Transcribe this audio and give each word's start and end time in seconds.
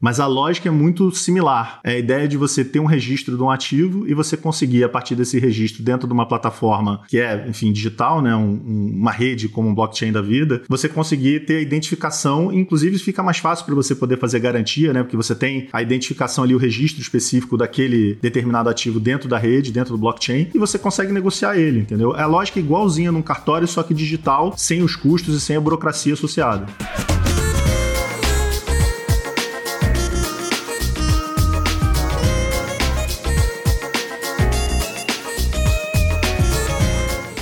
Mas 0.00 0.20
a 0.20 0.26
lógica 0.26 0.68
é 0.68 0.72
muito 0.72 1.10
similar. 1.10 1.80
É 1.82 1.92
a 1.92 1.98
ideia 1.98 2.28
de 2.28 2.36
você 2.36 2.64
ter 2.64 2.78
um 2.78 2.84
registro 2.84 3.36
de 3.36 3.42
um 3.42 3.50
ativo 3.50 4.06
e 4.06 4.14
você 4.14 4.36
conseguir, 4.36 4.84
a 4.84 4.88
partir 4.88 5.16
desse 5.16 5.38
registro, 5.40 5.82
dentro 5.82 6.06
de 6.06 6.12
uma 6.12 6.26
plataforma 6.26 7.02
que 7.08 7.18
é, 7.18 7.46
enfim, 7.48 7.72
digital, 7.72 8.22
né? 8.22 8.34
Um, 8.34 8.94
uma 8.94 9.10
rede 9.10 9.48
como 9.48 9.68
um 9.68 9.74
blockchain 9.74 10.12
da 10.12 10.22
vida, 10.22 10.62
você 10.68 10.88
conseguir 10.88 11.46
ter 11.46 11.56
a 11.56 11.60
identificação, 11.60 12.52
inclusive 12.52 12.98
fica 12.98 13.22
mais 13.22 13.38
fácil 13.38 13.66
para 13.66 13.74
você 13.74 13.94
poder 13.94 14.18
fazer 14.18 14.38
garantia, 14.38 14.92
né? 14.92 15.02
Porque 15.02 15.16
você 15.16 15.34
tem 15.34 15.68
a 15.72 15.82
identificação 15.82 16.44
ali, 16.44 16.54
o 16.54 16.58
registro 16.58 17.02
específico 17.02 17.56
daquele 17.56 18.16
determinado 18.22 18.68
ativo 18.68 19.00
dentro 19.00 19.28
da 19.28 19.38
rede, 19.38 19.72
dentro 19.72 19.94
do 19.94 19.98
blockchain, 19.98 20.48
e 20.54 20.58
você 20.58 20.78
consegue 20.78 21.12
negociar 21.12 21.56
ele, 21.56 21.80
entendeu? 21.80 22.14
É 22.14 22.22
a 22.22 22.26
lógica 22.26 22.60
igualzinha 22.60 23.10
num 23.10 23.22
cartório, 23.22 23.66
só 23.66 23.82
que 23.82 23.92
digital, 23.92 24.54
sem 24.56 24.80
os 24.82 24.94
custos 24.94 25.34
e 25.34 25.40
sem 25.40 25.56
a 25.56 25.60
burocracia 25.60 26.12
associada. 26.12 26.66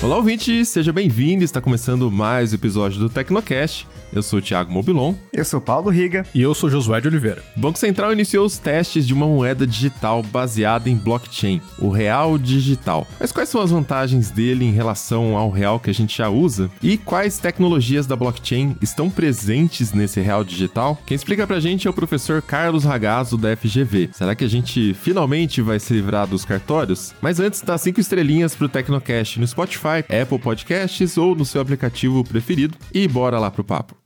Olá, 0.06 0.18
ouvinte, 0.18 0.64
seja 0.64 0.92
bem-vindo. 0.92 1.42
Está 1.42 1.60
começando 1.60 2.08
mais 2.12 2.52
um 2.52 2.54
episódio 2.54 3.00
do 3.00 3.10
Tecnocast. 3.10 3.88
Eu 4.12 4.22
sou 4.22 4.38
o 4.38 4.42
Thiago 4.42 4.72
Mobilon. 4.72 5.14
Eu 5.32 5.44
sou 5.44 5.60
Paulo 5.60 5.90
Riga. 5.90 6.24
E 6.34 6.40
eu 6.40 6.54
sou 6.54 6.70
Josué 6.70 7.00
de 7.00 7.08
Oliveira. 7.08 7.42
O 7.56 7.60
Banco 7.60 7.78
Central 7.78 8.12
iniciou 8.12 8.46
os 8.46 8.58
testes 8.58 9.06
de 9.06 9.12
uma 9.12 9.26
moeda 9.26 9.66
digital 9.66 10.22
baseada 10.22 10.88
em 10.88 10.96
blockchain, 10.96 11.60
o 11.78 11.90
Real 11.90 12.38
Digital. 12.38 13.06
Mas 13.18 13.32
quais 13.32 13.48
são 13.48 13.60
as 13.60 13.70
vantagens 13.70 14.30
dele 14.30 14.64
em 14.64 14.72
relação 14.72 15.36
ao 15.36 15.50
real 15.50 15.78
que 15.78 15.90
a 15.90 15.94
gente 15.94 16.18
já 16.18 16.28
usa? 16.28 16.70
E 16.82 16.96
quais 16.96 17.38
tecnologias 17.38 18.06
da 18.06 18.16
blockchain 18.16 18.76
estão 18.80 19.10
presentes 19.10 19.92
nesse 19.92 20.20
Real 20.20 20.44
Digital? 20.44 20.98
Quem 21.04 21.14
explica 21.14 21.46
pra 21.46 21.60
gente 21.60 21.86
é 21.86 21.90
o 21.90 21.94
professor 21.94 22.40
Carlos 22.40 22.84
Ragazzo 22.84 23.36
da 23.36 23.56
FGV. 23.56 24.10
Será 24.12 24.34
que 24.34 24.44
a 24.44 24.48
gente 24.48 24.94
finalmente 24.94 25.60
vai 25.60 25.78
se 25.78 25.92
livrar 25.92 26.26
dos 26.26 26.44
cartórios? 26.44 27.14
Mas 27.20 27.40
antes, 27.40 27.60
dá 27.60 27.76
cinco 27.76 28.00
estrelinhas 28.00 28.54
pro 28.54 28.68
Tecnocast 28.68 29.38
no 29.40 29.46
Spotify, 29.46 30.04
Apple 30.22 30.38
Podcasts 30.38 31.16
ou 31.18 31.34
no 31.34 31.44
seu 31.44 31.60
aplicativo 31.60 32.24
preferido 32.24 32.76
e 32.92 33.06
bora 33.08 33.38
lá 33.38 33.50
pro 33.50 33.64
papo. 33.64 34.05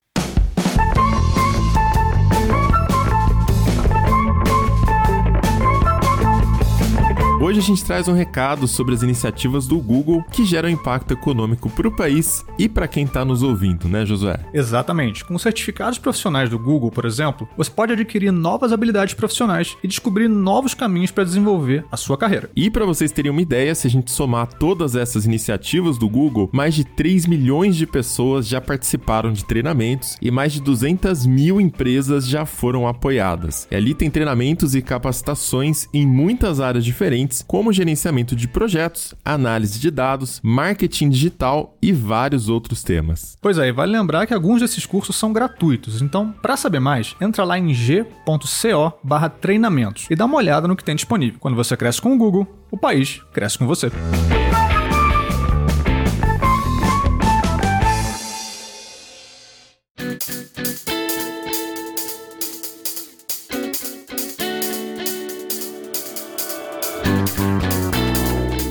Hoje 7.51 7.59
a 7.59 7.63
gente 7.63 7.85
traz 7.85 8.07
um 8.07 8.13
recado 8.13 8.69
sobre 8.69 8.95
as 8.95 9.03
iniciativas 9.03 9.67
do 9.67 9.77
Google 9.81 10.23
que 10.31 10.45
geram 10.45 10.69
impacto 10.69 11.11
econômico 11.11 11.69
para 11.69 11.89
o 11.89 11.97
país 11.97 12.45
e 12.57 12.69
para 12.69 12.87
quem 12.87 13.05
está 13.05 13.25
nos 13.25 13.43
ouvindo, 13.43 13.89
né, 13.89 14.07
Josué? 14.07 14.39
Exatamente. 14.55 15.25
Com 15.25 15.37
certificados 15.37 15.99
profissionais 15.99 16.49
do 16.49 16.57
Google, 16.57 16.93
por 16.93 17.05
exemplo, 17.05 17.49
você 17.57 17.69
pode 17.69 17.93
adquirir 17.93 18.31
novas 18.31 18.73
habilidades 18.73 19.15
profissionais 19.15 19.77
e 19.83 19.89
descobrir 19.89 20.29
novos 20.29 20.75
caminhos 20.75 21.11
para 21.11 21.25
desenvolver 21.25 21.85
a 21.91 21.97
sua 21.97 22.17
carreira. 22.17 22.49
E 22.55 22.71
para 22.71 22.87
vocês 22.87 23.11
terem 23.11 23.33
uma 23.33 23.43
ideia, 23.43 23.75
se 23.75 23.89
a 23.89 23.91
gente 23.91 24.13
somar 24.13 24.47
todas 24.47 24.95
essas 24.95 25.27
iniciativas 25.27 25.99
do 25.99 26.09
Google, 26.09 26.49
mais 26.53 26.73
de 26.73 26.85
3 26.85 27.27
milhões 27.27 27.75
de 27.75 27.85
pessoas 27.85 28.47
já 28.47 28.61
participaram 28.61 29.33
de 29.33 29.45
treinamentos 29.45 30.17
e 30.23 30.31
mais 30.31 30.53
de 30.53 30.61
200 30.61 31.27
mil 31.27 31.61
empresas 31.61 32.29
já 32.29 32.47
foram 32.47 32.87
apoiadas. 32.87 33.67
E 33.73 33.75
ali 33.75 33.93
tem 33.93 34.09
treinamentos 34.09 34.77
e 34.77 34.81
capacitações 34.81 35.89
em 35.93 36.07
muitas 36.07 36.61
áreas 36.61 36.85
diferentes 36.85 37.40
como 37.43 37.73
gerenciamento 37.73 38.37
de 38.37 38.49
projetos, 38.49 39.15
análise 39.25 39.79
de 39.79 39.91
dados, 39.91 40.41
marketing 40.43 41.09
digital 41.11 41.77
e 41.81 41.93
vários 41.93 42.49
outros 42.49 42.83
temas. 42.83 43.39
Pois 43.41 43.57
é, 43.59 43.71
vale 43.73 43.93
lembrar 43.93 44.27
que 44.27 44.35
alguns 44.35 44.61
desses 44.61 44.85
cursos 44.87 45.15
são 45.17 45.33
gratuitos, 45.33 46.03
então 46.03 46.35
para 46.43 46.57
saber 46.57 46.81
mais, 46.81 47.15
entra 47.21 47.45
lá 47.45 47.57
em 47.59 47.75
g.co/treinamentos 47.75 50.07
e 50.11 50.17
dá 50.17 50.25
uma 50.25 50.37
olhada 50.37 50.67
no 50.67 50.75
que 50.77 50.85
tem 50.85 50.95
disponível. 50.95 51.39
Quando 51.41 51.57
você 51.57 51.77
cresce 51.77 52.01
com 52.01 52.15
o 52.15 52.19
Google, 52.19 52.47
o 52.71 52.79
país 52.79 53.21
cresce 53.33 53.59
com 53.59 53.67
você. 53.67 53.91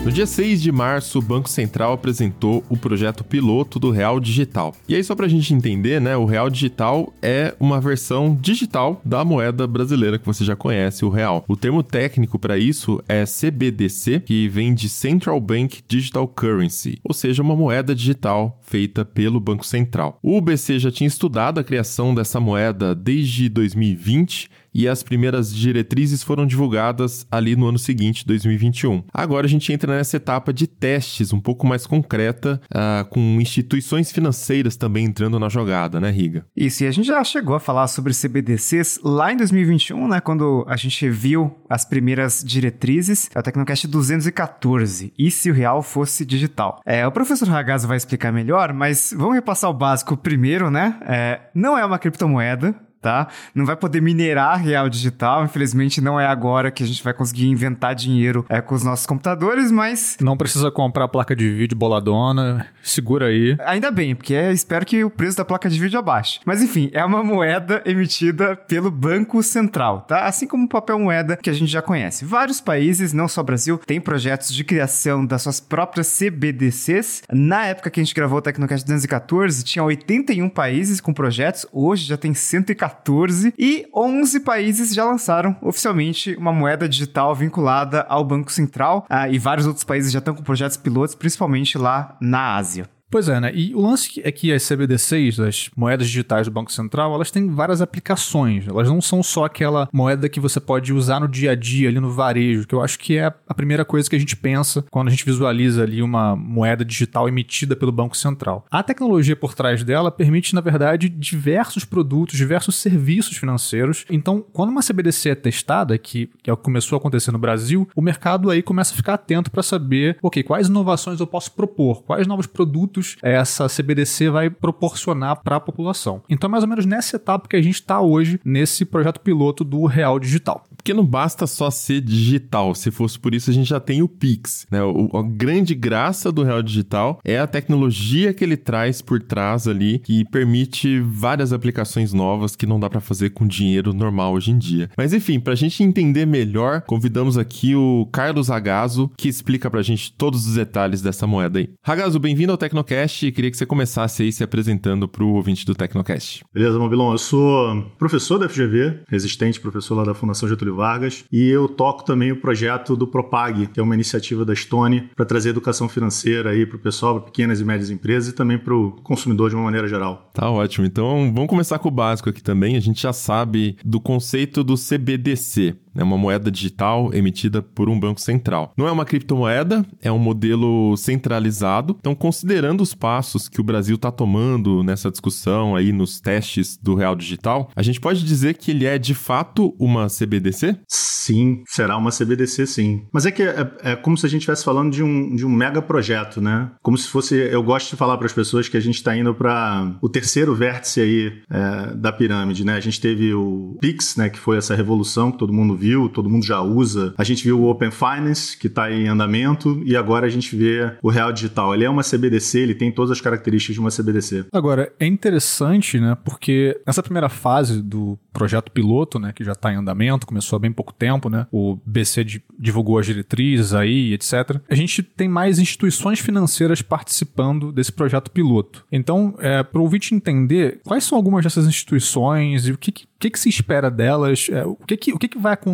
No 0.09 0.16
dia 0.16 0.25
6 0.25 0.59
de 0.59 0.72
março, 0.72 1.20
o 1.20 1.22
Banco 1.22 1.47
Central 1.47 1.94
apresentou 1.94 2.64
o 2.68 2.75
projeto 2.75 3.24
piloto 3.24 3.78
do 3.78 3.92
Real 3.92 4.20
Digital. 4.20 4.74
E 4.88 4.96
aí, 4.96 5.03
só 5.03 5.14
para 5.14 5.28
a 5.28 5.30
gente 5.30 5.53
entender, 5.53 6.02
né, 6.02 6.18
o 6.18 6.25
Real 6.25 6.50
Digital 6.50 7.14
é 7.22 7.53
uma 7.59 7.80
versão 7.80 8.36
digital 8.42 9.00
da 9.06 9.24
moeda 9.24 9.68
brasileira 9.68 10.18
que 10.18 10.25
você 10.25 10.44
já 10.44 10.56
conhece, 10.56 11.06
o 11.06 11.09
Real. 11.09 11.46
O 11.47 11.56
termo 11.56 11.84
técnico 11.84 12.40
para 12.40 12.58
isso 12.58 13.00
é 13.08 13.24
CBDC, 13.24 14.22
que 14.22 14.47
vem 14.47 14.74
de 14.74 14.90
Central 14.90 15.40
Bank 15.40 15.84
Digital 15.88 16.28
Currency, 16.28 16.97
ou 17.03 17.14
seja, 17.14 17.44
uma 17.44 17.56
moeda 17.56 17.94
digital 17.94 18.59
feita 18.64 19.06
pelo 19.06 19.40
Banco 19.40 19.64
Central. 19.64 20.18
O 20.24 20.41
BC 20.41 20.80
já 20.80 20.90
tinha 20.90 21.08
estudado 21.08 21.59
a 21.59 21.64
criação 21.64 22.16
dessa 22.16 22.40
moeda 22.40 22.96
desde 22.96 23.47
2020 23.47 24.50
e 24.74 24.88
as 24.88 25.03
primeiras 25.03 25.53
diretrizes 25.56 26.24
foram 26.24 26.46
divulgadas 26.46 27.25
ali 27.31 27.56
no 27.56 27.68
ano 27.68 27.80
seguinte, 27.80 28.25
2021. 28.25 29.03
Agora 29.13 29.46
a 29.46 29.50
gente 29.50 29.72
entra 29.72 29.96
nessa 29.96 30.18
etapa 30.18 30.53
de 30.53 30.68
testes 30.68 31.34
um 31.34 31.40
pouco 31.40 31.66
mais 31.66 31.85
concreta, 31.85 32.62
uh, 32.66 33.08
com 33.09 33.40
instituições 33.41 34.12
financeiras 34.12 34.75
também 34.75 35.06
entrando 35.06 35.40
na 35.40 35.50
jogada, 35.50 36.00
né, 36.00 36.09
Riga? 36.09 36.46
Isso, 36.56 36.84
e 36.84 36.88
a 36.88 36.91
gente 36.91 37.08
já 37.08 37.24
chegou 37.24 37.56
a 37.56 37.59
falar 37.59 37.88
sobre 37.88 38.13
CBDCs 38.13 39.00
lá 39.03 39.31
em 39.31 39.38
2021, 39.38 40.08
né, 40.08 40.19
quando 40.19 40.66
a 40.68 40.75
gente 40.75 41.09
viu 41.09 41.56
as 41.69 41.85
primeiras 41.85 42.44
diretrizes, 42.46 43.29
é 43.34 43.40
o 43.40 43.44
Tecnocast 43.44 43.88
214, 43.88 45.13
e 45.18 45.31
se 45.31 45.50
o 45.50 45.53
real 45.53 45.81
fosse 45.81 46.25
digital. 46.25 46.81
É, 46.85 47.06
o 47.06 47.12
professor 47.12 47.47
Ragazzo 47.47 47.88
vai 47.88 47.97
explicar 47.97 48.31
melhor, 48.31 48.74
mas 48.74 49.13
vamos 49.16 49.35
repassar 49.35 49.69
o 49.69 49.74
básico 49.74 50.16
primeiro, 50.18 50.69
né? 50.69 51.00
É, 51.02 51.41
não 51.53 51.78
é 51.78 51.85
uma 51.85 52.00
criptomoeda, 52.00 52.75
tá? 53.02 53.28
Não 53.54 53.66
vai 53.66 53.76
poder 53.76 54.02
minerar 54.02 54.62
real 54.62 54.90
digital, 54.90 55.44
infelizmente 55.44 56.02
não 56.02 56.20
é 56.20 56.28
agora 56.28 56.72
que 56.72 56.84
a 56.84 56.88
gente 56.88 57.04
vai 57.04 57.14
conseguir 57.14 57.48
inventar 57.48 57.96
dinheiro 57.96 58.46
é, 58.50 58.62
com 58.62 58.76
os 58.76 58.84
nossos 58.84 59.06
computadores, 59.06 59.72
mas... 59.72 60.18
Não 60.22 60.38
precisa 60.38 60.70
comprar 60.72 61.08
placa 61.08 61.36
de 61.36 61.50
vídeo 61.50 61.78
boladona, 61.78 62.68
segura 62.84 63.28
aí. 63.28 63.56
Ainda 63.66 63.92
bem, 63.92 64.16
porque 64.16 64.34
é, 64.34 64.52
espero 64.52 64.86
que 64.86 65.04
o 65.04 65.09
preço 65.09 65.38
da 65.38 65.46
placa 65.46 65.70
de 65.70 65.80
vídeo 65.80 66.00
abaixe. 66.00 66.40
Mas 66.46 66.62
enfim, 66.62 66.90
é 66.94 67.04
uma 67.04 67.24
moeda 67.24 67.82
emitida 67.86 68.56
pelo 68.56 68.92
Banco 68.92 69.42
Central, 69.42 70.02
tá? 70.02 70.26
Assim 70.26 70.48
como 70.48 70.66
o 70.66 70.70
papel 70.70 71.00
moeda 71.00 71.38
que 71.38 71.50
a 71.50 71.54
gente 71.54 71.72
já 71.72 71.82
conhece. 71.82 72.26
Vários 72.26 72.59
países, 72.59 73.14
não 73.14 73.28
só 73.28 73.42
Brasil, 73.42 73.78
têm 73.78 74.02
projetos 74.02 74.54
de 74.54 74.64
criação 74.64 75.26
das 75.26 75.44
suas 75.44 75.59
próprias 75.59 76.08
CBDCs. 76.18 77.24
Na 77.32 77.66
época 77.66 77.90
que 77.90 78.00
a 78.00 78.04
gente 78.04 78.14
gravou 78.14 78.40
o 78.40 78.42
Tecnocast 78.42 78.86
214, 78.86 79.64
tinha 79.64 79.84
81 79.84 80.50
países 80.50 81.00
com 81.00 81.14
projetos, 81.14 81.66
hoje 81.72 82.06
já 82.06 82.18
tem 82.18 82.34
114 82.34 82.89
2014 82.90 83.54
e 83.58 83.88
11 83.94 84.40
países 84.42 84.94
já 84.94 85.06
lançaram 85.06 85.56
oficialmente 85.62 86.36
uma 86.36 86.52
moeda 86.52 86.88
digital 86.88 87.36
vinculada 87.36 88.06
ao 88.10 88.24
Banco 88.24 88.52
Central 88.52 89.06
uh, 89.10 89.32
e 89.32 89.38
vários 89.38 89.66
outros 89.66 89.84
países 89.84 90.12
já 90.12 90.20
estão 90.20 90.36
com 90.36 90.44
projetos 90.44 90.78
pilotos, 90.78 91.16
principalmente 91.16 91.78
lá 91.78 92.18
na 92.20 92.56
Ásia. 92.56 92.90
Pois 93.12 93.28
é, 93.28 93.40
né? 93.40 93.52
E 93.56 93.74
o 93.74 93.81
lance 93.81 94.22
é 94.24 94.31
que 94.31 94.53
as 94.53 94.68
CBDCs, 94.68 95.40
as 95.40 95.70
moedas 95.75 96.08
digitais 96.08 96.46
do 96.46 96.52
Banco 96.52 96.72
Central, 96.72 97.16
elas 97.16 97.31
têm 97.31 97.50
várias 97.50 97.81
aplicações. 97.81 98.68
Elas 98.68 98.88
não 98.88 99.02
são 99.02 99.24
só 99.24 99.46
aquela 99.46 99.90
moeda 99.92 100.30
que 100.30 100.40
você 100.40 100.59
pode 100.59 100.94
usar 100.94 101.20
no 101.20 101.28
dia 101.28 101.52
a 101.52 101.56
dia, 101.56 101.90
ali 101.90 102.00
no 102.00 102.12
varejo, 102.12 102.68
que 102.68 102.75
eu 102.75 102.81
acho 102.81 103.00
que 103.00 103.18
é 103.18 103.34
a 103.47 103.53
primeira 103.56 103.84
coisa 103.84 104.08
que 104.08 104.16
a 104.16 104.20
gente 104.20 104.36
pensa 104.36 104.86
quando 104.92 105.08
a 105.08 105.12
gente 105.12 105.25
visualiza 105.25 105.81
ali 105.81 106.03
uma 106.03 106.36
moeda 106.36 106.86
digital 106.86 107.28
emitida 107.28 107.75
pelo 107.75 107.92
Banco 107.92 108.16
Central. 108.16 108.64
A 108.70 108.84
tecnologia 108.84 109.35
por 109.35 109.56
trás 109.56 109.84
dela 109.84 110.11
permite, 110.11 110.53
na 110.53 110.61
verdade, 110.61 111.09
diversos 111.09 111.84
produtos, 111.84 112.38
diversos 112.38 112.76
serviços 112.76 113.38
financeiros. 113.38 114.06
Então, 114.08 114.46
quando 114.53 114.70
uma 114.70 114.84
CBDC 114.84 115.29
é 115.29 115.35
testada, 115.35 115.97
que, 115.97 116.29
é 116.46 116.56
que 116.56 116.56
começou 116.58 116.96
a 116.96 117.00
acontecer 117.00 117.32
no 117.32 117.40
Brasil, 117.40 117.90
o 117.96 118.02
mercado 118.03 118.52
aí 118.52 118.61
começa 118.61 118.94
a 118.94 118.97
ficar 118.97 119.16
atento 119.16 119.50
para 119.50 119.64
saber, 119.64 120.17
ok, 120.22 120.44
quais 120.44 120.67
inovações 120.67 121.20
eu 121.20 121.26
posso 121.26 121.52
propor, 121.53 122.03
quais 122.03 122.28
novos 122.28 122.46
produtos 122.46 122.98
produtos 122.99 123.17
essa 123.22 123.67
CBDC 123.67 124.29
vai 124.29 124.49
proporcionar 124.49 125.41
para 125.41 125.55
a 125.55 125.59
população. 125.59 126.22
Então, 126.29 126.47
é 126.47 126.51
mais 126.51 126.63
ou 126.63 126.69
menos 126.69 126.85
nessa 126.85 127.16
etapa 127.16 127.47
que 127.47 127.55
a 127.55 127.61
gente 127.61 127.75
está 127.75 128.01
hoje 128.01 128.40
nesse 128.43 128.85
projeto 128.85 129.19
piloto 129.19 129.63
do 129.63 129.85
Real 129.85 130.19
Digital. 130.19 130.66
Por 130.79 130.90
Porque 130.90 130.93
não 130.93 131.05
basta 131.05 131.46
só 131.46 131.70
ser 131.70 132.02
digital. 132.02 132.73
Se 132.73 132.90
fosse 132.90 133.20
por 133.20 133.35
isso, 133.35 133.52
a 133.52 133.53
gente 133.53 133.70
já 133.70 133.79
tem 133.79 134.02
o 134.02 134.08
Pix. 134.08 134.66
Né? 134.72 134.81
O, 134.81 135.09
a 135.16 135.22
grande 135.22 135.76
graça 135.76 136.31
do 136.31 136.41
Real 136.41 136.64
Digital 136.64 137.20
é 137.23 137.37
a 137.37 137.46
tecnologia 137.46 138.34
que 138.34 138.43
ele 138.43 138.58
traz 138.58 139.02
por 139.02 139.22
trás 139.22 139.67
ali, 139.67 139.99
que 139.99 140.26
permite 140.26 140.99
várias 140.99 141.53
aplicações 141.53 142.11
novas 142.11 142.55
que 142.55 142.66
não 142.66 142.79
dá 142.79 142.90
para 142.90 142.99
fazer 142.99 143.31
com 143.31 143.46
dinheiro 143.46 143.93
normal 143.93 144.34
hoje 144.34 144.52
em 144.52 144.58
dia. 144.58 144.90
Mas 144.97 145.14
enfim, 145.14 145.40
para 145.40 145.53
a 145.53 145.55
gente 145.55 145.84
entender 145.84 146.26
melhor, 146.26 146.82
convidamos 146.82 147.37
aqui 147.37 147.75
o 147.75 148.08
Carlos 148.11 148.47
Ragazo, 148.47 149.11
que 149.16 149.28
explica 149.28 149.70
para 149.70 149.82
a 149.82 149.84
gente 149.84 150.11
todos 150.14 150.47
os 150.47 150.55
detalhes 150.55 151.02
dessa 151.02 151.28
moeda 151.28 151.59
aí. 151.59 151.70
Ragazo, 151.84 152.20
bem-vindo 152.20 152.52
ao 152.52 152.58
Tecnocast 152.58 153.32
queria 153.32 153.52
que 153.52 153.58
você 153.58 153.66
começasse 153.66 154.23
aí 154.23 154.32
se 154.32 154.43
apresentando 154.43 155.08
para 155.08 155.23
o 155.23 155.34
ouvinte 155.34 155.66
do 155.66 155.75
Tecnocast. 155.75 156.43
Beleza, 156.53 156.79
Mobilon. 156.79 157.11
Eu 157.11 157.17
sou 157.17 157.84
professor 157.99 158.40
da 158.40 158.49
FGV, 158.49 159.02
resistente, 159.08 159.59
professor 159.59 159.96
lá 159.96 160.03
da 160.03 160.14
Fundação 160.14 160.47
Getúlio 160.49 160.69
Vargas, 160.76 161.26
e 161.32 161.48
eu 161.50 161.68
toco 161.68 162.04
também 162.04 162.32
o 162.32 162.40
projeto 162.40 162.96
do 162.96 163.08
Propag, 163.08 163.68
que 163.68 163.80
é 163.80 163.84
uma 163.84 163.96
iniciativa 163.96 164.46
da 164.46 164.56
Stone 164.56 165.10
para 165.16 165.26
trazer 165.26 165.50
educação 165.50 165.88
financeira 165.90 166.52
aí 166.52 166.66
para 166.66 166.78
o 166.78 166.80
pessoal, 166.80 167.16
para 167.16 167.26
pequenas 167.26 167.60
e 167.60 167.66
médias 167.66 167.90
empresas 167.90 168.32
e 168.32 168.36
também 168.36 168.58
para 168.58 168.74
o 168.74 168.92
consumidor 169.04 169.50
de 169.50 169.56
uma 169.56 169.66
maneira 169.66 169.88
geral. 169.88 170.30
Tá 170.34 170.50
ótimo. 170.50 170.86
Então 170.86 171.32
vamos 171.34 171.50
começar 171.50 171.80
com 171.80 171.88
o 171.88 171.92
básico 171.92 172.30
aqui 172.30 172.42
também. 172.42 172.76
A 172.76 172.80
gente 172.80 173.02
já 173.02 173.14
sabe 173.14 173.78
do 173.84 174.00
conceito 174.00 174.64
do 174.64 174.76
CBDC 174.76 175.76
é 175.96 176.03
uma 176.03 176.18
moeda 176.18 176.52
digital 176.52 177.14
emitida 177.14 177.62
por 177.62 177.90
um 177.90 178.00
banco 178.00 178.22
central. 178.22 178.74
Não 178.78 178.88
é 178.88 178.91
uma 178.91 179.06
criptomoeda, 179.06 179.86
é 180.02 180.12
um 180.12 180.20
modelo 180.20 180.96
centralizado. 180.97 181.96
Então, 182.00 182.16
considerando 182.16 182.82
os 182.82 182.94
passos 182.94 183.47
que 183.47 183.62
o 183.62 183.64
Brasil 183.64 183.96
está 183.96 184.12
tomando 184.12 184.84
nessa 184.84 185.09
discussão 185.12 185.76
aí 185.76 185.91
nos 185.91 186.20
testes 186.20 186.78
do 186.78 186.96
real 186.96 187.16
digital, 187.16 187.70
a 187.76 187.82
gente 187.82 188.00
pode 188.00 188.24
dizer 188.24 188.56
que 188.56 188.72
ele 188.72 188.86
é 188.86 188.97
de 188.97 189.14
fato 189.14 189.76
uma 189.80 190.08
CBDC? 190.08 190.78
Sim, 190.88 191.64
será 191.68 191.97
uma 191.97 192.12
CBDC, 192.12 192.66
sim. 192.66 193.06
Mas 193.12 193.26
é 193.26 193.32
que 193.32 193.44
é, 193.44 193.72
é 193.84 193.96
como 193.96 194.18
se 194.18 194.26
a 194.26 194.30
gente 194.30 194.42
estivesse 194.42 194.64
falando 194.64 194.92
de 194.92 195.03
um, 195.03 195.35
de 195.35 195.46
um 195.46 195.50
mega 195.50 195.82
projeto, 195.82 196.42
né? 196.42 196.72
Como 196.82 196.97
se 196.97 197.08
fosse. 197.08 197.35
Eu 197.35 197.62
gosto 197.62 197.92
de 197.92 197.96
falar 197.96 198.18
para 198.18 198.26
as 198.26 198.34
pessoas 198.34 198.68
que 198.68 198.78
a 198.78 198.80
gente 198.80 198.96
está 198.96 199.16
indo 199.16 199.34
para 199.34 199.96
o 200.02 200.09
terceiro 200.09 200.56
vértice 200.56 201.02
aí 201.02 201.42
é, 201.50 201.96
da 201.96 202.12
pirâmide, 202.12 202.66
né? 202.66 202.74
A 202.74 202.80
gente 202.80 203.00
teve 203.00 203.34
o 203.34 203.78
Pix, 203.80 204.16
né? 204.16 204.30
Que 204.30 204.40
foi 204.40 204.58
essa 204.58 204.76
revolução 204.76 205.32
que 205.32 205.38
todo 205.38 205.53
mundo 205.53 205.76
viu, 205.79 206.09
todo 206.09 206.29
mundo 206.29 206.46
já 206.46 206.61
usa. 206.61 207.14
A 207.17 207.23
gente 207.23 207.43
viu 207.43 207.59
o 207.59 207.70
Open 207.70 207.91
Finance, 207.91 208.58
que 208.58 208.67
está 208.67 208.91
em 208.91 209.08
andamento, 209.08 209.81
e 209.85 209.96
agora 209.96 210.28
a 210.28 210.29
gente 210.29 210.55
vê 210.55 210.91
o 211.02 211.09
Real 211.09 211.31
Digital. 211.31 211.73
Ele 211.73 211.85
é 211.85 211.90
uma 211.90 212.03
CBDC, 212.03 212.59
ele 212.59 212.76
tem 212.76 212.91
todas 212.91 213.11
as 213.11 213.22
características 213.22 213.76
de 213.76 213.79
uma 213.79 213.90
CBDC. 213.90 214.46
Agora, 214.52 214.91
é 214.99 215.05
interessante, 215.05 215.99
né? 215.99 216.17
Porque 216.23 216.79
nessa 216.85 217.03
primeira 217.03 217.29
fase 217.29 217.81
do 217.81 218.17
projeto 218.31 218.72
piloto, 218.72 219.20
né? 219.20 219.34
Que 219.34 219.43
já 219.43 219.53
está 219.53 219.72
em 219.72 219.78
andamento, 219.78 220.28
começou 220.28 220.58
há 220.58 220.59
bem 220.59 220.72
pouco 220.72 220.93
tempo, 220.93 221.29
né? 221.29 221.47
O 221.52 221.78
BC 221.85 222.41
divulgou 222.58 222.99
as 222.99 223.05
diretrizes 223.05 223.73
aí, 223.73 224.14
etc. 224.14 224.59
A 224.70 224.75
gente 224.75 225.02
tem 225.03 225.28
mais 225.28 225.59
instituições 225.59 226.20
financeiras 226.20 226.82
participando 226.82 227.72
desse 227.72 227.91
projeto 227.91 228.32
piloto. 228.32 228.85
Então, 228.91 229.35
é, 229.40 229.64
para 229.64 229.79
o 229.79 229.84
ouvinte 229.84 230.14
entender 230.14 230.79
quais 230.84 231.03
são 231.03 231.17
algumas 231.17 231.43
dessas 231.43 231.67
instituições 231.67 232.67
e 232.67 232.72
o 232.72 232.78
que, 232.78 232.91
que 232.91 233.29
que 233.29 233.40
se 233.40 233.49
espera 233.49 233.91
delas? 233.91 234.47
É, 234.49 234.66
o 234.66 234.75
que, 234.75 234.96
que, 234.96 235.14
o 235.14 235.20
que, 235.20 235.28
que 235.28 235.37
vai 235.37 235.53
acontecer 235.53 235.69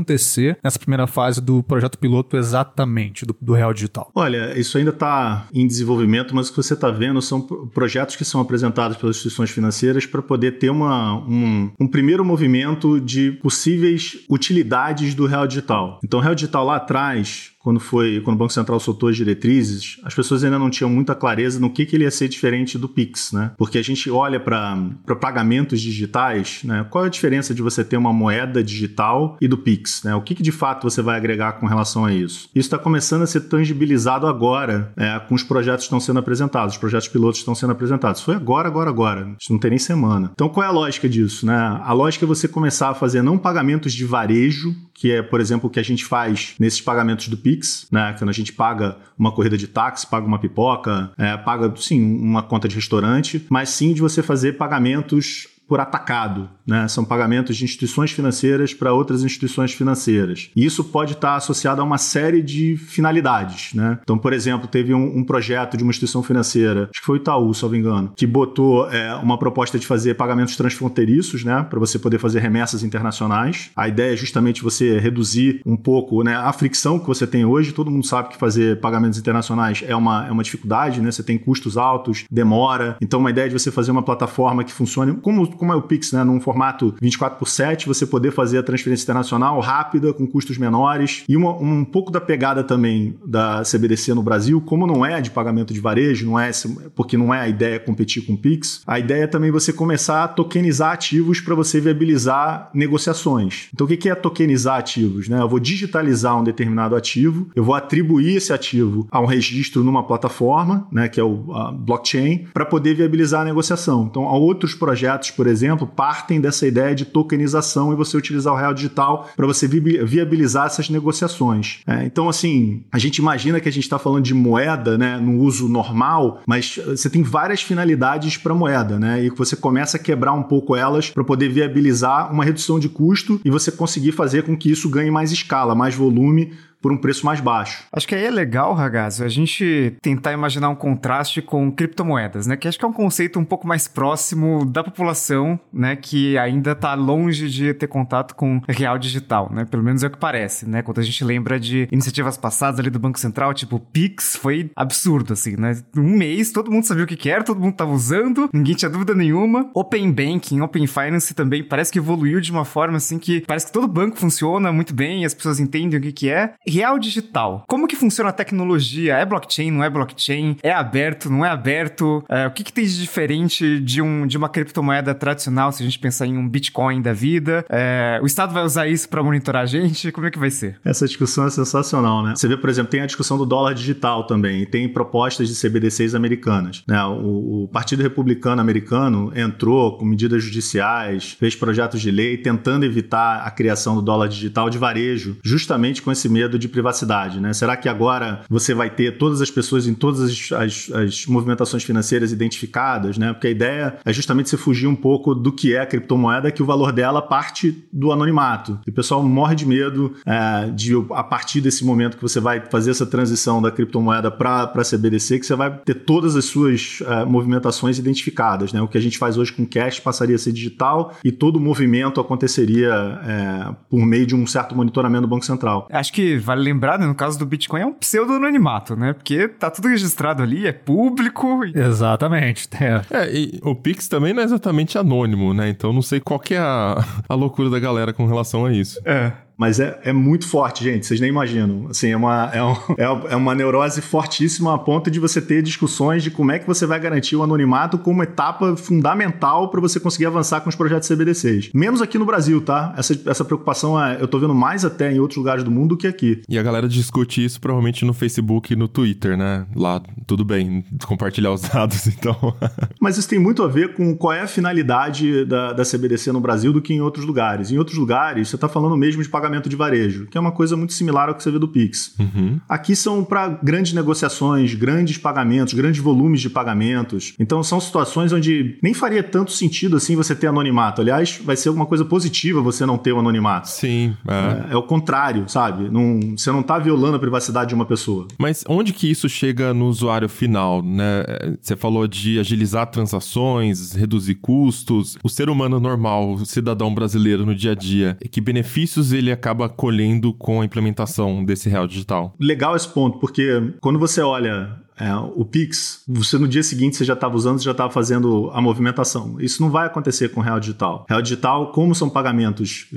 nessa 0.63 0.79
primeira 0.79 1.07
fase 1.07 1.41
do 1.41 1.63
projeto 1.63 1.97
piloto 1.97 2.37
exatamente, 2.37 3.25
do, 3.25 3.35
do 3.39 3.53
Real 3.53 3.73
Digital? 3.73 4.11
Olha, 4.15 4.57
isso 4.57 4.77
ainda 4.77 4.91
está 4.91 5.47
em 5.53 5.67
desenvolvimento, 5.67 6.35
mas 6.35 6.49
o 6.49 6.51
que 6.51 6.57
você 6.57 6.73
está 6.73 6.89
vendo 6.89 7.21
são 7.21 7.41
projetos 7.41 8.15
que 8.15 8.25
são 8.25 8.41
apresentados 8.41 8.97
pelas 8.97 9.15
instituições 9.15 9.49
financeiras 9.49 10.05
para 10.05 10.21
poder 10.21 10.53
ter 10.59 10.69
uma, 10.69 11.15
um, 11.27 11.71
um 11.79 11.87
primeiro 11.87 12.23
movimento 12.23 12.99
de 12.99 13.31
possíveis 13.31 14.17
utilidades 14.29 15.13
do 15.13 15.25
Real 15.25 15.47
Digital. 15.47 15.99
Então, 16.03 16.19
o 16.19 16.23
Real 16.23 16.35
Digital 16.35 16.65
lá 16.65 16.75
atrás, 16.77 17.51
quando 17.65 17.79
foi 17.79 18.21
quando 18.21 18.35
o 18.35 18.37
Banco 18.37 18.53
Central 18.53 18.79
soltou 18.79 19.09
as 19.09 19.17
diretrizes, 19.17 19.99
as 20.03 20.13
pessoas 20.13 20.43
ainda 20.43 20.59
não 20.59 20.69
tinham 20.69 20.87
muita 20.87 21.15
clareza 21.15 21.59
no 21.59 21.71
que, 21.71 21.83
que 21.83 21.95
ele 21.95 22.03
ia 22.03 22.11
ser 22.11 22.27
diferente 22.27 22.77
do 22.77 22.87
Pix, 22.87 23.31
né? 23.31 23.53
Porque 23.57 23.79
a 23.79 23.81
gente 23.81 24.07
olha 24.11 24.39
para 24.39 24.93
pagamentos 25.19 25.81
digitais, 25.81 26.61
né? 26.63 26.85
Qual 26.91 27.03
é 27.03 27.07
a 27.07 27.09
diferença 27.09 27.55
de 27.55 27.63
você 27.63 27.83
ter 27.83 27.97
uma 27.97 28.13
moeda 28.13 28.63
digital 28.63 29.35
e 29.41 29.47
do 29.47 29.57
Pix, 29.57 30.03
né? 30.03 30.13
O 30.13 30.21
que, 30.21 30.35
que 30.35 30.43
de 30.43 30.51
fato 30.51 30.87
você 30.87 31.01
vai 31.01 31.17
agregar 31.17 31.53
com 31.53 31.65
relação 31.65 32.05
a 32.05 32.13
isso? 32.13 32.47
Isso 32.53 32.67
está 32.67 32.77
começando 32.77 33.23
a 33.23 33.27
ser 33.27 33.41
tangibilizado 33.41 34.27
agora 34.27 34.93
é, 34.95 35.19
com 35.27 35.33
os 35.33 35.41
projetos 35.41 35.85
que 35.85 35.87
estão 35.87 35.99
sendo 35.99 36.19
apresentados, 36.19 36.75
os 36.75 36.79
projetos 36.79 37.07
pilotos 37.07 37.39
estão 37.39 37.55
sendo 37.55 37.71
apresentados. 37.71 38.21
Foi 38.21 38.35
agora, 38.35 38.67
agora, 38.67 38.91
agora. 38.91 39.35
Isso 39.39 39.51
não 39.51 39.59
tem 39.59 39.71
nem 39.71 39.79
semana. 39.79 40.29
Então 40.35 40.49
qual 40.49 40.63
é 40.63 40.67
a 40.67 40.71
lógica 40.71 41.09
disso, 41.09 41.47
né? 41.47 41.81
A 41.83 41.93
lógica 41.93 42.25
é 42.25 42.27
você 42.27 42.47
começar 42.47 42.89
a 42.89 42.93
fazer 42.93 43.23
não 43.23 43.39
pagamentos 43.39 43.91
de 43.91 44.05
varejo, 44.05 44.75
que 44.93 45.11
é, 45.11 45.23
por 45.23 45.41
exemplo, 45.41 45.67
o 45.67 45.71
que 45.71 45.79
a 45.79 45.83
gente 45.83 46.05
faz 46.05 46.53
nesses 46.59 46.79
pagamentos 46.79 47.27
do 47.27 47.35
Pix, 47.35 47.54
Né? 47.91 48.15
Quando 48.17 48.29
a 48.29 48.33
gente 48.33 48.51
paga 48.53 48.97
uma 49.17 49.31
corrida 49.31 49.57
de 49.57 49.67
táxi, 49.67 50.07
paga 50.07 50.25
uma 50.25 50.39
pipoca, 50.39 51.11
é, 51.17 51.37
paga, 51.37 51.73
sim, 51.77 52.01
uma 52.19 52.43
conta 52.43 52.67
de 52.67 52.75
restaurante, 52.75 53.45
mas 53.49 53.69
sim 53.69 53.93
de 53.93 54.01
você 54.01 54.21
fazer 54.21 54.53
pagamentos 54.53 55.47
por 55.67 55.79
atacado, 55.79 56.49
né? 56.65 56.87
São 56.87 57.03
pagamentos 57.03 57.55
de 57.57 57.63
instituições 57.63 58.11
financeiras 58.11 58.73
para 58.73 58.93
outras 58.93 59.23
instituições 59.23 59.73
financeiras. 59.73 60.49
E 60.55 60.65
isso 60.65 60.83
pode 60.83 61.13
estar 61.13 61.35
associado 61.35 61.81
a 61.81 61.83
uma 61.83 61.97
série 61.97 62.41
de 62.41 62.77
finalidades, 62.77 63.73
né? 63.73 63.99
Então, 64.01 64.17
por 64.17 64.33
exemplo, 64.33 64.67
teve 64.67 64.93
um, 64.93 65.17
um 65.17 65.23
projeto 65.23 65.77
de 65.77 65.83
uma 65.83 65.89
instituição 65.89 66.21
financeira, 66.21 66.89
acho 66.91 66.99
que 67.01 67.05
foi 67.05 67.17
o 67.17 67.21
Itaú, 67.21 67.53
se 67.53 67.63
não 67.63 67.69
me 67.69 67.77
engano, 67.77 68.13
que 68.15 68.27
botou 68.27 68.89
é, 68.89 69.15
uma 69.15 69.37
proposta 69.37 69.79
de 69.79 69.87
fazer 69.87 70.15
pagamentos 70.15 70.55
transfronteiriços, 70.55 71.43
né? 71.43 71.65
Para 71.69 71.79
você 71.79 71.97
poder 71.97 72.19
fazer 72.19 72.39
remessas 72.39 72.83
internacionais. 72.83 73.71
A 73.75 73.87
ideia 73.87 74.13
é 74.13 74.17
justamente 74.17 74.63
você 74.63 74.99
reduzir 74.99 75.61
um 75.65 75.77
pouco 75.77 76.23
né, 76.23 76.35
a 76.35 76.51
fricção 76.53 76.99
que 76.99 77.07
você 77.07 77.25
tem 77.25 77.45
hoje. 77.45 77.71
Todo 77.71 77.91
mundo 77.91 78.05
sabe 78.05 78.29
que 78.29 78.37
fazer 78.37 78.79
pagamentos 78.79 79.19
internacionais 79.19 79.83
é 79.87 79.95
uma, 79.95 80.27
é 80.27 80.31
uma 80.31 80.43
dificuldade, 80.43 81.01
né? 81.01 81.11
Você 81.11 81.23
tem 81.23 81.37
custos 81.37 81.77
altos, 81.77 82.25
demora. 82.29 82.97
Então, 83.01 83.19
uma 83.19 83.29
ideia 83.29 83.47
de 83.47 83.53
você 83.53 83.71
fazer 83.71 83.91
uma 83.91 84.03
plataforma 84.03 84.63
que 84.63 84.71
funcione 84.71 85.15
como 85.15 85.54
como 85.55 85.71
é 85.71 85.75
o 85.75 85.81
Pix, 85.81 86.11
né? 86.11 86.23
Num 86.23 86.39
formato 86.39 86.95
24 87.01 87.37
por 87.37 87.47
7, 87.47 87.87
você 87.87 88.05
poder 88.05 88.31
fazer 88.31 88.57
a 88.57 88.63
transferência 88.63 89.03
internacional 89.03 89.59
rápida, 89.59 90.13
com 90.13 90.27
custos 90.27 90.57
menores. 90.57 91.23
E 91.27 91.35
uma, 91.35 91.51
um 91.53 91.83
pouco 91.83 92.11
da 92.11 92.21
pegada 92.21 92.63
também 92.63 93.15
da 93.25 93.63
CBDC 93.63 94.13
no 94.13 94.23
Brasil, 94.23 94.61
como 94.61 94.87
não 94.87 95.05
é 95.05 95.21
de 95.21 95.31
pagamento 95.31 95.73
de 95.73 95.79
varejo, 95.79 96.25
não 96.25 96.39
é 96.39 96.51
porque 96.95 97.17
não 97.17 97.33
é 97.33 97.41
a 97.41 97.47
ideia 97.47 97.79
competir 97.79 98.25
com 98.25 98.33
o 98.33 98.37
Pix, 98.37 98.81
a 98.85 98.99
ideia 98.99 99.23
é 99.23 99.27
também 99.27 99.51
você 99.51 99.71
começar 99.71 100.23
a 100.23 100.27
tokenizar 100.27 100.91
ativos 100.91 101.39
para 101.39 101.55
você 101.55 101.79
viabilizar 101.79 102.69
negociações. 102.73 103.69
Então, 103.73 103.85
o 103.85 103.89
que 103.89 104.09
é 104.09 104.15
tokenizar 104.15 104.77
ativos? 104.77 105.27
Né? 105.27 105.39
Eu 105.41 105.49
vou 105.49 105.59
digitalizar 105.59 106.39
um 106.39 106.43
determinado 106.43 106.95
ativo, 106.95 107.49
eu 107.55 107.63
vou 107.63 107.75
atribuir 107.75 108.35
esse 108.35 108.53
ativo 108.53 109.07
a 109.11 109.19
um 109.19 109.25
registro 109.25 109.83
numa 109.83 110.03
plataforma, 110.03 110.87
né, 110.91 111.07
que 111.07 111.19
é 111.19 111.23
o 111.23 111.35
blockchain, 111.73 112.47
para 112.53 112.65
poder 112.65 112.95
viabilizar 112.95 113.41
a 113.41 113.45
negociação. 113.45 114.07
Então, 114.09 114.27
há 114.27 114.37
outros 114.37 114.73
projetos, 114.73 115.31
por 115.31 115.44
exemplo, 115.47 115.87
partem 115.87 116.39
dessa 116.41 116.67
ideia 116.67 116.95
de 116.95 117.05
tokenização 117.05 117.91
e 117.93 117.95
você 117.95 118.17
utilizar 118.17 118.53
o 118.53 118.57
real 118.57 118.73
digital 118.73 119.29
para 119.35 119.45
você 119.45 119.67
vi 119.67 119.79
viabilizar 120.03 120.65
essas 120.65 120.89
negociações. 120.89 121.79
É, 121.87 122.05
então, 122.05 122.27
assim, 122.27 122.83
a 122.91 122.97
gente 122.97 123.17
imagina 123.17 123.59
que 123.59 123.69
a 123.69 123.71
gente 123.71 123.83
está 123.83 123.99
falando 123.99 124.23
de 124.23 124.33
moeda, 124.33 124.97
né, 124.97 125.17
no 125.17 125.39
uso 125.39 125.67
normal, 125.67 126.41
mas 126.47 126.79
você 126.85 127.09
tem 127.09 127.23
várias 127.23 127.61
finalidades 127.61 128.37
para 128.37 128.53
moeda, 128.53 128.99
né, 128.99 129.25
e 129.25 129.29
você 129.29 129.55
começa 129.55 129.97
a 129.97 129.99
quebrar 129.99 130.33
um 130.33 130.43
pouco 130.43 130.75
elas 130.75 131.09
para 131.09 131.23
poder 131.23 131.49
viabilizar 131.49 132.31
uma 132.31 132.43
redução 132.43 132.79
de 132.79 132.89
custo 132.89 133.39
e 133.43 133.49
você 133.49 133.71
conseguir 133.71 134.11
fazer 134.11 134.43
com 134.43 134.57
que 134.57 134.71
isso 134.71 134.89
ganhe 134.89 135.11
mais 135.11 135.31
escala, 135.31 135.75
mais 135.75 135.95
volume 135.95 136.53
por 136.85 136.91
um 136.91 136.97
preço 136.97 137.25
mais 137.25 137.41
baixo. 137.41 137.83
Acho 137.91 138.07
que 138.07 138.13
aí 138.13 138.25
é 138.25 138.29
legal, 138.29 138.75
Ragazzo, 138.75 139.23
a 139.23 139.27
gente 139.27 139.97
tentar 140.03 140.33
imaginar 140.33 140.69
um 140.69 140.75
contraste 140.75 141.41
com 141.41 141.71
criptomoedas, 141.71 142.45
né? 142.45 142.55
Que 142.55 142.67
acho 142.67 142.77
que 142.77 142.85
é 142.85 142.87
um 142.87 142.93
conceito 142.93 143.39
um 143.39 143.43
pouco 143.43 143.67
mais 143.67 143.87
próximo 143.87 144.63
da 144.63 144.83
população, 144.83 145.59
né? 145.73 145.95
Que 145.95 146.37
ainda 146.37 146.73
está 146.73 146.93
longe 146.93 147.49
de 147.49 147.73
ter 147.73 147.87
contato 147.87 148.35
com 148.35 148.61
real 148.69 148.99
digital, 148.99 149.51
né? 149.51 149.65
Pelo 149.65 149.81
menos 149.81 150.03
é 150.03 150.07
o 150.07 150.11
que 150.11 150.19
parece, 150.19 150.69
né? 150.69 150.83
Quando 150.83 150.99
a 150.99 151.01
gente 151.01 151.23
lembra 151.23 151.59
de 151.59 151.87
iniciativas 151.91 152.37
passadas 152.37 152.79
ali 152.79 152.91
do 152.91 152.99
Banco 152.99 153.19
Central, 153.19 153.51
tipo 153.55 153.79
Pix, 153.79 154.35
foi 154.35 154.69
absurdo, 154.75 155.33
assim, 155.33 155.55
né? 155.57 155.81
Um 155.97 156.15
mês, 156.15 156.51
todo 156.51 156.69
mundo 156.69 156.83
sabia 156.83 157.03
o 157.03 157.07
que 157.07 157.27
era, 157.27 157.43
todo 157.43 157.59
mundo 157.59 157.71
estava 157.71 157.91
usando, 157.91 158.47
ninguém 158.53 158.75
tinha 158.75 158.91
dúvida 158.91 159.15
nenhuma. 159.15 159.71
Open 159.73 160.11
Banking, 160.11 160.61
Open 160.61 160.85
Finance 160.85 161.33
também 161.33 161.63
parece 161.63 161.91
que 161.91 161.97
evoluiu 161.97 162.39
de 162.39 162.51
uma 162.51 162.63
forma, 162.63 162.97
assim, 162.97 163.17
que 163.17 163.41
parece 163.41 163.65
que 163.65 163.73
todo 163.73 163.87
banco 163.87 164.19
funciona 164.19 164.71
muito 164.71 164.93
bem, 164.93 165.25
as 165.25 165.33
pessoas 165.33 165.59
entendem 165.59 165.97
o 165.97 166.01
que 166.03 166.11
que 166.11 166.29
é. 166.29 166.53
Real 166.75 166.99
digital, 166.99 167.63
como 167.67 167.87
que 167.87 167.95
funciona 167.95 168.29
a 168.29 168.33
tecnologia? 168.33 169.15
É 169.15 169.25
blockchain, 169.25 169.71
não 169.71 169.83
é 169.83 169.89
blockchain? 169.89 170.57
É 170.61 170.73
aberto, 170.73 171.29
não 171.29 171.45
é 171.45 171.49
aberto? 171.49 172.23
É, 172.27 172.47
o 172.47 172.51
que, 172.51 172.65
que 172.65 172.73
tem 172.73 172.85
de 172.85 172.99
diferente 172.99 173.79
de, 173.79 174.01
um, 174.01 174.27
de 174.27 174.37
uma 174.37 174.49
criptomoeda 174.49 175.15
tradicional, 175.15 175.71
se 175.71 175.81
a 175.81 175.85
gente 175.85 175.97
pensar 175.97 176.25
em 176.25 176.37
um 176.37 176.47
Bitcoin 176.47 177.01
da 177.01 177.13
vida? 177.13 177.65
É, 177.69 178.19
o 178.21 178.25
Estado 178.25 178.53
vai 178.53 178.63
usar 178.63 178.87
isso 178.87 179.07
para 179.07 179.23
monitorar 179.23 179.63
a 179.63 179.65
gente? 179.65 180.11
Como 180.11 180.27
é 180.27 180.31
que 180.31 180.37
vai 180.37 180.51
ser? 180.51 180.77
Essa 180.83 181.07
discussão 181.07 181.47
é 181.47 181.49
sensacional, 181.49 182.21
né? 182.21 182.33
Você 182.35 182.47
vê, 182.47 182.57
por 182.57 182.69
exemplo, 182.69 182.91
tem 182.91 183.01
a 183.01 183.05
discussão 183.05 183.37
do 183.37 183.45
dólar 183.45 183.73
digital 183.73 184.27
também, 184.27 184.63
e 184.63 184.65
tem 184.65 184.87
propostas 184.89 185.47
de 185.47 185.55
CBDCs 185.55 186.13
americanas. 186.13 186.83
Né? 186.85 187.01
O, 187.05 187.63
o 187.63 187.69
Partido 187.71 188.03
Republicano 188.03 188.61
americano 188.61 189.31
entrou 189.35 189.97
com 189.97 190.03
medidas 190.03 190.43
judiciais, 190.43 191.35
fez 191.39 191.55
projetos 191.55 192.01
de 192.01 192.11
lei 192.11 192.37
tentando 192.37 192.85
evitar 192.85 193.45
a 193.45 193.51
criação 193.51 193.95
do 193.95 194.01
dólar 194.01 194.27
digital 194.27 194.69
de 194.69 194.77
varejo, 194.77 195.37
justamente 195.43 196.01
com 196.01 196.11
esse 196.11 196.27
medo 196.27 196.54
de 196.57 196.67
privacidade. 196.67 197.39
Né? 197.39 197.53
Será 197.53 197.75
que 197.75 197.89
agora 197.89 198.41
você 198.49 198.73
vai 198.73 198.89
ter 198.89 199.17
todas 199.17 199.41
as 199.41 199.51
pessoas 199.51 199.87
em 199.87 199.93
todas 199.93 200.21
as, 200.21 200.51
as, 200.51 200.91
as 200.91 201.25
movimentações 201.25 201.83
financeiras 201.83 202.31
identificadas? 202.31 203.17
Né? 203.17 203.33
Porque 203.33 203.47
a 203.47 203.51
ideia 203.51 203.97
é 204.03 204.13
justamente 204.13 204.49
você 204.49 204.57
fugir 204.57 204.87
um 204.87 204.95
pouco 204.95 205.33
do 205.33 205.51
que 205.51 205.75
é 205.75 205.81
a 205.81 205.85
criptomoeda, 205.85 206.51
que 206.51 206.63
o 206.63 206.65
valor 206.65 206.91
dela 206.91 207.21
parte 207.21 207.85
do 207.91 208.11
anonimato. 208.11 208.79
E 208.85 208.89
o 208.89 208.93
pessoal 208.93 209.23
morre 209.23 209.55
de 209.55 209.65
medo 209.65 210.13
é, 210.25 210.69
de, 210.71 210.93
a 211.11 211.23
partir 211.23 211.61
desse 211.61 211.83
momento 211.85 212.17
que 212.17 212.23
você 212.23 212.39
vai 212.39 212.61
fazer 212.69 212.91
essa 212.91 213.05
transição 213.05 213.61
da 213.61 213.71
criptomoeda 213.71 214.29
para 214.31 214.63
a 214.63 214.83
CBDC, 214.83 215.39
que 215.39 215.45
você 215.45 215.55
vai 215.55 215.71
ter 215.79 215.95
todas 215.95 216.35
as 216.35 216.45
suas 216.45 216.99
é, 217.05 217.25
movimentações 217.25 217.97
identificadas. 217.97 218.73
Né? 218.73 218.81
O 218.81 218.87
que 218.87 218.97
a 218.97 219.01
gente 219.01 219.17
faz 219.17 219.37
hoje 219.37 219.51
com 219.53 219.65
cash 219.65 219.99
passaria 219.99 220.35
a 220.35 220.39
ser 220.39 220.51
digital 220.51 221.15
e 221.23 221.31
todo 221.31 221.57
o 221.57 221.59
movimento 221.59 222.19
aconteceria 222.19 222.93
é, 223.23 223.75
por 223.89 224.05
meio 224.05 224.25
de 224.25 224.35
um 224.35 224.45
certo 224.45 224.75
monitoramento 224.75 225.21
do 225.21 225.27
Banco 225.27 225.45
Central. 225.45 225.87
Acho 225.91 226.13
que 226.13 226.37
vale 226.45 226.61
lembrar, 226.61 226.99
né, 226.99 227.05
no 227.05 227.15
caso 227.15 227.37
do 227.37 227.45
Bitcoin, 227.45 227.81
é 227.81 227.85
um 227.85 227.93
pseudo-anonimato, 227.93 228.95
né? 228.95 229.13
Porque 229.13 229.47
tá 229.47 229.69
tudo 229.69 229.87
registrado 229.87 230.43
ali, 230.43 230.67
é 230.67 230.71
público. 230.71 231.65
Exatamente. 231.65 232.69
É. 232.79 233.01
é, 233.09 233.33
e 233.33 233.59
o 233.63 233.75
Pix 233.75 234.07
também 234.07 234.33
não 234.33 234.41
é 234.41 234.45
exatamente 234.45 234.97
anônimo, 234.97 235.53
né? 235.53 235.69
Então 235.69 235.91
não 235.91 236.01
sei 236.01 236.19
qual 236.19 236.39
que 236.39 236.53
é 236.53 236.59
a, 236.59 237.03
a 237.27 237.33
loucura 237.33 237.69
da 237.69 237.79
galera 237.79 238.13
com 238.13 238.25
relação 238.25 238.65
a 238.65 238.71
isso. 238.71 239.01
É. 239.05 239.31
Mas 239.57 239.79
é, 239.79 239.99
é 240.03 240.13
muito 240.13 240.47
forte, 240.47 240.83
gente. 240.83 241.05
Vocês 241.05 241.19
nem 241.19 241.29
imaginam. 241.29 241.87
Assim, 241.89 242.09
é 242.09 242.17
uma, 242.17 242.49
é, 242.53 242.63
um, 242.63 242.75
é, 242.97 243.33
é 243.33 243.35
uma 243.35 243.55
neurose 243.55 244.01
fortíssima 244.01 244.75
a 244.75 244.77
ponto 244.77 245.09
de 245.09 245.19
você 245.19 245.41
ter 245.41 245.61
discussões 245.61 246.23
de 246.23 246.31
como 246.31 246.51
é 246.51 246.59
que 246.59 246.67
você 246.67 246.85
vai 246.85 246.99
garantir 246.99 247.35
o 247.35 247.43
anonimato 247.43 247.97
como 247.97 248.23
etapa 248.23 248.75
fundamental 248.75 249.69
para 249.69 249.81
você 249.81 249.99
conseguir 249.99 250.25
avançar 250.25 250.61
com 250.61 250.69
os 250.69 250.75
projetos 250.75 251.07
CBDCs. 251.07 251.71
Menos 251.73 252.01
aqui 252.01 252.17
no 252.17 252.25
Brasil, 252.25 252.61
tá? 252.61 252.93
Essa, 252.97 253.19
essa 253.25 253.45
preocupação 253.45 254.01
é, 254.01 254.21
eu 254.21 254.27
tô 254.27 254.39
vendo 254.39 254.53
mais 254.53 254.83
até 254.85 255.11
em 255.11 255.19
outros 255.19 255.37
lugares 255.37 255.63
do 255.63 255.71
mundo 255.71 255.95
do 255.95 255.97
que 255.97 256.07
aqui. 256.07 256.41
E 256.47 256.59
a 256.59 256.63
galera 256.63 256.87
discute 256.87 257.43
isso 257.43 257.59
provavelmente 257.59 258.05
no 258.05 258.13
Facebook 258.13 258.73
e 258.73 258.75
no 258.75 258.87
Twitter, 258.87 259.37
né? 259.37 259.65
Lá, 259.75 260.01
tudo 260.27 260.43
bem, 260.43 260.83
compartilhar 261.05 261.51
os 261.51 261.61
dados, 261.69 262.07
então. 262.07 262.35
Mas 262.99 263.17
isso 263.17 263.29
tem 263.29 263.39
muito 263.39 263.63
a 263.63 263.67
ver 263.67 263.93
com 263.93 264.15
qual 264.15 264.33
é 264.33 264.41
a 264.41 264.47
finalidade 264.47 265.45
da, 265.45 265.73
da 265.73 265.83
CBDC 265.83 266.31
no 266.31 266.39
Brasil 266.39 266.73
do 266.73 266.81
que 266.81 266.93
em 266.93 267.01
outros 267.01 267.25
lugares. 267.25 267.71
Em 267.71 267.77
outros 267.77 267.97
lugares, 267.97 268.49
você 268.49 268.55
está 268.55 268.67
falando 268.67 268.97
mesmo 268.97 269.23
de 269.23 269.29
pagar 269.29 269.44
pagamento 269.45 269.69
de 269.69 269.75
varejo, 269.75 270.25
que 270.25 270.37
é 270.37 270.41
uma 270.41 270.51
coisa 270.51 270.75
muito 270.75 270.93
similar 270.93 271.29
ao 271.29 271.35
que 271.35 271.43
você 271.43 271.51
vê 271.51 271.59
do 271.59 271.67
Pix. 271.67 272.13
Uhum. 272.19 272.59
Aqui 272.67 272.95
são 272.95 273.23
para 273.23 273.47
grandes 273.47 273.93
negociações, 273.93 274.73
grandes 274.73 275.17
pagamentos, 275.17 275.73
grandes 275.73 276.01
volumes 276.01 276.41
de 276.41 276.49
pagamentos. 276.49 277.33
Então 277.39 277.61
são 277.63 277.79
situações 277.79 278.33
onde 278.33 278.77
nem 278.81 278.93
faria 278.93 279.21
tanto 279.21 279.51
sentido 279.51 279.97
assim 279.97 280.15
você 280.15 280.35
ter 280.35 280.47
anonimato. 280.47 281.01
Aliás, 281.01 281.39
vai 281.43 281.55
ser 281.55 281.69
alguma 281.69 281.85
coisa 281.85 282.03
positiva 282.03 282.61
você 282.61 282.85
não 282.85 282.97
ter 282.97 283.11
o 283.11 283.19
anonimato. 283.19 283.69
Sim. 283.69 284.15
É, 284.27 284.71
é, 284.71 284.73
é 284.73 284.77
o 284.77 284.83
contrário, 284.83 285.47
sabe? 285.47 285.89
Não, 285.89 286.35
você 286.35 286.51
não 286.51 286.61
está 286.61 286.79
violando 286.79 287.17
a 287.17 287.19
privacidade 287.19 287.69
de 287.69 287.75
uma 287.75 287.85
pessoa. 287.85 288.27
Mas 288.37 288.63
onde 288.67 288.93
que 288.93 289.09
isso 289.09 289.29
chega 289.29 289.73
no 289.73 289.87
usuário 289.87 290.27
final, 290.27 290.81
né? 290.81 291.23
Você 291.61 291.75
falou 291.75 292.07
de 292.07 292.39
agilizar 292.39 292.87
transações, 292.87 293.93
reduzir 293.93 294.35
custos. 294.35 295.17
O 295.23 295.29
ser 295.29 295.49
humano 295.49 295.79
normal, 295.79 296.33
o 296.33 296.45
cidadão 296.45 296.93
brasileiro 296.93 297.45
no 297.45 297.53
dia 297.53 297.71
a 297.71 297.75
dia, 297.75 298.17
que 298.31 298.41
benefícios 298.41 299.11
ele 299.11 299.31
acaba 299.35 299.69
colhendo 299.69 300.33
com 300.33 300.61
a 300.61 300.65
implementação 300.65 301.45
desse 301.45 301.69
real 301.69 301.87
digital. 301.87 302.33
Legal 302.39 302.75
esse 302.75 302.87
ponto, 302.87 303.19
porque 303.19 303.73
quando 303.81 303.99
você 303.99 304.21
olha 304.21 304.84
é, 304.99 305.13
o 305.15 305.43
Pix, 305.43 306.01
você 306.07 306.37
no 306.37 306.47
dia 306.47 306.63
seguinte 306.63 306.95
você 306.95 307.05
já 307.05 307.13
estava 307.13 307.35
usando, 307.35 307.59
você 307.59 307.65
já 307.65 307.71
estava 307.71 307.91
fazendo 307.91 308.49
a 308.53 308.61
movimentação. 308.61 309.35
Isso 309.39 309.61
não 309.61 309.69
vai 309.69 309.87
acontecer 309.87 310.29
com 310.29 310.39
o 310.39 310.43
Real 310.43 310.59
Digital. 310.59 311.05
Real 311.07 311.21
Digital, 311.21 311.71
como 311.71 311.93
são 311.93 312.09
pagamentos 312.09 312.87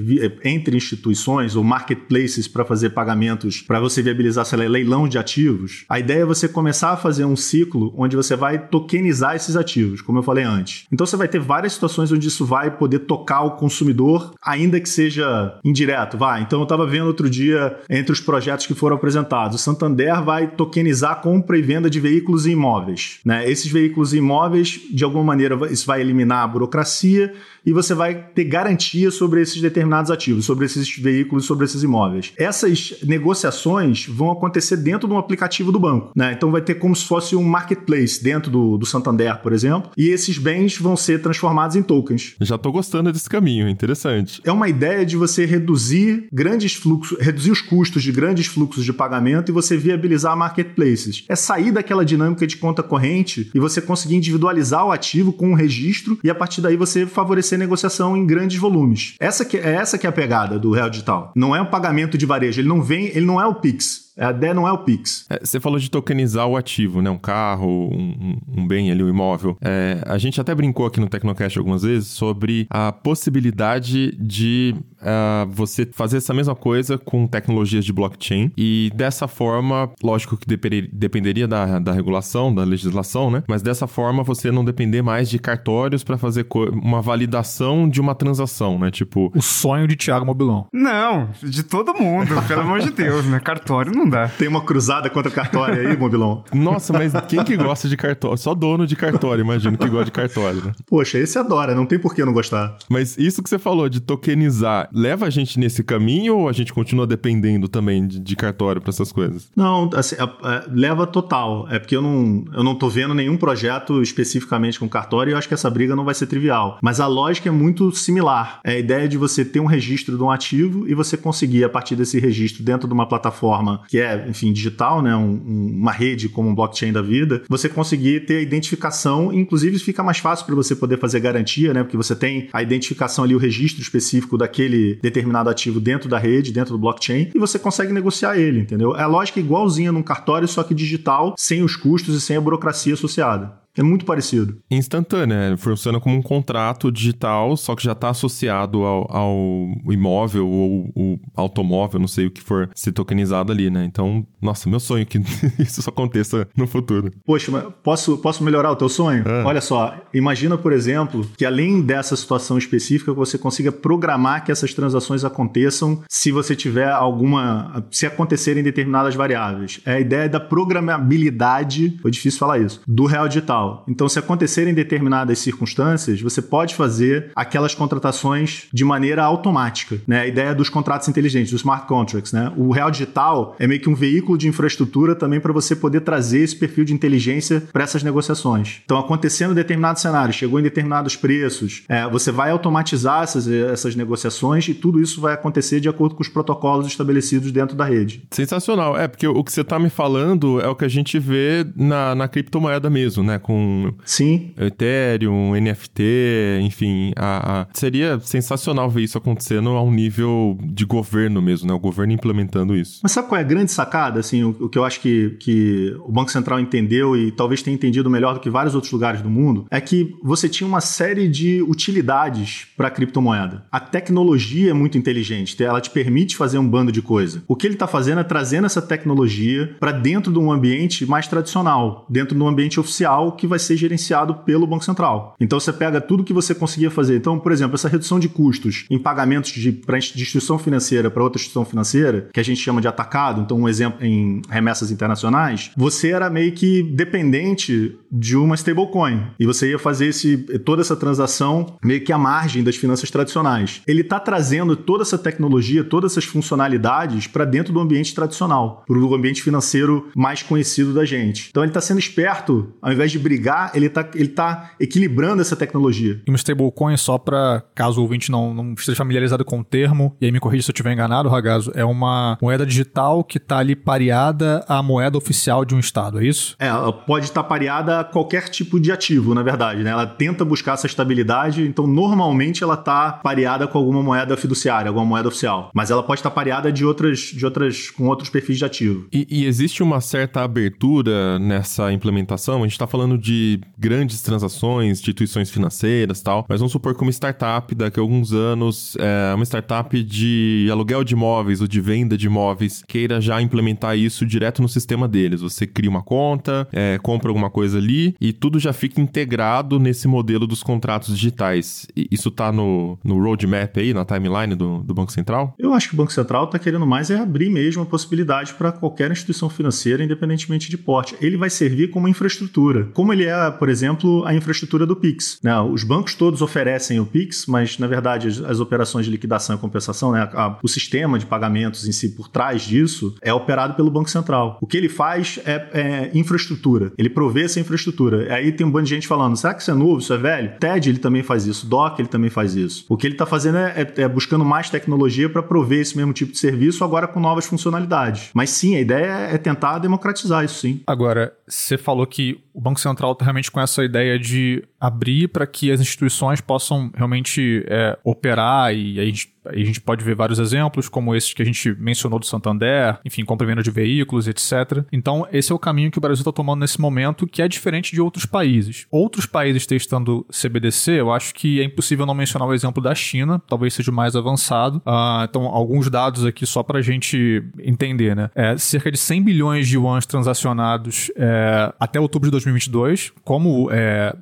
entre 0.45 0.77
instituições 0.77 1.57
ou 1.57 1.65
marketplaces 1.65 2.47
para 2.47 2.65
fazer 2.65 2.91
pagamentos, 2.91 3.61
para 3.61 3.81
você 3.81 4.03
viabilizar, 4.03 4.45
sei 4.45 4.59
lá, 4.59 4.65
leilão 4.69 5.09
de 5.09 5.19
ativos, 5.19 5.85
a 5.89 5.99
ideia 5.99 6.23
é 6.23 6.25
você 6.25 6.49
começar 6.49 6.93
a 6.93 6.97
fazer 6.97 7.25
um 7.25 7.37
ciclo 7.37 7.93
onde 7.97 8.17
você 8.17 8.37
vai 8.37 8.59
tokenizar 8.59 9.35
esses 9.35 9.57
ativos, 9.57 10.01
como 10.01 10.19
eu 10.19 10.23
falei 10.23 10.45
antes. 10.45 10.87
Então 10.93 11.07
você 11.07 11.17
vai 11.17 11.29
ter 11.29 11.39
várias 11.39 11.73
situações 11.73 12.13
onde 12.13 12.29
isso 12.29 12.45
vai 12.45 12.71
poder 12.77 13.01
tocar 13.01 13.43
o 13.43 13.53
consumidor, 13.53 14.35
ainda 14.43 14.81
que 14.81 14.89
seja 14.89 15.59
indireto. 15.65 16.17
Vai. 16.17 16.43
Então 16.43 16.61
eu 16.61 16.65
estava 16.65 16.87
vendo 16.87 17.07
outro 17.07 17.29
dia 17.29 17.79
entre 17.89 18.13
os 18.13 18.21
projetos 18.21 18.67
que 18.67 18.75
foram 18.75 18.97
apresentados, 18.97 19.57
o 19.57 19.59
Santander 19.59 20.23
vai 20.23 20.49
tokenizar 20.49 21.21
compra 21.21 21.59
e 21.59 21.63
venda 21.63 21.88
venda 21.89 21.91
de 21.91 22.01
veículos 22.01 22.47
e 22.47 22.51
imóveis. 22.51 23.19
Né? 23.25 23.51
Esses 23.51 23.71
veículos 23.71 24.13
e 24.13 24.19
imóveis, 24.19 24.81
de 24.93 25.03
alguma 25.03 25.25
maneira, 25.25 25.59
isso 25.71 25.87
vai 25.87 26.01
eliminar 26.01 26.45
a 26.45 26.47
burocracia 26.47 27.33
e 27.65 27.73
você 27.73 27.95
vai 27.95 28.15
ter 28.15 28.45
garantia 28.45 29.11
sobre 29.11 29.43
esses 29.43 29.61
determinados 29.61 30.11
ativos, 30.11 30.45
sobre 30.45 30.67
esses 30.67 30.97
veículos, 30.97 31.45
sobre 31.45 31.65
esses 31.65 31.83
imóveis. 31.83 32.33
Essas 32.39 32.95
negociações 33.05 34.07
vão 34.07 34.31
acontecer 34.31 34.77
dentro 34.77 35.09
de 35.09 35.15
um 35.15 35.19
aplicativo 35.19 35.73
do 35.73 35.81
banco. 35.81 36.13
Né? 36.15 36.33
Então 36.33 36.51
vai 36.51 36.61
ter 36.61 36.75
como 36.75 36.95
se 36.95 37.05
fosse 37.05 37.35
um 37.35 37.43
marketplace 37.43 38.23
dentro 38.23 38.51
do, 38.51 38.79
do 38.79 38.87
Santander, 38.87 39.41
por 39.43 39.53
exemplo, 39.53 39.91
e 39.97 40.09
esses 40.09 40.39
bens 40.39 40.79
vão 40.79 40.97
ser 40.97 41.21
transformados 41.21 41.77
em 41.77 41.83
tokens. 41.83 42.37
Já 42.41 42.55
estou 42.55 42.73
gostando 42.73 43.13
desse 43.13 43.29
caminho, 43.29 43.69
interessante. 43.69 44.41
É 44.45 44.53
uma 44.53 44.69
ideia 44.69 45.05
de 45.05 45.17
você 45.17 45.45
reduzir 45.45 46.29
grandes 46.33 46.75
fluxos, 46.75 47.19
reduzir 47.21 47.51
os 47.51 47.61
custos 47.61 48.03
de 48.03 48.13
grandes 48.13 48.47
fluxos 48.47 48.85
de 48.85 48.93
pagamento 48.93 49.51
e 49.51 49.53
você 49.53 49.77
viabilizar 49.77 50.37
marketplaces. 50.37 51.25
É 51.29 51.37
sair 51.37 51.71
daquela 51.79 52.05
dinâmica 52.05 52.47
de 52.47 52.57
conta 52.57 52.83
corrente 52.83 53.51
e 53.55 53.59
você 53.59 53.81
conseguir 53.81 54.17
individualizar 54.17 54.85
o 54.85 54.93
ativo 54.93 55.33
com 55.33 55.51
um 55.51 55.55
registro 55.55 56.19
e 56.23 56.31
a 56.31 56.35
partir 56.35 56.61
daí 56.61 56.77
você 56.77 57.07
favorecer 57.07 57.59
negociação 57.59 58.17
em 58.17 58.27
grandes 58.27 58.59
volumes. 58.59 59.15
Essa 59.19 59.45
que, 59.45 59.57
é 59.57 59.75
essa 59.75 59.97
que 59.97 60.07
é 60.07 60.11
a 60.11 60.13
pegada 60.13 60.59
do 60.59 60.73
Real 60.73 60.91
Digital. 60.91 61.33
Não 61.35 61.55
é 61.55 61.63
um 61.63 61.67
pagamento 61.67 62.19
de 62.19 62.27
varejo, 62.27 62.61
ele 62.61 62.69
não 62.69 62.83
vem, 62.83 63.07
ele 63.07 63.27
não 63.27 63.41
é 63.41 63.47
o 63.47 63.55
Pix. 63.55 64.08
É, 64.19 64.25
a 64.25 64.31
ideia 64.31 64.53
não 64.53 64.67
é 64.67 64.73
o 64.73 64.79
Pix. 64.79 65.25
É, 65.31 65.39
você 65.45 65.61
falou 65.61 65.79
de 65.79 65.89
tokenizar 65.89 66.47
o 66.49 66.57
ativo, 66.57 67.01
né? 67.01 67.09
Um 67.09 67.19
carro, 67.19 67.89
um, 67.93 68.37
um 68.49 68.67
bem 68.67 68.91
ali, 68.91 69.03
um 69.03 69.09
imóvel. 69.09 69.57
É, 69.61 70.03
a 70.05 70.19
gente 70.19 70.41
até 70.41 70.53
brincou 70.55 70.87
aqui 70.87 70.99
no 70.99 71.09
Tecnocast 71.09 71.57
algumas 71.57 71.83
vezes 71.83 72.09
sobre 72.09 72.67
a 72.69 72.91
possibilidade 72.91 74.17
de 74.19 74.75
uh, 75.01 75.49
você 75.51 75.89
fazer 75.93 76.17
essa 76.17 76.35
mesma 76.35 76.57
coisa 76.57 76.99
com 76.99 77.27
tecnologias 77.27 77.85
de 77.85 77.93
blockchain 77.93 78.51
e 78.57 78.91
dessa 78.95 79.29
forma, 79.29 79.91
lógico 80.03 80.37
que 80.37 80.47
dependeria 80.47 81.47
da, 81.47 81.79
da 81.79 81.93
regulação, 81.93 82.53
da 82.53 82.65
legislação, 82.65 83.31
né? 83.31 83.45
Mas 83.49 83.63
dessa 83.63 83.87
forma 83.87 84.25
você 84.25 84.51
não 84.51 84.65
depender 84.65 85.03
mais 85.03 85.31
de 85.31 85.39
cartórios 85.39 86.03
para 86.03 86.19
fazer 86.19 86.47
uma 86.73 87.01
validação 87.01 87.89
de 87.89 88.01
uma 88.01 88.15
transação, 88.15 88.79
né? 88.79 88.91
Tipo... 88.91 89.31
O 89.35 89.43
sonho 89.43 89.87
de 89.87 89.95
Thiago 89.95 90.27
Mobilon. 90.27 90.65
Não, 90.73 91.29
de 91.43 91.63
todo 91.63 91.95
mundo, 91.95 92.35
pelo 92.49 92.63
amor 92.63 92.81
de 92.81 92.91
Deus, 92.91 93.25
né? 93.27 93.39
Cartório 93.39 93.93
não 93.93 94.08
dá. 94.09 94.29
Tem 94.29 94.49
uma 94.49 94.63
cruzada 94.63 95.09
contra 95.11 95.31
cartório 95.31 95.89
aí, 95.89 95.97
Mobilon? 95.97 96.43
Nossa, 96.53 96.93
mas 96.93 97.13
quem 97.29 97.43
que 97.45 97.57
gosta 97.57 97.89
de 97.89 97.97
cartório? 97.97 98.37
Só 98.39 98.55
dono 98.55 98.87
de 98.87 98.97
cartório, 98.97 99.43
imagino, 99.43 99.77
que 99.77 99.89
gosta 99.89 100.07
de 100.07 100.13
cartório, 100.13 100.65
né? 100.65 100.73
Poxa, 100.87 101.19
esse 101.19 101.39
adora, 101.39 101.75
não 101.75 101.87
tem 101.87 101.99
por 101.99 102.15
que 102.15 102.25
não 102.25 102.33
gostar. 102.33 102.77
Mas 102.89 103.17
isso 103.19 103.43
que 103.43 103.49
você 103.49 103.59
falou 103.59 103.89
de 103.89 104.01
tokenizar, 104.01 104.89
leva 104.93 105.27
a 105.27 105.31
gente 105.31 105.59
nesse 105.59 105.83
caminho 105.83 106.37
ou 106.37 106.49
a 106.49 106.53
gente 106.53 106.73
continua 106.73 107.07
dependendo 107.07 107.69
também 107.69 108.07
de, 108.07 108.19
de 108.19 108.37
cartório 108.37 108.81
para 108.81 108.91
essas 108.91 109.13
coisas? 109.13 109.49
Não, 109.55 109.91
assim, 109.95 110.17
é, 110.17 110.23
é, 110.23 110.65
leva 110.71 111.07
total. 111.07 111.67
É 111.71 111.79
porque 111.79 111.97
eu 111.97 112.03
não, 112.03 112.45
eu 112.53 112.63
não 112.63 112.75
tô 112.75 112.89
vendo 112.89 113.15
nenhum 113.15 113.37
projeto 113.37 114.03
especificamente 114.03 114.79
com 114.79 114.89
cartório 114.89 115.31
e 115.31 115.33
eu 115.33 115.39
acho 115.39 115.49
que 115.49 115.55
essa 115.55 115.71
briga 115.71 115.95
não 115.95 116.05
vai 116.05 116.15
ser 116.15 116.27
trivial. 116.27 116.79
Mas 116.83 117.01
a 117.01 117.07
lógica 117.07 117.49
é 117.49 117.53
muito 117.53 117.91
similar. 117.93 118.61
É 118.65 118.73
a 118.73 118.79
ideia 118.79 119.09
de 119.09 119.17
você 119.17 119.45
ter 119.45 119.61
um 119.61 119.67
registro 119.67 120.17
de 120.17 120.23
um 120.23 120.31
ativo 120.31 120.89
e 120.89 120.95
você 120.95 121.17
conseguir, 121.17 121.65
a 121.65 121.69
partir 121.69 121.97
desse 121.97 122.19
registro, 122.19 122.63
dentro 122.63 122.87
de 122.89 122.95
uma 122.95 123.07
plataforma 123.07 123.83
que 123.89 123.98
é, 124.01 124.27
enfim, 124.29 124.53
digital, 124.53 125.03
né, 125.03 125.15
um, 125.15 125.41
uma 125.81 125.93
rede 125.93 126.29
como 126.29 126.49
um 126.49 126.55
blockchain 126.55 126.93
da 126.93 127.03
vida, 127.03 127.43
você 127.49 127.69
conseguir 127.69 128.27
ter 128.27 128.39
a 128.39 128.43
identificação, 128.43 129.33
inclusive 129.33 129.79
fica 129.79 130.03
mais 130.03 130.19
fácil 130.19 130.47
para 130.47 130.55
você 130.55 130.75
poder 130.75 130.99
fazer 130.99 131.21
garantia, 131.21 131.73
né, 131.73 131.83
porque 131.83 131.97
você 131.97 132.15
tem 132.15 132.49
a 132.53 132.63
identificação 132.63 133.25
ali, 133.25 133.35
o 133.35 133.39
registro 133.39 133.83
específico 133.83 134.37
daquele 134.37 134.99
determinado 135.03 135.51
ativo 135.51 135.81
dentro 135.81 136.09
da 136.09 136.19
rede, 136.19 136.53
dentro 136.53 136.73
do 136.73 136.79
blockchain, 136.79 137.31
e 137.35 137.39
você 137.39 137.59
consegue 137.59 137.93
negociar 137.93 138.37
ele, 138.39 138.61
entendeu? 138.61 138.97
É 138.97 139.03
a 139.03 139.07
lógica 139.07 139.41
igualzinha 139.41 139.93
num 139.93 140.03
cartório, 140.03 140.49
só 140.49 140.63
que 140.63 140.75
digital, 140.75 141.35
sem 141.37 141.63
os 141.63 141.77
custos 141.77 142.15
e 142.15 142.21
sem 142.21 142.37
a 142.37 142.41
burocracia 142.41 142.95
associada. 142.95 143.68
É 143.79 143.83
muito 143.83 144.05
parecido. 144.05 144.59
Instantânea, 144.69 145.57
funciona 145.57 146.01
como 146.01 146.17
um 146.17 146.23
contrato 146.23 146.91
digital, 146.91 147.57
só 147.57 147.77
que 147.77 147.85
já 147.85 147.93
está 147.93 148.11
associado 148.11 148.83
ao, 148.83 149.17
ao, 149.17 149.71
imóvel 149.89 150.49
ou 150.49 150.93
o 150.97 151.21
automóvel, 151.37 152.01
não 152.01 152.09
sei 152.09 152.27
o 152.27 152.31
que 152.31 152.43
for 152.43 152.69
ser 152.75 152.91
tokenizado 152.91 153.53
ali, 153.53 153.71
né? 153.71 153.85
Então, 153.85 154.27
nossa, 154.43 154.69
meu 154.69 154.81
sonho 154.81 155.03
é 155.03 155.05
que 155.05 155.19
isso 155.63 155.89
aconteça 155.89 156.49
no 156.57 156.67
futuro. 156.67 157.13
Poxa, 157.25 157.53
mas 157.53 157.65
posso, 157.83 158.19
posso 158.19 158.43
melhorar 158.43 158.73
o 158.73 158.77
teu 158.77 158.89
sonho? 158.89 159.27
É. 159.27 159.45
Olha 159.45 159.61
só, 159.61 159.95
imagina, 160.13 160.59
por 160.59 160.73
exemplo, 160.73 161.25
que 161.37 161.45
além 161.45 161.81
dessa 161.81 162.17
situação 162.17 162.59
específica, 162.59 163.13
você 163.13 163.39
consiga 163.39 163.71
programar 163.71 164.45
que 164.45 164.51
essas 164.51 164.75
transações 164.75 165.25
aconteçam 165.25 166.03
se 166.09 166.33
você 166.33 166.57
tiver 166.57 166.91
alguma. 166.91 167.85
se 167.93 168.07
acontecerem 168.07 168.63
determinadas 168.63 169.15
variáveis. 169.15 169.81
É 169.87 169.95
a 169.95 170.01
ideia 170.01 170.29
da 170.29 170.41
programabilidade, 170.41 171.97
foi 172.03 172.11
difícil 172.11 172.41
falar 172.41 172.59
isso, 172.59 172.81
do 172.87 173.07
real 173.07 173.29
digital. 173.29 173.68
Então, 173.87 174.09
se 174.09 174.19
acontecerem 174.19 174.75
determinadas 174.75 175.39
circunstâncias, 175.39 176.21
você 176.21 176.41
pode 176.41 176.75
fazer 176.75 177.31
aquelas 177.35 177.75
contratações 177.75 178.67
de 178.73 178.85
maneira 178.85 179.23
automática. 179.23 180.01
Né? 180.07 180.21
A 180.21 180.27
ideia 180.27 180.55
dos 180.55 180.69
contratos 180.69 181.09
inteligentes, 181.09 181.51
dos 181.51 181.61
smart 181.61 181.87
contracts. 181.87 182.33
Né? 182.33 182.53
O 182.57 182.71
real 182.71 182.91
digital 182.91 183.57
é 183.59 183.67
meio 183.67 183.81
que 183.81 183.89
um 183.89 183.95
veículo 183.95 184.39
de 184.39 184.49
infraestrutura 184.49 185.15
também 185.15 185.41
para 185.41 185.53
você 185.53 185.75
poder 185.75 186.01
trazer 186.01 186.41
esse 186.41 186.57
perfil 186.57 186.85
de 186.85 186.95
inteligência 186.95 187.63
para 187.73 187.85
essas 187.85 188.03
negociações. 188.03 188.81
Então, 188.85 188.99
acontecendo 188.99 189.53
em 189.53 189.55
determinados 189.55 190.03
cenários, 190.03 190.37
chegou 190.37 190.59
em 190.59 190.63
determinados 190.63 191.17
preços, 191.17 191.83
é, 191.89 192.09
você 192.09 192.31
vai 192.31 192.51
automatizar 192.51 193.23
essas, 193.23 193.49
essas 193.49 193.95
negociações 193.95 194.69
e 194.69 194.75
tudo 194.75 195.01
isso 195.01 195.21
vai 195.21 195.35
acontecer 195.35 195.81
de 195.81 195.89
acordo 195.89 196.15
com 196.15 196.23
os 196.23 196.29
protocolos 196.29 196.87
estabelecidos 196.87 197.53
dentro 197.53 197.77
da 197.77 197.85
rede. 197.85 198.23
Sensacional. 198.31 198.97
É, 198.97 199.09
porque 199.09 199.27
o 199.27 199.43
que 199.43 199.53
você 199.53 199.61
está 199.61 199.79
me 199.79 199.91
falando 199.91 200.61
é 200.61 200.69
o 200.69 200.75
que 200.75 200.85
a 200.85 200.89
gente 200.89 201.19
vê 201.19 201.67
na, 201.77 202.15
na 202.15 202.29
criptomoeda 202.29 202.89
mesmo, 202.89 203.23
né? 203.23 203.39
Com 203.49 203.95
Sim. 204.05 204.51
Ethereum, 204.59 205.55
NFT, 205.55 206.61
enfim. 206.61 207.13
A, 207.17 207.63
a... 207.63 207.67
Seria 207.73 208.21
sensacional 208.21 208.91
ver 208.91 209.05
isso 209.05 209.17
acontecendo 209.17 209.71
a 209.71 209.83
um 209.83 209.91
nível 209.91 210.59
de 210.63 210.85
governo 210.85 211.41
mesmo, 211.41 211.67
né? 211.67 211.73
O 211.73 211.79
governo 211.79 212.13
implementando 212.13 212.77
isso. 212.77 213.01
Mas 213.03 213.13
sabe 213.13 213.27
qual 213.27 213.39
é 213.39 213.43
a 213.43 213.47
grande 213.47 213.73
sacada? 213.73 214.21
Assim, 214.21 214.45
o, 214.45 214.51
o 214.61 214.69
que 214.69 214.79
eu 214.79 214.85
acho 214.85 215.01
que, 215.01 215.31
que 215.41 215.97
o 216.05 216.13
Banco 216.13 216.31
Central 216.31 216.61
entendeu 216.61 217.17
e 217.17 217.33
talvez 217.33 217.63
tenha 217.63 217.75
entendido 217.75 218.11
melhor 218.11 218.35
do 218.35 218.41
que 218.41 218.51
vários 218.51 218.75
outros 218.75 218.93
lugares 218.93 219.23
do 219.23 219.31
mundo 219.31 219.65
é 219.71 219.81
que 219.81 220.15
você 220.23 220.47
tinha 220.47 220.69
uma 220.69 220.83
série 220.83 221.27
de 221.27 221.63
utilidades 221.63 222.67
para 222.77 222.89
a 222.89 222.91
criptomoeda. 222.91 223.65
A 223.73 223.81
tecnologia 223.81 224.73
é 224.73 224.75
muito 224.75 224.99
inteligente, 224.99 225.57
ela 225.65 225.81
te 225.81 225.89
permite 225.89 226.37
fazer 226.37 226.59
um 226.59 226.69
bando 226.69 226.93
de 226.93 227.01
coisa. 227.01 227.43
O 227.49 227.57
que 227.57 227.67
ele 227.67 227.77
está 227.77 227.87
fazendo 227.87 228.21
é 228.21 228.25
trazendo 228.25 228.67
essa 228.67 228.83
tecnologia 228.83 229.75
para 229.81 229.91
dentro 229.91 230.31
de 230.31 230.39
um 230.39 230.53
ambiente 230.53 231.07
mais 231.07 231.27
tradicional, 231.27 232.07
dentro 232.11 232.37
de 232.37 232.43
um 232.43 232.47
ambiente 232.47 232.79
oficial 232.79 233.38
que 233.39 233.47
vai 233.47 233.59
ser 233.59 233.77
gerenciado 233.77 234.35
pelo 234.35 234.67
Banco 234.67 234.85
Central. 234.85 235.35
Então 235.41 235.59
você 235.59 235.73
pega 235.73 236.01
tudo 236.01 236.25
que 236.25 236.33
você 236.33 236.55
conseguia 236.55 236.91
fazer. 236.91 237.17
Então, 237.17 237.39
por 237.39 237.53
exemplo, 237.53 237.75
essa 237.75 237.89
redução 237.89 238.19
de 238.19 238.29
custos 238.29 238.85
em 238.91 238.99
pagamentos 238.99 239.53
de, 239.53 239.73
para 239.73 239.97
instituição 239.99 240.59
financeira 240.59 241.11
para 241.11 241.23
outra 241.23 241.39
instituição 241.39 241.65
financeira, 241.65 242.29
que 242.33 242.41
a 242.41 242.43
gente 242.43 242.61
chama 242.61 242.81
de 242.81 242.89
atacado, 242.89 243.41
então 243.41 243.59
um 243.59 243.69
exemplo 243.69 244.05
em 244.05 244.43
remessas 244.49 244.91
internacionais, 244.91 245.71
você 245.77 246.11
era 246.11 246.29
meio 246.29 246.53
que 246.53 246.83
dependente 246.83 247.97
de 248.11 248.37
uma 248.37 248.55
stablecoin 248.55 249.27
e 249.39 249.47
você 249.47 249.71
ia 249.71 249.79
fazer 249.79 250.07
esse, 250.07 250.37
toda 250.65 250.83
essa 250.83 250.97
transação 250.97 251.79
meio 251.83 252.03
que 252.03 252.13
à 252.13 252.19
margem 252.19 252.63
das 252.63 252.77
finanças 252.77 253.11
tradicionais. 253.11 253.83
Ele 253.87 254.01
está 254.01 254.19
trazendo 254.19 254.77
toda 254.77 255.03
essa 255.03 255.19
tecnologia, 255.19 255.85
todas 255.85 256.13
essas 256.13 256.25
funcionalidades 256.25 257.27
para 257.27 257.45
dentro 257.45 257.73
do 257.73 257.81
ambiente 257.81 258.15
tradicional, 258.15 258.85
para 258.87 258.99
o 258.99 259.15
ambiente 259.15 259.43
financeiro 259.43 260.09
mais 260.15 260.43
conhecido 260.43 260.93
da 260.95 261.05
gente. 261.05 261.49
Então 261.51 261.63
ele 261.63 261.71
está 261.71 261.81
sendo 261.81 261.99
esperto, 261.99 262.73
ao 262.81 262.93
invés 262.93 263.11
de 263.13 263.19
brigar, 263.29 263.73
ele 263.75 263.87
está 263.87 264.09
ele 264.15 264.29
tá 264.29 264.71
equilibrando 264.81 265.43
essa 265.43 265.55
tecnologia. 265.55 266.21
E 266.27 266.31
um 266.31 266.35
stablecoin, 266.35 266.97
só 266.97 267.19
para 267.19 267.63
caso 267.75 268.01
o 268.01 268.03
ouvinte 268.03 268.31
não, 268.31 268.55
não 268.55 268.73
esteja 268.73 268.97
familiarizado 268.97 269.45
com 269.45 269.61
o 269.61 269.65
termo, 269.65 270.17
e 270.19 270.25
aí 270.25 270.33
me 270.33 270.41
corrija 270.41 270.63
se 270.63 270.71
eu 270.71 270.73
estiver 270.73 270.93
enganado, 270.93 271.29
Ragazo, 271.29 271.71
é 271.75 271.85
uma 271.85 272.39
moeda 272.41 272.65
digital 272.65 273.23
que 273.23 273.37
está 273.37 273.59
ali 273.59 273.77
pareada 273.77 274.65
à 274.67 274.83
moeda 274.83 275.19
oficial 275.19 275.65
de 275.65 275.75
um 275.75 275.79
estado, 275.79 276.21
é 276.21 276.25
isso? 276.25 276.57
É, 276.59 276.69
ela 276.69 276.93
pode 276.93 277.27
estar 277.27 277.43
tá 277.43 277.49
pareada 277.49 278.01
a 278.01 278.05
qualquer 278.05 278.49
tipo 278.49 278.81
de 278.81 278.91
ativo, 278.91 279.35
na 279.35 279.43
verdade, 279.43 279.83
né? 279.83 279.91
Ela 279.91 280.07
tenta 280.07 280.45
buscar 280.45 280.75
essa 280.75 280.87
estabilidade, 280.87 281.63
então 281.63 281.87
normalmente 281.87 282.65
ela 282.65 282.75
está 282.75 283.13
pareada 283.13 283.67
com 283.67 283.77
alguma 283.77 284.03
moeda 284.03 284.37
fiduciária, 284.37 284.89
alguma 284.89 285.05
moeda 285.05 285.29
oficial, 285.29 285.71
mas 285.75 285.91
ela 285.91 286.03
pode 286.03 286.21
estar 286.21 286.31
tá 286.31 286.35
pareada 286.35 286.73
de 286.73 286.85
outras, 286.85 287.19
de 287.19 287.45
outras, 287.45 287.91
com 287.91 288.07
outros 288.07 288.31
perfis 288.31 288.57
de 288.57 288.65
ativo. 288.65 289.07
E, 289.13 289.27
e 289.31 289.45
existe 289.45 289.83
uma 289.83 290.01
certa 290.01 290.43
abertura 290.43 291.39
nessa 291.39 291.93
implementação? 291.93 292.61
A 292.61 292.63
gente 292.63 292.73
está 292.73 292.87
falando 292.87 293.18
de 293.19 293.61
grandes 293.77 294.23
transações, 294.23 294.93
instituições 294.99 295.51
financeiras 295.51 296.21
tal, 296.21 296.47
mas 296.49 296.61
vamos 296.61 296.73
supor 296.73 296.95
que 296.95 297.03
uma 297.03 297.11
startup 297.11 297.75
daqui 297.75 297.99
a 297.99 298.03
alguns 298.03 298.33
anos, 298.33 298.97
é, 298.99 299.35
uma 299.35 299.45
startup 299.45 300.03
de 300.03 300.69
aluguel 300.71 301.05
de 301.05 301.15
imóveis 301.15 301.61
ou 301.61 301.67
de 301.67 301.81
venda 301.81 302.17
de 302.17 302.27
imóveis, 302.27 302.83
queira 302.87 303.21
já 303.21 303.41
implementar 303.41 303.97
isso 303.97 304.25
direto 304.25 304.63
no 304.63 304.69
sistema 304.69 305.09
deles. 305.09 305.41
Você 305.41 305.67
cria 305.67 305.91
uma 305.91 306.03
conta, 306.03 306.67
é, 306.73 306.99
compra 307.03 307.29
alguma 307.29 307.51
coisa 307.51 307.79
ali 307.79 308.15
e 308.21 308.33
tudo 308.33 308.59
já 308.59 308.73
fica 308.73 309.01
integrado 309.01 309.79
nesse 309.79 310.09
modelo 310.09 310.47
dos 310.47 310.63
contratos 310.63 311.17
digitais. 311.17 311.87
Isso 311.95 312.29
está 312.29 312.53
no, 312.53 312.99
no 313.05 313.23
roadmap 313.23 313.77
aí, 313.77 313.93
na 313.93 314.05
timeline 314.05 314.55
do, 314.55 314.79
do 314.83 314.95
Banco 314.95 315.13
Central? 315.13 315.55
Eu 315.59 315.73
acho 315.73 315.89
que 315.89 315.95
o 315.95 315.97
Banco 315.97 316.13
Central 316.13 316.45
está 316.45 316.59
querendo 316.59 316.87
mais 316.87 317.11
é 317.11 317.19
abrir 317.19 317.51
mesmo 317.51 317.83
a 317.83 317.87
possibilidade 317.87 318.55
para 318.55 318.73
qualquer 318.73 319.11
instituição 319.11 319.49
financeira, 319.49 320.05
independentemente 320.05 320.71
de 320.71 320.79
porte. 320.79 321.17
Ele 321.21 321.37
vai 321.37 321.51
servir 321.51 321.89
como 321.91 322.09
infraestrutura. 322.09 322.89
Como 322.95 323.08
ele 323.13 323.25
é, 323.25 323.51
por 323.51 323.69
exemplo, 323.69 324.25
a 324.25 324.35
infraestrutura 324.35 324.87
do 324.87 324.97
Pix. 324.97 325.39
Né? 325.43 325.59
Os 325.61 325.83
bancos 325.85 326.15
todos 326.15 326.43
oferecem 326.43 327.01
o 327.01 327.07
Pix, 327.07 327.47
mas 327.47 327.79
na 327.79 327.87
verdade 327.87 328.29
as, 328.29 328.41
as 328.41 328.61
operações 328.61 329.07
de 329.07 329.11
liquidação 329.11 329.57
e 329.57 329.59
compensação, 329.59 330.13
né? 330.13 330.29
A, 330.33 330.57
o 330.63 330.69
sistema 330.69 331.19
de 331.19 331.27
pagamentos 331.27 331.87
em 331.87 331.93
si 331.93 332.11
por 332.11 332.29
trás 332.29 332.63
disso 332.63 333.15
é 333.23 333.33
operado 333.33 333.75
pelo 333.75 333.91
Banco 333.91 334.11
Central. 334.11 334.59
O 334.61 334.67
que 334.67 334.77
ele 334.77 334.89
faz 334.89 335.39
é, 335.45 335.69
é 335.73 336.11
infraestrutura. 336.15 336.93
Ele 336.97 337.11
provê 337.11 337.45
essa 337.45 337.61
infraestrutura. 337.61 338.33
Aí 338.35 338.53
tem 338.53 338.67
um 338.67 338.71
bando 338.71 338.85
de 338.85 338.95
gente 338.95 339.07
falando: 339.07 339.37
será 339.37 339.55
que 339.55 339.63
isso 339.63 339.71
é 339.71 339.75
novo, 339.75 339.99
isso 339.99 340.13
é 340.13 340.19
velho? 340.19 340.53
TED 340.59 340.91
ele 340.91 340.99
também 340.99 341.23
faz 341.23 341.47
isso, 341.47 341.67
DOC 341.67 342.01
ele 342.01 342.09
também 342.09 342.31
faz 342.31 342.55
isso. 342.55 342.85
O 342.89 342.97
que 342.97 343.07
ele 343.07 343.15
está 343.15 343.27
fazendo 343.27 343.59
é, 343.59 343.93
é, 343.97 344.03
é, 344.03 344.09
buscando 344.09 344.45
mais 344.45 344.71
tecnologia 344.71 345.29
para 345.29 345.43
prover 345.43 345.81
esse 345.81 345.97
mesmo 345.97 346.13
tipo 346.13 346.33
de 346.33 346.39
serviço 346.39 346.85
agora 346.85 347.07
com 347.07 347.21
novas 347.21 347.47
funcionalidades. 347.47 348.31
Mas 348.35 348.51
sim, 348.51 348.77
a 348.77 348.81
ideia 348.81 349.13
é 349.33 349.39
tentar 349.39 349.79
democratizar 349.79 350.45
isso 350.45 350.61
sim. 350.61 350.81
Agora, 350.87 351.33
você 351.47 351.77
falou 351.77 352.07
que 352.07 352.39
o 352.53 352.61
Banco 352.61 352.81
Central 352.81 352.98
está 352.99 353.25
realmente 353.25 353.51
com 353.51 353.61
essa 353.61 353.85
ideia 353.85 354.19
de 354.19 354.65
abrir 354.81 355.29
para 355.29 355.47
que 355.47 355.71
as 355.73 355.81
instituições 355.81 356.41
possam 356.41 356.91
realmente 356.95 357.65
é, 357.69 357.99
operar 358.05 358.75
e 358.75 359.01
a 359.01 359.05
gente, 359.05 359.33
a 359.45 359.57
gente 359.57 359.81
pode 359.81 360.05
ver 360.05 360.15
vários 360.15 360.39
exemplos, 360.39 360.89
como 360.89 361.15
esses 361.15 361.33
que 361.33 361.43
a 361.43 361.45
gente 361.45 361.75
mencionou 361.79 362.19
do 362.19 362.27
Santander, 362.27 362.99
enfim, 363.05 363.25
compra 363.25 363.47
e 363.47 363.49
venda 363.49 363.63
de 363.63 363.71
veículos, 363.71 364.29
etc. 364.29 364.85
Então, 364.93 365.27
esse 365.33 365.51
é 365.51 365.55
o 365.55 365.59
caminho 365.59 365.91
que 365.91 365.99
o 365.99 366.01
Brasil 366.01 366.21
está 366.21 366.33
tomando 366.33 366.61
nesse 366.61 366.81
momento, 366.81 367.27
que 367.27 367.43
é 367.43 367.49
diferente 367.49 367.93
de 367.93 368.01
outros 368.01 368.25
países. 368.25 368.87
Outros 368.91 369.27
países 369.27 369.67
testando 369.67 370.25
CBDC, 370.31 370.93
eu 370.93 371.13
acho 371.13 371.35
que 371.35 371.61
é 371.61 371.65
impossível 371.65 372.07
não 372.07 372.15
mencionar 372.15 372.49
o 372.49 372.55
exemplo 372.55 372.83
da 372.83 372.95
China, 372.95 373.43
talvez 373.49 373.75
seja 373.75 373.91
o 373.91 373.95
mais 373.95 374.15
avançado. 374.15 374.79
Uh, 374.79 375.25
então, 375.29 375.47
alguns 375.47 375.91
dados 375.91 376.25
aqui 376.25 376.47
só 376.47 376.63
para 376.63 376.79
a 376.79 376.83
gente 376.83 377.43
entender, 377.59 378.15
né? 378.15 378.31
É, 378.35 378.57
cerca 378.57 378.91
de 378.91 378.99
100 378.99 379.23
bilhões 379.23 379.67
de 379.67 379.75
yuans 379.75 380.07
transacionados 380.07 381.11
é, 381.17 381.73
até 381.81 381.99
outubro 381.99 382.29
de 382.29 382.33
2022, 382.33 383.13
como 383.25 383.69
é, 383.73 384.15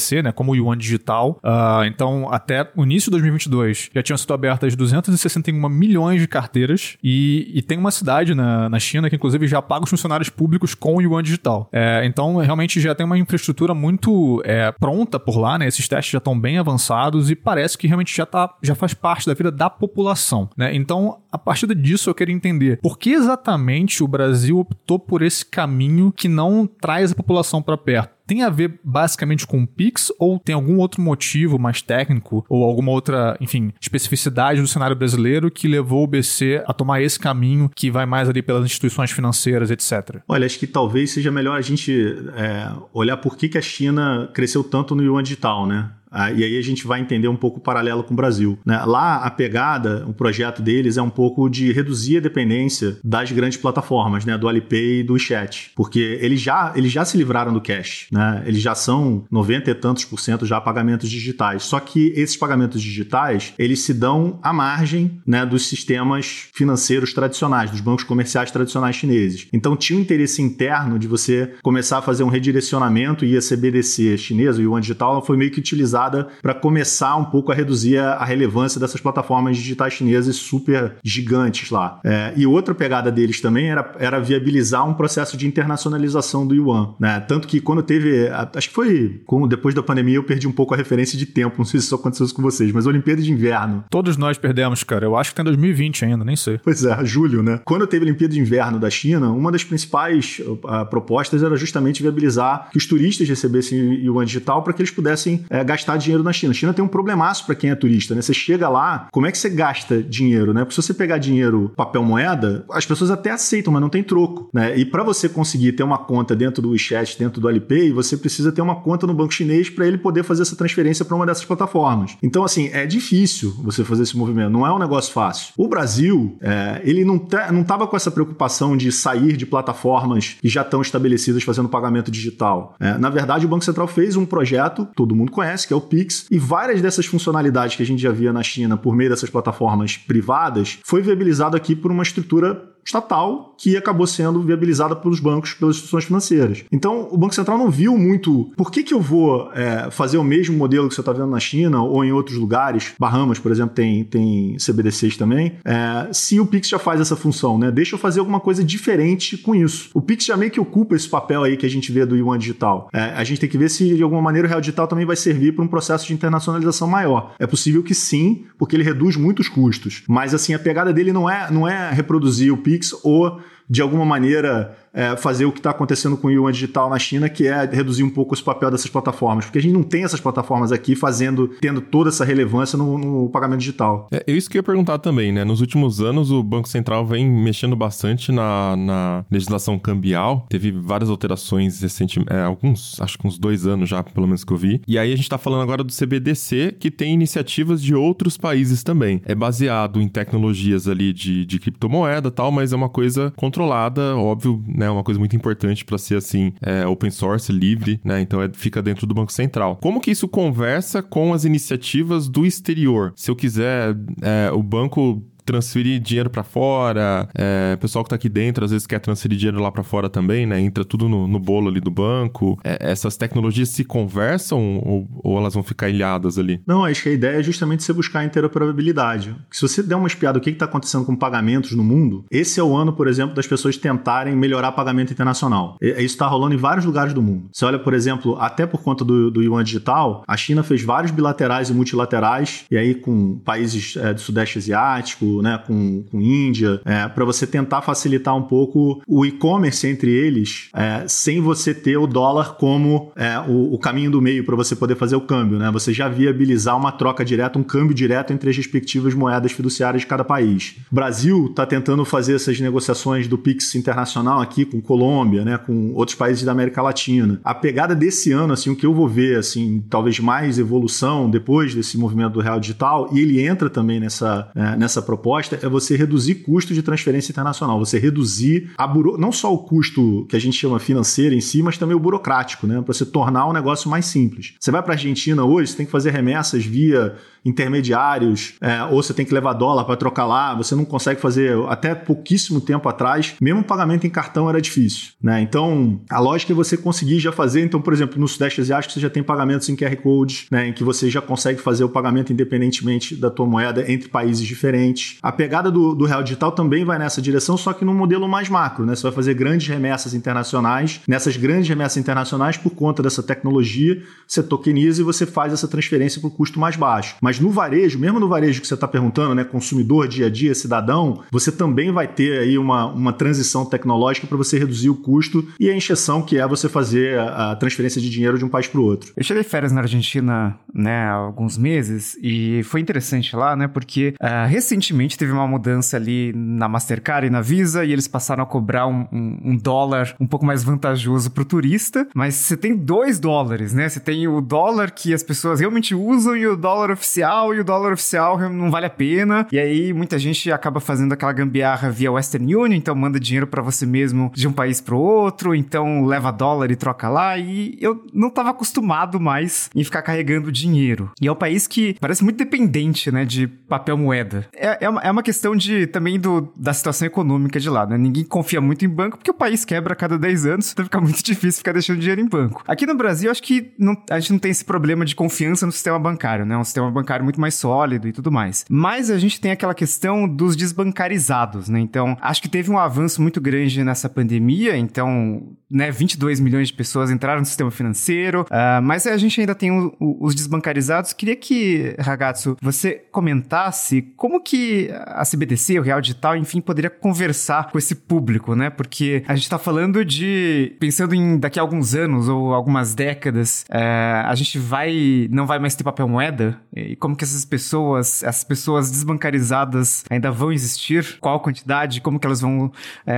CBDC, 0.00 0.22
né, 0.22 0.32
como 0.32 0.56
yuan 0.56 0.76
digital. 0.76 1.38
Uh, 1.44 1.84
então, 1.84 2.32
até 2.32 2.70
o 2.74 2.82
início 2.82 3.10
de 3.10 3.12
2022, 3.12 3.90
já 3.94 4.02
tinham 4.02 4.16
sido 4.16 4.32
abertas 4.32 4.74
261 4.74 5.68
milhões 5.68 6.20
de 6.20 6.26
carteiras 6.26 6.96
e, 7.02 7.50
e 7.54 7.62
tem 7.62 7.78
uma 7.78 7.90
cidade 7.90 8.34
na, 8.34 8.68
na 8.68 8.78
China 8.78 9.10
que, 9.10 9.16
inclusive, 9.16 9.46
já 9.46 9.60
paga 9.60 9.84
os 9.84 9.90
funcionários 9.90 10.28
públicos 10.28 10.74
com 10.74 10.96
o 10.96 11.02
yuan 11.02 11.22
digital. 11.22 11.68
É, 11.72 12.04
então, 12.04 12.36
realmente 12.36 12.80
já 12.80 12.94
tem 12.94 13.04
uma 13.04 13.18
infraestrutura 13.18 13.74
muito 13.74 14.42
é, 14.44 14.72
pronta 14.72 15.20
por 15.20 15.36
lá, 15.36 15.58
né? 15.58 15.68
Esses 15.68 15.86
testes 15.86 16.12
já 16.12 16.18
estão 16.18 16.38
bem 16.38 16.58
avançados 16.58 17.30
e 17.30 17.36
parece 17.36 17.76
que 17.76 17.86
realmente 17.86 18.16
já, 18.16 18.24
tá, 18.24 18.54
já 18.62 18.74
faz 18.74 18.94
parte 18.94 19.26
da 19.26 19.34
vida 19.34 19.50
da 19.50 19.68
população, 19.68 20.48
né? 20.56 20.74
Então, 20.74 21.18
a 21.30 21.38
partir 21.38 21.60
disso, 21.74 22.08
eu 22.08 22.14
queria 22.14 22.34
entender 22.34 22.78
por 22.80 22.98
que 22.98 23.10
exatamente 23.10 24.02
o 24.02 24.08
Brasil 24.08 24.58
optou 24.58 24.98
por 24.98 25.22
esse 25.22 25.44
caminho 25.44 26.10
que 26.10 26.28
não 26.28 26.66
traz 26.66 27.12
a 27.12 27.14
população 27.14 27.62
para 27.62 27.76
perto 27.76 28.19
tem 28.30 28.44
a 28.44 28.48
ver 28.48 28.78
basicamente 28.84 29.44
com 29.44 29.60
o 29.60 29.66
Pix 29.66 30.12
ou 30.16 30.38
tem 30.38 30.54
algum 30.54 30.78
outro 30.78 31.02
motivo 31.02 31.58
mais 31.58 31.82
técnico 31.82 32.46
ou 32.48 32.62
alguma 32.62 32.92
outra, 32.92 33.36
enfim, 33.40 33.72
especificidade 33.80 34.60
do 34.60 34.68
cenário 34.68 34.94
brasileiro 34.94 35.50
que 35.50 35.66
levou 35.66 36.04
o 36.04 36.06
BC 36.06 36.62
a 36.64 36.72
tomar 36.72 37.02
esse 37.02 37.18
caminho 37.18 37.68
que 37.74 37.90
vai 37.90 38.06
mais 38.06 38.28
ali 38.28 38.40
pelas 38.40 38.64
instituições 38.64 39.10
financeiras, 39.10 39.68
etc? 39.68 40.20
Olha, 40.28 40.46
acho 40.46 40.60
que 40.60 40.68
talvez 40.68 41.10
seja 41.10 41.32
melhor 41.32 41.58
a 41.58 41.60
gente 41.60 41.92
é, 42.36 42.70
olhar 42.92 43.16
por 43.16 43.36
que, 43.36 43.48
que 43.48 43.58
a 43.58 43.62
China 43.62 44.30
cresceu 44.32 44.62
tanto 44.62 44.94
no 44.94 45.02
yuan 45.02 45.24
digital, 45.24 45.66
né? 45.66 45.90
Ah, 46.10 46.32
e 46.32 46.42
aí 46.42 46.58
a 46.58 46.62
gente 46.62 46.86
vai 46.86 47.00
entender 47.00 47.28
um 47.28 47.36
pouco 47.36 47.58
o 47.58 47.62
paralelo 47.62 48.02
com 48.02 48.12
o 48.12 48.16
Brasil. 48.16 48.58
Né? 48.64 48.82
Lá, 48.84 49.16
a 49.16 49.30
pegada, 49.30 50.04
o 50.08 50.12
projeto 50.12 50.60
deles 50.60 50.96
é 50.96 51.02
um 51.02 51.10
pouco 51.10 51.48
de 51.48 51.72
reduzir 51.72 52.18
a 52.18 52.20
dependência 52.20 52.98
das 53.04 53.30
grandes 53.30 53.58
plataformas, 53.58 54.24
né? 54.24 54.36
do 54.36 54.48
Alipay 54.48 55.00
e 55.00 55.02
do 55.02 55.12
WeChat. 55.14 55.72
Porque 55.76 56.18
eles 56.20 56.40
já, 56.40 56.72
eles 56.74 56.90
já 56.90 57.04
se 57.04 57.16
livraram 57.16 57.52
do 57.52 57.60
cash. 57.60 58.06
Né? 58.10 58.42
Eles 58.46 58.60
já 58.60 58.74
são 58.74 59.24
90 59.30 59.70
e 59.70 59.74
tantos 59.74 60.04
por 60.04 60.18
cento 60.18 60.44
já 60.44 60.60
pagamentos 60.60 61.08
digitais. 61.08 61.62
Só 61.62 61.78
que 61.78 62.12
esses 62.16 62.36
pagamentos 62.36 62.82
digitais, 62.82 63.54
eles 63.58 63.80
se 63.80 63.94
dão 63.94 64.38
à 64.42 64.52
margem 64.52 65.20
né, 65.26 65.46
dos 65.46 65.66
sistemas 65.66 66.48
financeiros 66.52 67.12
tradicionais, 67.12 67.70
dos 67.70 67.80
bancos 67.80 68.04
comerciais 68.04 68.50
tradicionais 68.50 68.96
chineses. 68.96 69.46
Então 69.52 69.76
tinha 69.76 69.98
um 69.98 70.02
interesse 70.02 70.42
interno 70.42 70.98
de 70.98 71.06
você 71.06 71.54
começar 71.62 71.98
a 71.98 72.02
fazer 72.02 72.22
um 72.24 72.28
redirecionamento 72.28 73.24
e 73.24 73.36
a 73.36 73.40
CBDC 73.40 74.18
chinesa, 74.18 74.60
o 74.60 74.62
Yuan 74.62 74.80
Digital, 74.80 75.24
foi 75.24 75.36
meio 75.36 75.50
que 75.50 75.60
utilizada 76.00 76.28
para 76.40 76.54
começar 76.54 77.16
um 77.16 77.24
pouco 77.24 77.52
a 77.52 77.54
reduzir 77.54 77.98
a, 77.98 78.24
relevância 78.24 78.80
dessas 78.80 79.00
plataformas 79.00 79.56
digitais 79.56 79.94
chinesas 79.94 80.36
super 80.36 80.96
gigantes 81.02 81.70
lá. 81.70 82.00
É, 82.04 82.32
e 82.36 82.46
outra 82.46 82.74
pegada 82.74 83.10
deles 83.10 83.40
também 83.40 83.70
era, 83.70 83.94
era 83.98 84.20
viabilizar 84.20 84.88
um 84.88 84.94
processo 84.94 85.36
de 85.36 85.46
internacionalização 85.46 86.46
do 86.46 86.54
Yuan. 86.54 86.94
Né? 86.98 87.20
Tanto 87.20 87.48
que 87.48 87.60
quando 87.60 87.82
teve, 87.82 88.28
acho 88.54 88.68
que 88.68 88.74
foi 88.74 89.20
depois 89.48 89.74
da 89.74 89.82
pandemia 89.82 90.16
eu 90.16 90.24
perdi 90.24 90.46
um 90.46 90.52
pouco 90.52 90.74
a 90.74 90.76
referência 90.76 91.18
de 91.18 91.26
tempo, 91.26 91.56
não 91.58 91.64
sei 91.64 91.80
se 91.80 91.86
isso 91.86 91.94
aconteceu 91.94 92.28
com 92.34 92.42
vocês, 92.42 92.70
mas 92.72 92.86
Olimpíada 92.86 93.20
de 93.20 93.32
Inverno. 93.32 93.84
Todos 93.90 94.16
nós 94.16 94.38
perdemos, 94.38 94.84
cara. 94.84 95.04
Eu 95.04 95.16
acho 95.16 95.30
que 95.30 95.36
tem 95.36 95.44
2020 95.44 96.04
ainda, 96.04 96.24
nem 96.24 96.36
sei. 96.36 96.60
Pois 96.62 96.84
é, 96.84 97.04
julho, 97.04 97.42
né? 97.42 97.60
Quando 97.64 97.86
teve 97.86 98.04
a 98.04 98.06
Olimpíada 98.06 98.34
de 98.34 98.40
Inverno 98.40 98.78
da 98.78 98.90
China, 98.90 99.32
uma 99.32 99.50
das 99.50 99.64
principais 99.64 100.40
uh, 100.40 100.86
propostas 100.88 101.42
era 101.42 101.56
justamente 101.56 102.02
viabilizar 102.02 102.68
que 102.70 102.78
os 102.78 102.86
turistas 102.86 103.28
recebessem 103.28 103.94
yuan 104.04 104.24
digital 104.24 104.62
para 104.62 104.72
que 104.72 104.82
eles 104.82 104.90
pudessem 104.90 105.44
uh, 105.50 105.64
gastar 105.64 105.89
dinheiro 105.96 106.22
na 106.22 106.32
China. 106.32 106.52
A 106.52 106.54
China 106.54 106.72
tem 106.72 106.84
um 106.84 106.88
problemaço 106.88 107.46
para 107.46 107.54
quem 107.54 107.70
é 107.70 107.74
turista, 107.74 108.14
né? 108.14 108.22
Você 108.22 108.34
chega 108.34 108.68
lá, 108.68 109.08
como 109.12 109.26
é 109.26 109.32
que 109.32 109.38
você 109.38 109.48
gasta 109.48 110.02
dinheiro, 110.02 110.52
né? 110.52 110.60
Porque 110.60 110.74
se 110.74 110.82
você 110.82 110.94
pegar 110.94 111.18
dinheiro 111.18 111.72
papel 111.76 112.02
moeda, 112.02 112.64
as 112.70 112.86
pessoas 112.86 113.10
até 113.10 113.30
aceitam, 113.30 113.72
mas 113.72 113.82
não 113.82 113.88
tem 113.88 114.02
troco, 114.02 114.48
né? 114.52 114.76
E 114.76 114.84
para 114.84 115.02
você 115.02 115.28
conseguir 115.28 115.72
ter 115.72 115.82
uma 115.82 115.98
conta 115.98 116.34
dentro 116.34 116.62
do 116.62 116.70
WeChat, 116.70 117.18
dentro 117.18 117.40
do 117.40 117.48
Alipay, 117.48 117.92
você 117.92 118.16
precisa 118.16 118.52
ter 118.52 118.62
uma 118.62 118.76
conta 118.76 119.06
no 119.06 119.14
banco 119.14 119.32
chinês 119.32 119.68
para 119.68 119.86
ele 119.86 119.98
poder 119.98 120.22
fazer 120.22 120.42
essa 120.42 120.56
transferência 120.56 121.04
para 121.04 121.16
uma 121.16 121.26
dessas 121.26 121.44
plataformas. 121.44 122.16
Então, 122.22 122.44
assim, 122.44 122.70
é 122.72 122.86
difícil 122.86 123.54
você 123.62 123.84
fazer 123.84 124.02
esse 124.02 124.16
movimento, 124.16 124.50
não 124.50 124.66
é 124.66 124.72
um 124.72 124.78
negócio 124.78 125.12
fácil. 125.12 125.52
O 125.56 125.68
Brasil, 125.68 126.36
é, 126.40 126.80
ele 126.84 127.04
não, 127.04 127.18
tá, 127.18 127.50
não 127.52 127.64
tava 127.64 127.86
com 127.86 127.96
essa 127.96 128.10
preocupação 128.10 128.76
de 128.76 128.90
sair 128.92 129.36
de 129.36 129.46
plataformas 129.46 130.36
que 130.40 130.48
já 130.48 130.62
estão 130.62 130.80
estabelecidas 130.82 131.42
fazendo 131.42 131.68
pagamento 131.68 132.10
digital. 132.10 132.74
É, 132.80 132.96
na 132.98 133.10
verdade, 133.10 133.46
o 133.46 133.48
Banco 133.48 133.64
Central 133.64 133.86
fez 133.86 134.16
um 134.16 134.26
projeto, 134.26 134.86
todo 134.94 135.14
mundo 135.14 135.32
conhece, 135.32 135.66
que 135.66 135.72
é 135.72 135.76
o 135.76 135.79
Pix, 135.80 136.26
e 136.30 136.38
várias 136.38 136.80
dessas 136.80 137.06
funcionalidades 137.06 137.76
que 137.76 137.82
a 137.82 137.86
gente 137.86 138.02
já 138.02 138.10
via 138.10 138.32
na 138.32 138.42
China 138.42 138.76
por 138.76 138.94
meio 138.94 139.10
dessas 139.10 139.30
plataformas 139.30 139.96
privadas 139.96 140.78
foi 140.84 141.02
viabilizado 141.02 141.56
aqui 141.56 141.74
por 141.74 141.90
uma 141.90 142.02
estrutura 142.02 142.70
estatal 142.84 143.54
que 143.60 143.76
acabou 143.76 144.06
sendo 144.06 144.42
viabilizada 144.42 144.96
pelos 144.96 145.20
bancos, 145.20 145.52
pelas 145.52 145.76
instituições 145.76 146.04
financeiras. 146.04 146.64
Então, 146.72 147.08
o 147.10 147.16
Banco 147.18 147.34
Central 147.34 147.58
não 147.58 147.70
viu 147.70 147.96
muito 147.96 148.50
por 148.56 148.70
que, 148.70 148.82
que 148.82 148.94
eu 148.94 149.00
vou 149.00 149.50
é, 149.52 149.90
fazer 149.90 150.16
o 150.16 150.24
mesmo 150.24 150.56
modelo 150.56 150.88
que 150.88 150.94
você 150.94 151.02
está 151.02 151.12
vendo 151.12 151.26
na 151.26 151.38
China 151.38 151.82
ou 151.82 152.02
em 152.02 152.10
outros 152.10 152.38
lugares. 152.38 152.94
Bahamas, 152.98 153.38
por 153.38 153.52
exemplo, 153.52 153.74
tem, 153.74 154.04
tem 154.04 154.56
CBDCs 154.56 155.16
também. 155.16 155.58
É, 155.64 156.08
se 156.12 156.40
o 156.40 156.46
Pix 156.46 156.68
já 156.68 156.78
faz 156.78 157.00
essa 157.00 157.14
função, 157.14 157.58
né? 157.58 157.70
Deixa 157.70 157.94
eu 157.94 157.98
fazer 157.98 158.20
alguma 158.20 158.40
coisa 158.40 158.64
diferente 158.64 159.36
com 159.36 159.54
isso. 159.54 159.90
O 159.92 160.00
Pix 160.00 160.24
já 160.24 160.36
meio 160.36 160.50
que 160.50 160.60
ocupa 160.60 160.96
esse 160.96 161.08
papel 161.08 161.42
aí 161.42 161.56
que 161.56 161.66
a 161.66 161.70
gente 161.70 161.92
vê 161.92 162.06
do 162.06 162.16
Yuan 162.16 162.38
Digital. 162.38 162.88
É, 162.92 163.12
a 163.16 163.24
gente 163.24 163.40
tem 163.40 163.48
que 163.48 163.58
ver 163.58 163.68
se, 163.68 163.94
de 163.94 164.02
alguma 164.02 164.22
maneira, 164.22 164.46
o 164.46 164.48
Real 164.48 164.60
Digital 164.60 164.86
também 164.86 165.04
vai 165.04 165.16
servir 165.16 165.54
para 165.54 165.64
um 165.64 165.68
processo 165.68 166.06
de 166.06 166.14
internacionalização 166.14 166.88
maior. 166.88 167.34
É 167.38 167.46
possível 167.46 167.82
que 167.82 167.94
sim, 167.94 168.46
porque 168.58 168.74
ele 168.74 168.82
reduz 168.82 169.16
muitos 169.16 169.48
custos. 169.48 170.02
Mas, 170.08 170.32
assim, 170.32 170.54
a 170.54 170.58
pegada 170.58 170.92
dele 170.92 171.12
não 171.12 171.28
é, 171.28 171.50
não 171.50 171.68
é 171.68 171.92
reproduzir 171.92 172.52
o 172.52 172.56
Pix 172.56 172.69
ou 173.02 173.40
de 173.68 173.80
alguma 173.82 174.04
maneira 174.04 174.76
é, 174.92 175.16
fazer 175.16 175.44
o 175.44 175.52
que 175.52 175.58
está 175.58 175.70
acontecendo 175.70 176.16
com 176.16 176.28
o 176.28 176.30
Yuan 176.30 176.52
Digital 176.52 176.90
na 176.90 176.98
China, 176.98 177.28
que 177.28 177.46
é 177.46 177.64
reduzir 177.64 178.02
um 178.02 178.10
pouco 178.10 178.34
esse 178.34 178.42
papel 178.42 178.70
dessas 178.70 178.90
plataformas, 178.90 179.44
porque 179.44 179.58
a 179.58 179.62
gente 179.62 179.72
não 179.72 179.82
tem 179.82 180.04
essas 180.04 180.20
plataformas 180.20 180.72
aqui 180.72 180.94
fazendo, 180.94 181.48
tendo 181.60 181.80
toda 181.80 182.10
essa 182.10 182.24
relevância 182.24 182.76
no, 182.76 182.98
no 182.98 183.28
pagamento 183.30 183.60
digital. 183.60 184.08
É, 184.10 184.24
é 184.26 184.32
isso 184.32 184.48
que 184.48 184.56
eu 184.56 184.60
ia 184.60 184.64
perguntar 184.64 184.98
também, 184.98 185.32
né? 185.32 185.44
Nos 185.44 185.60
últimos 185.60 186.00
anos, 186.00 186.30
o 186.30 186.42
Banco 186.42 186.68
Central 186.68 187.06
vem 187.06 187.28
mexendo 187.28 187.76
bastante 187.76 188.32
na, 188.32 188.76
na 188.76 189.24
legislação 189.30 189.78
cambial, 189.78 190.46
teve 190.48 190.70
várias 190.70 191.10
alterações 191.10 191.80
recentemente, 191.80 192.32
é, 192.32 192.42
alguns, 192.42 193.00
acho 193.00 193.18
que 193.18 193.26
uns 193.26 193.38
dois 193.38 193.66
anos 193.66 193.88
já, 193.88 194.02
pelo 194.02 194.26
menos 194.26 194.44
que 194.44 194.52
eu 194.52 194.56
vi. 194.56 194.80
E 194.86 194.98
aí 194.98 195.12
a 195.12 195.16
gente 195.16 195.24
está 195.24 195.38
falando 195.38 195.62
agora 195.62 195.84
do 195.84 195.92
CBDC, 195.92 196.76
que 196.78 196.90
tem 196.90 197.14
iniciativas 197.14 197.82
de 197.82 197.94
outros 197.94 198.36
países 198.36 198.82
também. 198.82 199.22
É 199.24 199.34
baseado 199.34 200.00
em 200.00 200.08
tecnologias 200.08 200.88
ali 200.88 201.12
de, 201.12 201.46
de 201.46 201.58
criptomoeda 201.58 202.30
tal, 202.30 202.50
mas 202.50 202.72
é 202.72 202.76
uma 202.76 202.88
coisa 202.88 203.32
controlada, 203.36 204.16
óbvio, 204.16 204.62
né, 204.80 204.90
uma 204.90 205.04
coisa 205.04 205.18
muito 205.20 205.36
importante 205.36 205.84
para 205.84 205.98
ser 205.98 206.16
assim, 206.16 206.52
é, 206.60 206.86
open 206.86 207.10
source, 207.10 207.52
livre, 207.52 208.00
né? 208.02 208.20
Então 208.20 208.42
é, 208.42 208.50
fica 208.52 208.82
dentro 208.82 209.06
do 209.06 209.14
Banco 209.14 209.32
Central. 209.32 209.76
Como 209.76 210.00
que 210.00 210.10
isso 210.10 210.26
conversa 210.26 211.02
com 211.02 211.32
as 211.32 211.44
iniciativas 211.44 212.28
do 212.28 212.46
exterior? 212.46 213.12
Se 213.14 213.30
eu 213.30 213.36
quiser, 213.36 213.94
é, 214.22 214.50
o 214.50 214.62
banco 214.62 215.22
transferir 215.50 216.00
dinheiro 216.00 216.30
para 216.30 216.44
fora, 216.44 217.28
é, 217.34 217.74
pessoal 217.76 218.04
que 218.04 218.10
tá 218.10 218.14
aqui 218.14 218.28
dentro 218.28 218.64
às 218.64 218.70
vezes 218.70 218.86
quer 218.86 219.00
transferir 219.00 219.36
dinheiro 219.36 219.60
lá 219.60 219.72
para 219.72 219.82
fora 219.82 220.08
também, 220.08 220.46
né? 220.46 220.60
Entra 220.60 220.84
tudo 220.84 221.08
no, 221.08 221.26
no 221.26 221.40
bolo 221.40 221.68
ali 221.68 221.80
do 221.80 221.90
banco. 221.90 222.56
É, 222.62 222.78
essas 222.92 223.16
tecnologias 223.16 223.70
se 223.70 223.84
conversam 223.84 224.78
ou, 224.78 225.08
ou, 225.24 225.38
elas 225.38 225.54
vão 225.54 225.62
ficar 225.62 225.88
ilhadas 225.88 226.38
ali? 226.38 226.60
Não, 226.64 226.84
acho 226.84 227.02
que 227.02 227.08
a 227.08 227.12
ideia 227.12 227.40
é 227.40 227.42
justamente 227.42 227.82
você 227.82 227.92
buscar 227.92 228.20
a 228.20 228.24
interoperabilidade. 228.24 229.34
Se 229.50 229.62
você 229.62 229.82
der 229.82 229.96
uma 229.96 230.06
espiada 230.06 230.38
o 230.38 230.40
que 230.40 230.50
está 230.50 230.66
acontecendo 230.66 231.04
com 231.04 231.16
pagamentos 231.16 231.72
no 231.72 231.82
mundo, 231.82 232.24
esse 232.30 232.60
é 232.60 232.62
o 232.62 232.76
ano, 232.76 232.92
por 232.92 233.08
exemplo, 233.08 233.34
das 233.34 233.46
pessoas 233.46 233.76
tentarem 233.76 234.36
melhorar 234.36 234.70
pagamento 234.72 235.12
internacional. 235.12 235.76
E, 235.80 235.90
isso 235.90 236.14
está 236.14 236.28
rolando 236.28 236.54
em 236.54 236.58
vários 236.58 236.84
lugares 236.84 237.12
do 237.12 237.20
mundo. 237.20 237.48
Você 237.52 237.64
olha, 237.64 237.78
por 237.78 237.92
exemplo, 237.92 238.36
até 238.38 238.66
por 238.66 238.82
conta 238.82 239.04
do, 239.04 239.30
do 239.30 239.42
Yuan 239.42 239.64
Digital, 239.64 240.22
a 240.28 240.36
China 240.36 240.62
fez 240.62 240.82
vários 240.82 241.10
bilaterais 241.10 241.70
e 241.70 241.74
multilaterais, 241.74 242.64
e 242.70 242.76
aí 242.76 242.94
com 242.94 243.38
países 243.38 243.96
é, 243.96 244.14
do 244.14 244.20
Sudeste 244.20 244.58
Asiático, 244.58 245.39
né, 245.42 245.60
com, 245.66 246.04
com 246.10 246.20
Índia, 246.20 246.80
é, 246.84 247.08
para 247.08 247.24
você 247.24 247.46
tentar 247.46 247.82
facilitar 247.82 248.36
um 248.36 248.42
pouco 248.42 249.02
o 249.06 249.24
e-commerce 249.24 249.86
entre 249.86 250.10
eles, 250.10 250.68
é, 250.74 251.04
sem 251.06 251.40
você 251.40 251.74
ter 251.74 251.96
o 251.96 252.06
dólar 252.06 252.54
como 252.56 253.12
é, 253.16 253.38
o, 253.38 253.74
o, 253.74 253.78
caminho 253.78 254.10
do 254.10 254.20
meio 254.20 254.44
para 254.44 254.56
você 254.56 254.76
poder 254.76 254.96
fazer 254.96 255.16
o 255.16 255.20
câmbio. 255.20 255.58
Né? 255.58 255.70
Você 255.70 255.92
já 255.92 256.08
viabilizar 256.08 256.76
uma 256.76 256.92
troca 256.92 257.24
direta, 257.24 257.58
um 257.58 257.62
câmbio 257.62 257.94
direto 257.94 258.32
entre 258.32 258.50
as 258.50 258.56
respectivas 258.56 259.14
moedas 259.14 259.52
fiduciárias 259.52 260.02
de 260.02 260.06
cada 260.06 260.24
país. 260.24 260.76
O 260.90 260.94
Brasil 260.94 261.46
está 261.46 261.66
tentando 261.66 262.04
fazer 262.04 262.34
essas 262.34 262.60
negociações 262.60 263.26
do 263.26 263.38
Pix 263.38 263.74
internacional 263.74 264.40
aqui 264.40 264.64
com 264.64 264.80
Colômbia, 264.80 265.44
né, 265.44 265.58
com 265.58 265.92
outros 265.94 266.16
países 266.16 266.44
da 266.44 266.52
América 266.52 266.82
Latina. 266.82 267.40
A 267.44 267.54
pegada 267.54 267.94
desse 267.94 268.32
ano, 268.32 268.52
assim, 268.52 268.70
o 268.70 268.76
que 268.76 268.86
eu 268.86 268.94
vou 268.94 269.08
ver, 269.08 269.38
assim, 269.38 269.82
talvez 269.88 270.18
mais 270.20 270.58
evolução 270.58 271.30
depois 271.30 271.74
desse 271.74 271.96
movimento 271.96 272.34
do 272.34 272.40
real 272.40 272.60
digital, 272.60 273.08
e 273.12 273.20
ele 273.20 273.40
entra 273.40 273.70
também 273.70 274.00
nessa, 274.00 274.50
é, 274.54 274.76
nessa 274.76 275.00
proposta 275.00 275.29
proposta 275.30 275.60
é 275.62 275.68
você 275.68 275.96
reduzir 275.96 276.36
custo 276.36 276.74
de 276.74 276.82
transferência 276.82 277.30
internacional, 277.30 277.78
você 277.78 277.98
reduzir 277.98 278.70
a 278.76 278.86
buro... 278.86 279.16
não 279.16 279.30
só 279.30 279.52
o 279.54 279.58
custo 279.58 280.26
que 280.28 280.34
a 280.34 280.40
gente 280.40 280.56
chama 280.56 280.80
financeiro 280.80 281.34
em 281.34 281.40
si, 281.40 281.62
mas 281.62 281.78
também 281.78 281.96
o 281.96 282.00
burocrático, 282.00 282.66
né? 282.66 282.82
Para 282.82 282.92
você 282.92 283.06
tornar 283.06 283.46
o 283.46 283.52
negócio 283.52 283.88
mais 283.88 284.06
simples. 284.06 284.54
Você 284.58 284.70
vai 284.72 284.82
para 284.82 284.92
a 284.92 284.96
Argentina 284.96 285.44
hoje, 285.44 285.70
você 285.70 285.76
tem 285.76 285.86
que 285.86 285.92
fazer 285.92 286.10
remessas 286.10 286.64
via 286.64 287.14
intermediários, 287.44 288.54
é, 288.60 288.82
ou 288.84 289.02
você 289.02 289.14
tem 289.14 289.24
que 289.24 289.32
levar 289.32 289.54
dólar 289.54 289.84
para 289.84 289.96
trocar 289.96 290.26
lá, 290.26 290.54
você 290.54 290.74
não 290.74 290.84
consegue 290.84 291.20
fazer 291.20 291.56
até 291.68 291.94
pouquíssimo 291.94 292.60
tempo 292.60 292.88
atrás, 292.88 293.34
mesmo 293.40 293.62
pagamento 293.62 294.06
em 294.06 294.10
cartão 294.10 294.48
era 294.48 294.60
difícil, 294.60 295.12
né? 295.22 295.40
Então, 295.40 296.00
a 296.10 296.18
lógica 296.18 296.52
é 296.52 296.54
você 296.54 296.76
conseguir 296.76 297.18
já 297.18 297.32
fazer, 297.32 297.62
então, 297.62 297.80
por 297.80 297.92
exemplo, 297.92 298.20
no 298.20 298.28
Sudeste 298.28 298.60
Asiático 298.60 298.92
você 298.92 299.00
já 299.00 299.08
tem 299.08 299.22
pagamentos 299.22 299.68
em 299.68 299.76
QR 299.76 299.96
Codes, 299.96 300.46
né, 300.50 300.68
em 300.68 300.72
que 300.72 300.84
você 300.84 301.08
já 301.08 301.20
consegue 301.20 301.60
fazer 301.60 301.84
o 301.84 301.88
pagamento 301.88 302.32
independentemente 302.32 303.16
da 303.16 303.30
tua 303.30 303.46
moeda 303.46 303.90
entre 303.90 304.08
países 304.08 304.46
diferentes. 304.46 305.09
A 305.22 305.32
pegada 305.32 305.70
do, 305.70 305.94
do 305.94 306.04
Real 306.04 306.22
Digital 306.22 306.52
também 306.52 306.84
vai 306.84 306.98
nessa 306.98 307.20
direção, 307.20 307.56
só 307.56 307.72
que 307.72 307.84
num 307.84 307.94
modelo 307.94 308.28
mais 308.28 308.48
macro, 308.48 308.84
né? 308.84 308.94
Você 308.94 309.02
vai 309.02 309.12
fazer 309.12 309.34
grandes 309.34 309.68
remessas 309.68 310.14
internacionais, 310.14 311.00
nessas 311.06 311.36
grandes 311.36 311.68
remessas 311.68 311.96
internacionais, 311.96 312.56
por 312.56 312.70
conta 312.70 313.02
dessa 313.02 313.22
tecnologia, 313.22 314.02
você 314.26 314.42
tokeniza 314.42 315.00
e 315.00 315.04
você 315.04 315.26
faz 315.26 315.52
essa 315.52 315.68
transferência 315.68 316.20
por 316.20 316.30
custo 316.30 316.58
mais 316.58 316.76
baixo. 316.76 317.16
Mas 317.20 317.40
no 317.40 317.50
varejo, 317.50 317.98
mesmo 317.98 318.20
no 318.20 318.28
varejo 318.28 318.60
que 318.60 318.66
você 318.66 318.74
está 318.74 318.88
perguntando, 318.88 319.34
né, 319.34 319.44
consumidor, 319.44 320.08
dia 320.08 320.26
a 320.26 320.30
dia, 320.30 320.54
cidadão, 320.54 321.22
você 321.30 321.50
também 321.50 321.92
vai 321.92 322.06
ter 322.06 322.38
aí 322.38 322.58
uma, 322.58 322.86
uma 322.86 323.12
transição 323.12 323.64
tecnológica 323.64 324.26
para 324.26 324.36
você 324.36 324.58
reduzir 324.58 324.90
o 324.90 324.94
custo 324.94 325.46
e 325.58 325.68
a 325.68 325.74
encheção 325.74 326.22
que 326.22 326.38
é 326.38 326.46
você 326.46 326.68
fazer 326.68 327.18
a, 327.18 327.56
transferência 327.56 328.00
de 328.00 328.08
dinheiro 328.08 328.38
de 328.38 328.44
um 328.44 328.48
país 328.48 328.66
para 328.66 328.80
o 328.80 328.84
outro. 328.84 329.12
Eu 329.16 329.24
tirei 329.24 329.42
férias 329.42 329.72
na 329.72 329.80
Argentina, 329.80 330.58
né, 330.72 331.04
há 331.04 331.14
alguns 331.14 331.58
meses 331.58 332.16
e 332.22 332.62
foi 332.64 332.80
interessante 332.80 333.34
lá, 333.34 333.54
né, 333.56 333.68
porque 333.68 334.14
uh, 334.20 334.48
recentemente 334.48 334.99
recentemente 335.00 335.18
teve 335.18 335.32
uma 335.32 335.46
mudança 335.46 335.96
ali 335.96 336.32
na 336.34 336.68
Mastercard 336.68 337.26
e 337.26 337.30
na 337.30 337.40
Visa 337.40 337.84
e 337.84 337.92
eles 337.92 338.06
passaram 338.06 338.42
a 338.42 338.46
cobrar 338.46 338.86
um, 338.86 339.06
um, 339.12 339.38
um 339.44 339.56
dólar 339.56 340.14
um 340.20 340.26
pouco 340.26 340.44
mais 340.44 340.62
vantajoso 340.62 341.30
para 341.30 341.42
o 341.42 341.44
turista, 341.44 342.06
mas 342.14 342.34
você 342.34 342.56
tem 342.56 342.76
dois 342.76 343.18
dólares, 343.18 343.72
né? 343.72 343.88
Você 343.88 344.00
tem 344.00 344.28
o 344.28 344.40
dólar 344.40 344.90
que 344.90 345.14
as 345.14 345.22
pessoas 345.22 345.60
realmente 345.60 345.94
usam 345.94 346.36
e 346.36 346.46
o 346.46 346.56
dólar 346.56 346.90
oficial 346.90 347.54
e 347.54 347.60
o 347.60 347.64
dólar 347.64 347.92
oficial 347.92 348.38
não 348.50 348.70
vale 348.70 348.86
a 348.86 348.90
pena. 348.90 349.46
E 349.50 349.58
aí 349.58 349.92
muita 349.92 350.18
gente 350.18 350.50
acaba 350.52 350.80
fazendo 350.80 351.12
aquela 351.12 351.32
gambiarra 351.32 351.90
via 351.90 352.12
Western 352.12 352.54
Union, 352.54 352.76
então 352.76 352.94
manda 352.94 353.18
dinheiro 353.18 353.46
para 353.46 353.62
você 353.62 353.86
mesmo 353.86 354.30
de 354.34 354.46
um 354.46 354.52
país 354.52 354.80
para 354.80 354.94
outro, 354.94 355.54
então 355.54 356.04
leva 356.04 356.30
dólar 356.30 356.70
e 356.70 356.76
troca 356.76 357.08
lá 357.08 357.38
e 357.38 357.76
eu 357.80 358.04
não 358.12 358.28
estava 358.28 358.50
acostumado 358.50 359.18
mais 359.18 359.70
em 359.74 359.84
ficar 359.84 360.02
carregando 360.02 360.52
dinheiro. 360.52 361.10
E 361.20 361.28
é 361.28 361.32
um 361.32 361.36
país 361.36 361.66
que 361.66 361.96
parece 362.00 362.22
muito 362.22 362.36
dependente, 362.36 363.10
né, 363.10 363.24
de 363.24 363.46
papel 363.46 363.96
moeda. 363.96 364.46
É, 364.52 364.84
é, 364.84 364.89
uma, 364.90 365.00
é 365.00 365.10
uma 365.10 365.22
questão 365.22 365.56
de 365.56 365.86
também 365.86 366.18
do, 366.18 366.52
da 366.56 366.72
situação 366.72 367.06
econômica 367.06 367.58
de 367.58 367.68
lá, 367.68 367.86
né? 367.86 367.96
Ninguém 367.96 368.24
confia 368.24 368.60
muito 368.60 368.84
em 368.84 368.88
banco 368.88 369.16
porque 369.16 369.30
o 369.30 369.34
país 369.34 369.64
quebra 369.64 369.92
a 369.92 369.96
cada 369.96 370.18
10 370.18 370.46
anos, 370.46 370.72
então 370.72 370.84
fica 370.84 371.00
muito 371.00 371.22
difícil 371.24 371.58
ficar 371.58 371.72
deixando 371.72 371.98
dinheiro 371.98 372.20
em 372.20 372.28
banco. 372.28 372.62
Aqui 372.66 372.86
no 372.86 372.94
Brasil, 372.94 373.30
acho 373.30 373.42
que 373.42 373.72
não, 373.78 373.96
a 374.10 374.20
gente 374.20 374.32
não 374.32 374.38
tem 374.38 374.50
esse 374.50 374.64
problema 374.64 375.04
de 375.04 375.14
confiança 375.14 375.66
no 375.66 375.72
sistema 375.72 375.98
bancário, 375.98 376.44
né? 376.44 376.56
Um 376.56 376.64
sistema 376.64 376.90
bancário 376.90 377.24
muito 377.24 377.40
mais 377.40 377.54
sólido 377.54 378.08
e 378.08 378.12
tudo 378.12 378.30
mais. 378.30 378.64
Mas 378.68 379.10
a 379.10 379.18
gente 379.18 379.40
tem 379.40 379.50
aquela 379.50 379.74
questão 379.74 380.28
dos 380.28 380.56
desbancarizados, 380.56 381.68
né? 381.68 381.80
Então, 381.80 382.16
acho 382.20 382.42
que 382.42 382.48
teve 382.48 382.70
um 382.70 382.78
avanço 382.78 383.22
muito 383.22 383.40
grande 383.40 383.82
nessa 383.84 384.08
pandemia, 384.08 384.76
então, 384.76 385.56
né, 385.70 385.90
22 385.90 386.40
milhões 386.40 386.68
de 386.68 386.74
pessoas 386.74 387.10
entraram 387.10 387.40
no 387.40 387.46
sistema 387.46 387.70
financeiro, 387.70 388.42
uh, 388.42 388.82
mas 388.82 389.06
a 389.06 389.16
gente 389.16 389.40
ainda 389.40 389.54
tem 389.54 389.70
o, 389.70 389.94
o, 390.00 390.26
os 390.26 390.34
desbancarizados. 390.34 391.12
Queria 391.12 391.36
que, 391.36 391.94
Ragazzo, 391.98 392.56
você 392.60 393.02
comentasse 393.10 394.02
como 394.16 394.42
que 394.42 394.79
a 394.88 395.24
CBDC, 395.24 395.78
o 395.78 395.82
Real 395.82 396.00
Digital, 396.00 396.36
enfim, 396.36 396.60
poderia 396.60 396.90
conversar 396.90 397.70
com 397.70 397.78
esse 397.78 397.94
público, 397.94 398.54
né? 398.54 398.70
Porque 398.70 399.22
a 399.26 399.34
gente 399.34 399.44
está 399.44 399.58
falando 399.58 400.04
de, 400.04 400.76
pensando 400.78 401.14
em 401.14 401.38
daqui 401.38 401.58
a 401.58 401.62
alguns 401.62 401.94
anos 401.94 402.28
ou 402.28 402.54
algumas 402.54 402.94
décadas, 402.94 403.64
uh, 403.70 404.26
a 404.26 404.34
gente 404.34 404.58
vai, 404.58 405.28
não 405.30 405.46
vai 405.46 405.58
mais 405.58 405.74
ter 405.74 405.84
papel 405.84 406.08
moeda? 406.08 406.58
E 406.74 406.96
como 406.96 407.16
que 407.16 407.24
essas 407.24 407.44
pessoas, 407.44 408.22
essas 408.22 408.44
pessoas 408.44 408.90
desbancarizadas 408.90 410.04
ainda 410.10 410.30
vão 410.30 410.52
existir? 410.52 411.18
Qual 411.20 411.36
a 411.36 411.40
quantidade? 411.40 412.00
Como 412.00 412.18
que 412.18 412.26
elas 412.26 412.40
vão 412.40 412.66
uh, 412.66 412.72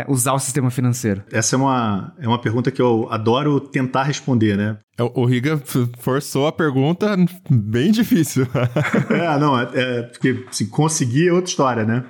usar 0.08 0.32
o 0.32 0.38
sistema 0.38 0.70
financeiro? 0.70 1.22
Essa 1.30 1.56
é 1.56 1.58
uma, 1.58 2.14
é 2.18 2.26
uma 2.26 2.40
pergunta 2.40 2.70
que 2.70 2.80
eu 2.80 3.08
adoro 3.10 3.60
tentar 3.60 4.04
responder, 4.04 4.56
né? 4.56 4.76
É, 4.98 5.02
o 5.02 5.24
Riga 5.24 5.60
forçou 5.98 6.46
a 6.46 6.52
pergunta 6.52 7.16
bem 7.50 7.90
difícil. 7.90 8.46
é, 9.10 9.38
não, 9.38 9.58
é, 9.58 9.68
é 9.74 10.02
porque 10.02 10.44
assim, 10.48 10.66
conseguir 10.66 11.28
é 11.28 11.32
outra 11.32 11.51
história, 11.52 11.84
né? 11.84 12.04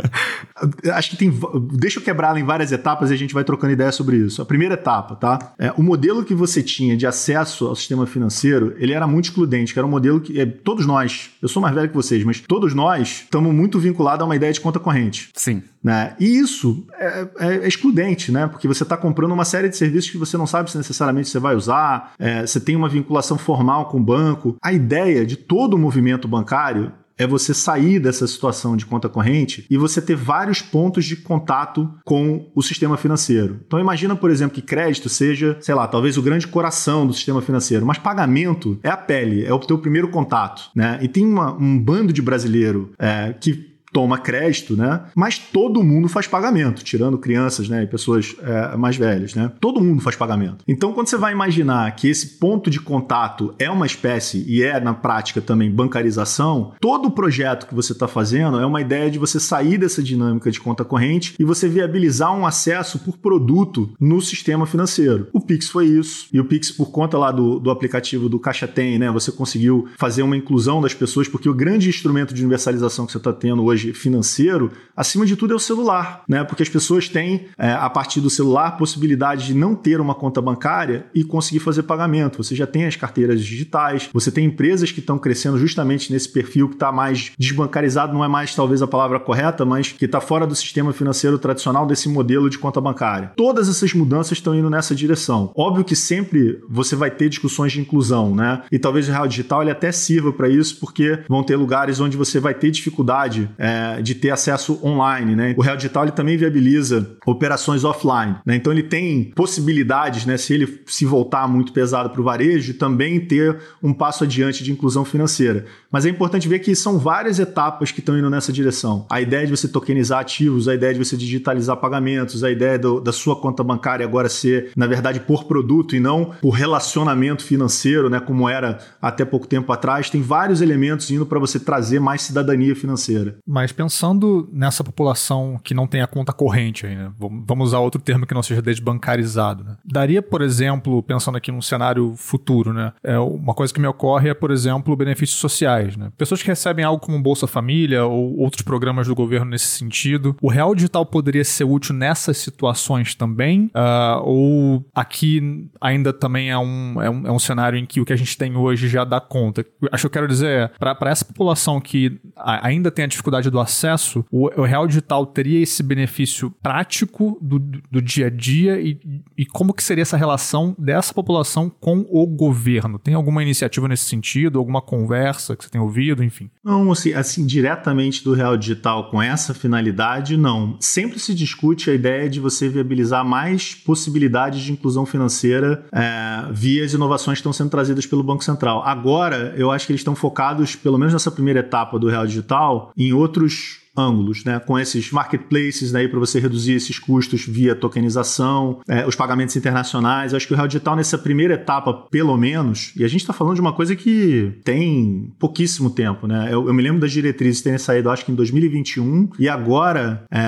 Acho 0.94 1.10
que 1.10 1.16
tem. 1.16 1.32
Deixa 1.72 1.98
eu 1.98 2.02
quebrá-la 2.02 2.38
em 2.38 2.44
várias 2.44 2.72
etapas 2.72 3.10
e 3.10 3.14
a 3.14 3.16
gente 3.16 3.34
vai 3.34 3.44
trocando 3.44 3.72
ideia 3.72 3.92
sobre 3.92 4.16
isso. 4.16 4.40
A 4.40 4.44
primeira 4.44 4.74
etapa, 4.74 5.16
tá? 5.16 5.52
É, 5.58 5.72
o 5.76 5.82
modelo 5.82 6.24
que 6.24 6.34
você 6.34 6.62
tinha 6.62 6.96
de 6.96 7.06
acesso 7.06 7.66
ao 7.66 7.76
sistema 7.76 8.06
financeiro, 8.06 8.74
ele 8.78 8.92
era 8.92 9.06
muito 9.06 9.26
excludente, 9.26 9.72
que 9.72 9.78
era 9.78 9.86
um 9.86 9.90
modelo 9.90 10.20
que. 10.20 10.40
É, 10.40 10.46
todos 10.46 10.86
nós, 10.86 11.30
eu 11.42 11.48
sou 11.48 11.62
mais 11.62 11.74
velho 11.74 11.88
que 11.88 11.94
vocês, 11.94 12.24
mas 12.24 12.40
todos 12.40 12.74
nós 12.74 13.22
estamos 13.24 13.54
muito 13.54 13.78
vinculados 13.78 14.22
a 14.22 14.24
uma 14.24 14.36
ideia 14.36 14.52
de 14.52 14.60
conta 14.60 14.78
corrente. 14.78 15.30
Sim. 15.34 15.62
Né? 15.82 16.14
E 16.20 16.38
isso 16.38 16.84
é, 16.92 17.28
é, 17.38 17.46
é 17.56 17.68
excludente, 17.68 18.30
né? 18.30 18.46
Porque 18.46 18.68
você 18.68 18.82
está 18.82 18.96
comprando 18.96 19.32
uma 19.32 19.46
série 19.46 19.68
de 19.68 19.76
serviços 19.76 20.10
que 20.10 20.18
você 20.18 20.36
não 20.36 20.46
sabe 20.46 20.70
se 20.70 20.76
necessariamente 20.76 21.30
você 21.30 21.38
vai 21.38 21.54
usar, 21.54 22.12
é, 22.18 22.46
você 22.46 22.60
tem 22.60 22.76
uma 22.76 22.88
vinculação 22.88 23.38
formal 23.38 23.86
com 23.86 23.98
o 23.98 24.02
banco. 24.02 24.56
A 24.62 24.72
ideia 24.72 25.24
de 25.24 25.36
todo 25.36 25.74
o 25.74 25.78
movimento 25.78 26.28
bancário 26.28 26.92
é 27.20 27.26
você 27.26 27.52
sair 27.52 28.00
dessa 28.00 28.26
situação 28.26 28.74
de 28.74 28.86
conta 28.86 29.06
corrente 29.06 29.66
e 29.68 29.76
você 29.76 30.00
ter 30.00 30.16
vários 30.16 30.62
pontos 30.62 31.04
de 31.04 31.16
contato 31.16 31.88
com 32.02 32.50
o 32.54 32.62
sistema 32.62 32.96
financeiro. 32.96 33.60
Então 33.66 33.78
imagina, 33.78 34.16
por 34.16 34.30
exemplo, 34.30 34.54
que 34.54 34.62
crédito 34.62 35.10
seja, 35.10 35.58
sei 35.60 35.74
lá, 35.74 35.86
talvez 35.86 36.16
o 36.16 36.22
grande 36.22 36.48
coração 36.48 37.06
do 37.06 37.12
sistema 37.12 37.42
financeiro, 37.42 37.84
mas 37.84 37.98
pagamento 37.98 38.80
é 38.82 38.88
a 38.88 38.96
pele, 38.96 39.44
é 39.44 39.52
o 39.52 39.58
teu 39.58 39.76
primeiro 39.76 40.08
contato, 40.08 40.70
né? 40.74 40.98
E 41.02 41.08
tem 41.08 41.26
uma, 41.26 41.52
um 41.52 41.78
bando 41.78 42.10
de 42.10 42.22
brasileiro 42.22 42.92
é, 42.98 43.34
que 43.38 43.69
toma 43.92 44.18
crédito, 44.18 44.76
né? 44.76 45.02
Mas 45.14 45.38
todo 45.38 45.82
mundo 45.82 46.08
faz 46.08 46.26
pagamento, 46.26 46.82
tirando 46.82 47.18
crianças, 47.18 47.68
né? 47.68 47.82
E 47.82 47.86
pessoas 47.86 48.36
é, 48.42 48.76
mais 48.76 48.96
velhas, 48.96 49.34
né? 49.34 49.52
Todo 49.60 49.80
mundo 49.80 50.00
faz 50.00 50.16
pagamento. 50.16 50.64
Então, 50.66 50.92
quando 50.92 51.08
você 51.08 51.16
vai 51.16 51.32
imaginar 51.32 51.94
que 51.96 52.08
esse 52.08 52.38
ponto 52.38 52.70
de 52.70 52.80
contato 52.80 53.54
é 53.58 53.70
uma 53.70 53.86
espécie 53.86 54.44
e 54.46 54.62
é 54.62 54.80
na 54.80 54.94
prática 54.94 55.40
também 55.40 55.70
bancarização, 55.70 56.72
todo 56.80 57.06
o 57.06 57.10
projeto 57.10 57.66
que 57.66 57.74
você 57.74 57.92
está 57.92 58.06
fazendo 58.06 58.58
é 58.58 58.66
uma 58.66 58.80
ideia 58.80 59.10
de 59.10 59.18
você 59.18 59.40
sair 59.40 59.78
dessa 59.78 60.02
dinâmica 60.02 60.50
de 60.50 60.60
conta 60.60 60.84
corrente 60.84 61.34
e 61.38 61.44
você 61.44 61.68
viabilizar 61.68 62.32
um 62.36 62.46
acesso 62.46 62.98
por 63.00 63.18
produto 63.18 63.92
no 64.00 64.20
sistema 64.20 64.66
financeiro. 64.66 65.28
O 65.32 65.40
Pix 65.40 65.68
foi 65.68 65.86
isso. 65.86 66.28
E 66.32 66.40
o 66.40 66.44
Pix, 66.44 66.70
por 66.70 66.90
conta 66.90 67.18
lá 67.18 67.30
do, 67.30 67.58
do 67.58 67.70
aplicativo 67.70 68.28
do 68.28 68.38
Caixa 68.38 68.68
Tem, 68.68 68.98
né? 68.98 69.10
Você 69.10 69.32
conseguiu 69.32 69.88
fazer 69.96 70.22
uma 70.22 70.36
inclusão 70.36 70.80
das 70.80 70.94
pessoas, 70.94 71.28
porque 71.28 71.48
o 71.48 71.54
grande 71.54 71.88
instrumento 71.88 72.34
de 72.34 72.42
universalização 72.42 73.06
que 73.06 73.12
você 73.12 73.18
está 73.18 73.32
tendo 73.32 73.64
hoje 73.64 73.79
hoje 73.80 73.92
financeiro, 73.94 74.70
acima 74.94 75.24
de 75.24 75.34
tudo 75.34 75.52
é 75.52 75.56
o 75.56 75.58
celular, 75.58 76.22
né? 76.28 76.44
Porque 76.44 76.62
as 76.62 76.68
pessoas 76.68 77.08
têm, 77.08 77.46
é, 77.58 77.72
a 77.72 77.88
partir 77.88 78.20
do 78.20 78.28
celular, 78.28 78.76
possibilidade 78.76 79.46
de 79.46 79.54
não 79.54 79.74
ter 79.74 80.00
uma 80.00 80.14
conta 80.14 80.42
bancária 80.42 81.06
e 81.14 81.24
conseguir 81.24 81.60
fazer 81.60 81.84
pagamento. 81.84 82.42
Você 82.42 82.54
já 82.54 82.66
tem 82.66 82.84
as 82.84 82.96
carteiras 82.96 83.42
digitais, 83.42 84.08
você 84.12 84.30
tem 84.30 84.44
empresas 84.44 84.92
que 84.92 85.00
estão 85.00 85.18
crescendo 85.18 85.58
justamente 85.58 86.12
nesse 86.12 86.28
perfil 86.28 86.68
que 86.68 86.74
está 86.74 86.92
mais 86.92 87.32
desbancarizado, 87.38 88.12
não 88.12 88.24
é 88.24 88.28
mais 88.28 88.54
talvez 88.54 88.82
a 88.82 88.86
palavra 88.86 89.18
correta, 89.18 89.64
mas 89.64 89.92
que 89.92 90.04
está 90.04 90.20
fora 90.20 90.46
do 90.46 90.54
sistema 90.54 90.92
financeiro 90.92 91.38
tradicional 91.38 91.86
desse 91.86 92.08
modelo 92.08 92.50
de 92.50 92.58
conta 92.58 92.80
bancária. 92.80 93.32
Todas 93.36 93.68
essas 93.68 93.94
mudanças 93.94 94.32
estão 94.32 94.54
indo 94.54 94.68
nessa 94.68 94.94
direção. 94.94 95.52
Óbvio 95.56 95.84
que 95.84 95.96
sempre 95.96 96.60
você 96.68 96.94
vai 96.94 97.10
ter 97.10 97.28
discussões 97.28 97.72
de 97.72 97.80
inclusão, 97.80 98.34
né? 98.34 98.62
E 98.70 98.78
talvez 98.78 99.08
o 99.08 99.12
real 99.12 99.26
digital 99.26 99.62
ele 99.62 99.70
até 99.70 99.90
sirva 99.92 100.32
para 100.32 100.48
isso, 100.48 100.78
porque 100.78 101.20
vão 101.28 101.42
ter 101.42 101.56
lugares 101.56 102.00
onde 102.00 102.16
você 102.16 102.38
vai 102.38 102.54
ter 102.54 102.70
dificuldade 102.70 103.48
é, 103.58 103.69
é, 103.70 104.02
de 104.02 104.14
ter 104.14 104.30
acesso 104.30 104.80
online. 104.82 105.36
Né? 105.36 105.54
O 105.56 105.62
Real 105.62 105.76
Digital 105.76 106.04
ele 106.04 106.12
também 106.12 106.36
viabiliza 106.36 107.16
operações 107.24 107.84
offline. 107.84 108.36
Né? 108.44 108.56
Então 108.56 108.72
ele 108.72 108.82
tem 108.82 109.30
possibilidades, 109.34 110.26
né, 110.26 110.36
se 110.36 110.54
ele 110.54 110.82
se 110.86 111.04
voltar 111.04 111.46
muito 111.46 111.72
pesado 111.72 112.10
para 112.10 112.20
o 112.20 112.24
varejo, 112.24 112.74
também 112.74 113.20
ter 113.20 113.58
um 113.82 113.92
passo 113.92 114.24
adiante 114.24 114.64
de 114.64 114.72
inclusão 114.72 115.04
financeira. 115.04 115.64
Mas 115.90 116.04
é 116.06 116.08
importante 116.08 116.48
ver 116.48 116.58
que 116.58 116.74
são 116.74 116.98
várias 116.98 117.38
etapas 117.38 117.92
que 117.92 118.00
estão 118.00 118.18
indo 118.18 118.30
nessa 118.30 118.52
direção. 118.52 119.06
A 119.10 119.20
ideia 119.20 119.46
de 119.46 119.56
você 119.56 119.68
tokenizar 119.68 120.20
ativos, 120.20 120.68
a 120.68 120.74
ideia 120.74 120.92
de 120.92 120.98
você 120.98 121.16
digitalizar 121.16 121.76
pagamentos, 121.76 122.42
a 122.42 122.50
ideia 122.50 122.78
do, 122.78 123.00
da 123.00 123.12
sua 123.12 123.36
conta 123.36 123.62
bancária 123.62 124.04
agora 124.04 124.28
ser, 124.28 124.70
na 124.76 124.86
verdade, 124.86 125.20
por 125.20 125.44
produto 125.44 125.94
e 125.94 126.00
não 126.00 126.32
por 126.40 126.50
relacionamento 126.50 127.44
financeiro, 127.44 128.08
né, 128.08 128.20
como 128.20 128.48
era 128.48 128.78
até 129.00 129.24
pouco 129.24 129.46
tempo 129.46 129.72
atrás, 129.72 130.10
tem 130.10 130.22
vários 130.22 130.60
elementos 130.60 131.10
indo 131.10 131.26
para 131.26 131.38
você 131.38 131.58
trazer 131.58 132.00
mais 132.00 132.22
cidadania 132.22 132.74
financeira. 132.74 133.36
Mas 133.46 133.59
pensando 133.72 134.48
nessa 134.52 134.82
população 134.82 135.60
que 135.62 135.74
não 135.74 135.86
tem 135.86 136.00
a 136.00 136.06
conta 136.06 136.32
corrente 136.32 136.86
aí, 136.86 136.96
né? 136.96 137.10
Vamos 137.18 137.68
usar 137.68 137.78
outro 137.78 138.00
termo 138.00 138.26
que 138.26 138.34
não 138.34 138.42
seja 138.42 138.62
desbancarizado, 138.62 139.64
né? 139.64 139.76
Daria, 139.84 140.22
por 140.22 140.42
exemplo, 140.42 141.02
pensando 141.02 141.36
aqui 141.36 141.50
num 141.52 141.62
cenário 141.62 142.14
futuro, 142.16 142.72
né? 142.72 142.92
É, 143.02 143.18
uma 143.18 143.54
coisa 143.54 143.72
que 143.72 143.80
me 143.80 143.86
ocorre 143.86 144.30
é, 144.30 144.34
por 144.34 144.50
exemplo, 144.50 144.96
benefícios 144.96 145.38
sociais, 145.38 145.96
né? 145.96 146.10
Pessoas 146.16 146.42
que 146.42 146.48
recebem 146.48 146.84
algo 146.84 147.00
como 147.00 147.20
Bolsa 147.20 147.46
Família 147.46 148.04
ou 148.04 148.38
outros 148.38 148.62
programas 148.62 149.06
do 149.06 149.14
governo 149.14 149.50
nesse 149.50 149.66
sentido. 149.66 150.36
O 150.40 150.48
real 150.48 150.74
digital 150.74 151.04
poderia 151.04 151.44
ser 151.44 151.64
útil 151.64 151.94
nessas 151.94 152.38
situações 152.38 153.14
também? 153.14 153.70
Uh, 153.74 154.22
ou 154.24 154.84
aqui 154.94 155.68
ainda 155.80 156.12
também 156.12 156.50
é 156.50 156.58
um, 156.58 157.02
é, 157.02 157.10
um, 157.10 157.26
é 157.26 157.32
um 157.32 157.38
cenário 157.38 157.78
em 157.78 157.86
que 157.86 158.00
o 158.00 158.04
que 158.04 158.12
a 158.12 158.16
gente 158.16 158.36
tem 158.36 158.56
hoje 158.56 158.88
já 158.88 159.04
dá 159.04 159.20
conta? 159.20 159.64
Acho 159.92 160.02
que 160.02 160.06
eu 160.06 160.10
quero 160.10 160.28
dizer, 160.28 160.70
para 160.78 161.10
essa 161.10 161.24
população 161.24 161.80
que 161.80 162.20
ainda 162.36 162.90
tem 162.90 163.04
a 163.04 163.08
dificuldade 163.08 163.49
do 163.50 163.60
acesso, 163.60 164.24
o, 164.30 164.48
o 164.60 164.64
real 164.64 164.86
digital 164.86 165.26
teria 165.26 165.62
esse 165.62 165.82
benefício 165.82 166.50
prático 166.62 167.38
do, 167.40 167.58
do 167.58 168.02
dia 168.02 168.26
a 168.26 168.30
dia 168.30 168.80
e, 168.80 168.98
e 169.36 169.46
como 169.46 169.72
que 169.72 169.82
seria 169.82 170.02
essa 170.02 170.16
relação 170.16 170.74
dessa 170.78 171.12
população 171.12 171.70
com 171.70 172.06
o 172.08 172.26
governo? 172.26 172.98
Tem 172.98 173.14
alguma 173.14 173.42
iniciativa 173.42 173.88
nesse 173.88 174.04
sentido, 174.04 174.58
alguma 174.58 174.80
conversa 174.82 175.56
que 175.56 175.64
você 175.64 175.70
tem 175.70 175.80
ouvido, 175.80 176.22
enfim? 176.22 176.50
Não, 176.64 176.90
assim, 176.92 177.12
assim 177.12 177.46
diretamente 177.46 178.22
do 178.22 178.34
real 178.34 178.56
digital 178.56 179.10
com 179.10 179.22
essa 179.22 179.54
finalidade, 179.54 180.36
não. 180.36 180.76
Sempre 180.80 181.18
se 181.18 181.34
discute 181.34 181.90
a 181.90 181.94
ideia 181.94 182.28
de 182.28 182.40
você 182.40 182.68
viabilizar 182.68 183.24
mais 183.24 183.74
possibilidades 183.74 184.60
de 184.60 184.72
inclusão 184.72 185.06
financeira 185.06 185.84
é, 185.92 186.48
via 186.52 186.84
as 186.84 186.92
inovações 186.92 187.38
que 187.38 187.40
estão 187.40 187.52
sendo 187.52 187.70
trazidas 187.70 188.06
pelo 188.06 188.22
Banco 188.22 188.44
Central. 188.44 188.82
Agora, 188.84 189.54
eu 189.56 189.70
acho 189.70 189.86
que 189.86 189.92
eles 189.92 190.00
estão 190.00 190.14
focados, 190.14 190.76
pelo 190.76 190.98
menos 190.98 191.12
nessa 191.12 191.30
primeira 191.30 191.60
etapa 191.60 191.98
do 191.98 192.08
real 192.08 192.26
digital, 192.26 192.92
em 192.96 193.12
outros 193.12 193.39
outros 193.40 193.80
ângulos, 193.96 194.44
né? 194.44 194.58
Com 194.60 194.78
esses 194.78 195.10
marketplaces 195.10 195.94
aí 195.94 196.04
né, 196.04 196.08
para 196.08 196.18
você 196.18 196.38
reduzir 196.38 196.74
esses 196.74 196.98
custos 196.98 197.44
via 197.46 197.74
tokenização, 197.74 198.80
é, 198.88 199.06
os 199.06 199.14
pagamentos 199.14 199.56
internacionais. 199.56 200.32
Eu 200.32 200.36
acho 200.36 200.46
que 200.46 200.52
o 200.52 200.56
Real 200.56 200.68
Digital 200.68 200.96
nessa 200.96 201.18
primeira 201.18 201.54
etapa, 201.54 201.92
pelo 201.92 202.36
menos, 202.36 202.92
e 202.96 203.04
a 203.04 203.08
gente 203.08 203.20
está 203.20 203.32
falando 203.32 203.54
de 203.54 203.60
uma 203.60 203.72
coisa 203.72 203.96
que 203.96 204.52
tem 204.64 205.32
pouquíssimo 205.38 205.90
tempo, 205.90 206.26
né? 206.26 206.48
Eu, 206.50 206.66
eu 206.66 206.74
me 206.74 206.82
lembro 206.82 207.00
das 207.00 207.12
diretrizes 207.12 207.62
terem 207.62 207.78
saído, 207.78 208.10
acho 208.10 208.24
que 208.24 208.32
em 208.32 208.34
2021, 208.34 209.30
e 209.38 209.48
agora 209.48 210.24
é, 210.30 210.40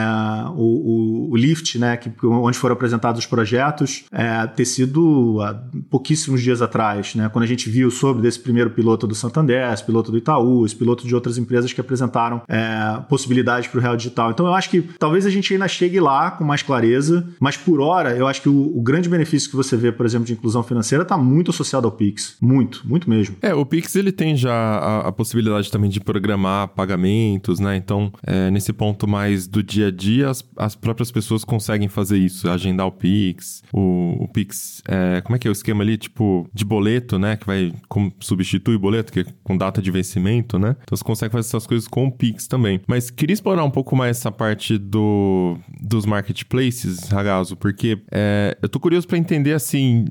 o, 0.55 1.29
o, 1.29 1.31
o, 1.33 1.37
Lift, 1.37 1.79
né? 1.79 1.97
Que, 1.97 2.11
onde 2.27 2.57
foram 2.57 2.75
apresentados 2.75 3.21
os 3.21 3.27
projetos, 3.27 4.05
é, 4.13 4.47
ter 4.47 4.65
sido 4.65 5.41
há 5.43 5.55
pouquíssimos 5.91 6.43
dias 6.43 6.63
atrás, 6.63 7.15
né? 7.15 7.29
Quando 7.29 7.45
a 7.45 7.49
gente 7.49 7.69
viu 7.69 7.91
sobre 7.91 8.23
desse 8.23 8.39
primeiro 8.39 8.71
piloto 8.71 9.07
do 9.07 9.15
Santander, 9.15 9.73
esse 9.73 9.85
piloto 9.85 10.11
do 10.11 10.19
Itaú, 10.19 10.65
esse 10.65 10.77
piloto 10.77 11.07
de 11.07 11.15
outras 11.15 11.39
empresas 11.39 11.73
que 11.73 11.81
apresentaram 11.81 12.43
é, 12.49 13.01
possibilidades 13.09 13.42
para 13.43 13.79
o 13.79 13.81
Real 13.81 13.97
Digital. 13.97 14.31
Então 14.31 14.47
eu 14.47 14.55
acho 14.55 14.71
que 14.71 14.83
talvez 14.99 15.27
a 15.27 15.31
gente 15.31 15.53
ainda 15.53 15.69
chegue 15.69 16.01
lá 16.01 16.31
com 16.31 16.45
mais 16.45 16.63
clareza, 16.63 17.27
mas 17.41 17.57
por 17.57 17.81
hora 17.81 18.17
eu 18.17 18.27
acho 18.27 18.43
que 18.43 18.49
o, 18.49 18.77
o 18.77 18.83
grande 18.83 19.09
benefício 19.09 19.51
que 19.51 19.57
você 19.57 19.77
vê, 19.77 19.93
por 19.93 20.07
exemplo, 20.07 20.27
de 20.27 20.33
inclusão 20.33 20.63
financeira 20.63 21.03
está 21.03 21.17
muito 21.17 21.51
associado 21.51 21.87
ao 21.87 21.93
Pix. 21.93 22.37
Muito, 22.41 22.83
muito 22.85 23.09
mesmo. 23.09 23.37
É, 23.43 23.55
o 23.55 23.65
Pix 23.65 23.95
ele 23.97 24.13
tem 24.13 24.37
já 24.37 24.53
a, 24.53 25.09
a 25.09 25.13
possibilidade 25.13 25.71
também 25.71 25.91
de 25.91 26.01
programar 26.01 26.69
pagamentos, 26.69 27.61
né? 27.61 27.77
Então, 27.77 28.13
é, 28.27 28.51
nesse 28.51 28.73
ponto 28.73 29.07
mais 29.09 29.47
do 29.47 29.63
dia 29.63 29.89
a 29.89 29.91
dia, 29.91 30.31
as, 30.31 30.45
as 30.57 30.75
próprias 30.75 31.11
pessoas 31.11 31.45
conseguem 31.45 31.89
fazer 31.89 32.19
isso, 32.19 32.49
agendar 32.49 32.87
o 32.87 32.93
Pix, 32.93 33.63
o, 33.73 34.25
o 34.25 34.29
Pix, 34.29 34.83
é, 34.87 35.21
como 35.23 35.37
é 35.37 35.39
que 35.39 35.47
é 35.47 35.51
o 35.51 35.53
esquema 35.53 35.83
ali? 35.83 35.97
Tipo, 35.97 36.49
de 36.53 36.65
boleto, 36.65 37.19
né? 37.19 37.37
Que 37.37 37.47
vai 37.47 37.73
como 37.89 38.13
substitui 38.21 38.79
boleto, 38.79 39.13
que 39.13 39.21
é 39.21 39.25
com 39.43 39.57
data 39.57 39.81
de 39.81 39.91
vencimento, 39.91 40.59
né? 40.59 40.77
Então 40.83 40.97
você 40.97 41.05
consegue 41.05 41.33
fazer 41.33 41.49
essas 41.49 41.67
coisas 41.67 41.89
com 41.89 42.07
o 42.07 42.13
Pix 42.13 42.47
também. 42.47 42.81
Mas 42.87 43.11
queria 43.23 43.35
explorar 43.35 43.63
um 43.63 43.71
pouco 43.71 43.95
mais 43.95 44.19
essa 44.19 44.33
parte 44.33 44.77
do, 44.77 45.57
dos 45.81 46.05
marketplaces, 46.05 47.09
Ragazo, 47.09 47.57
porque 47.57 48.03
é, 48.11 48.59
eu 48.61 48.69
tô 48.69 48.81
curioso 48.81 49.07
para 49.07 49.17
entender 49.17 49.53
assim 49.53 50.07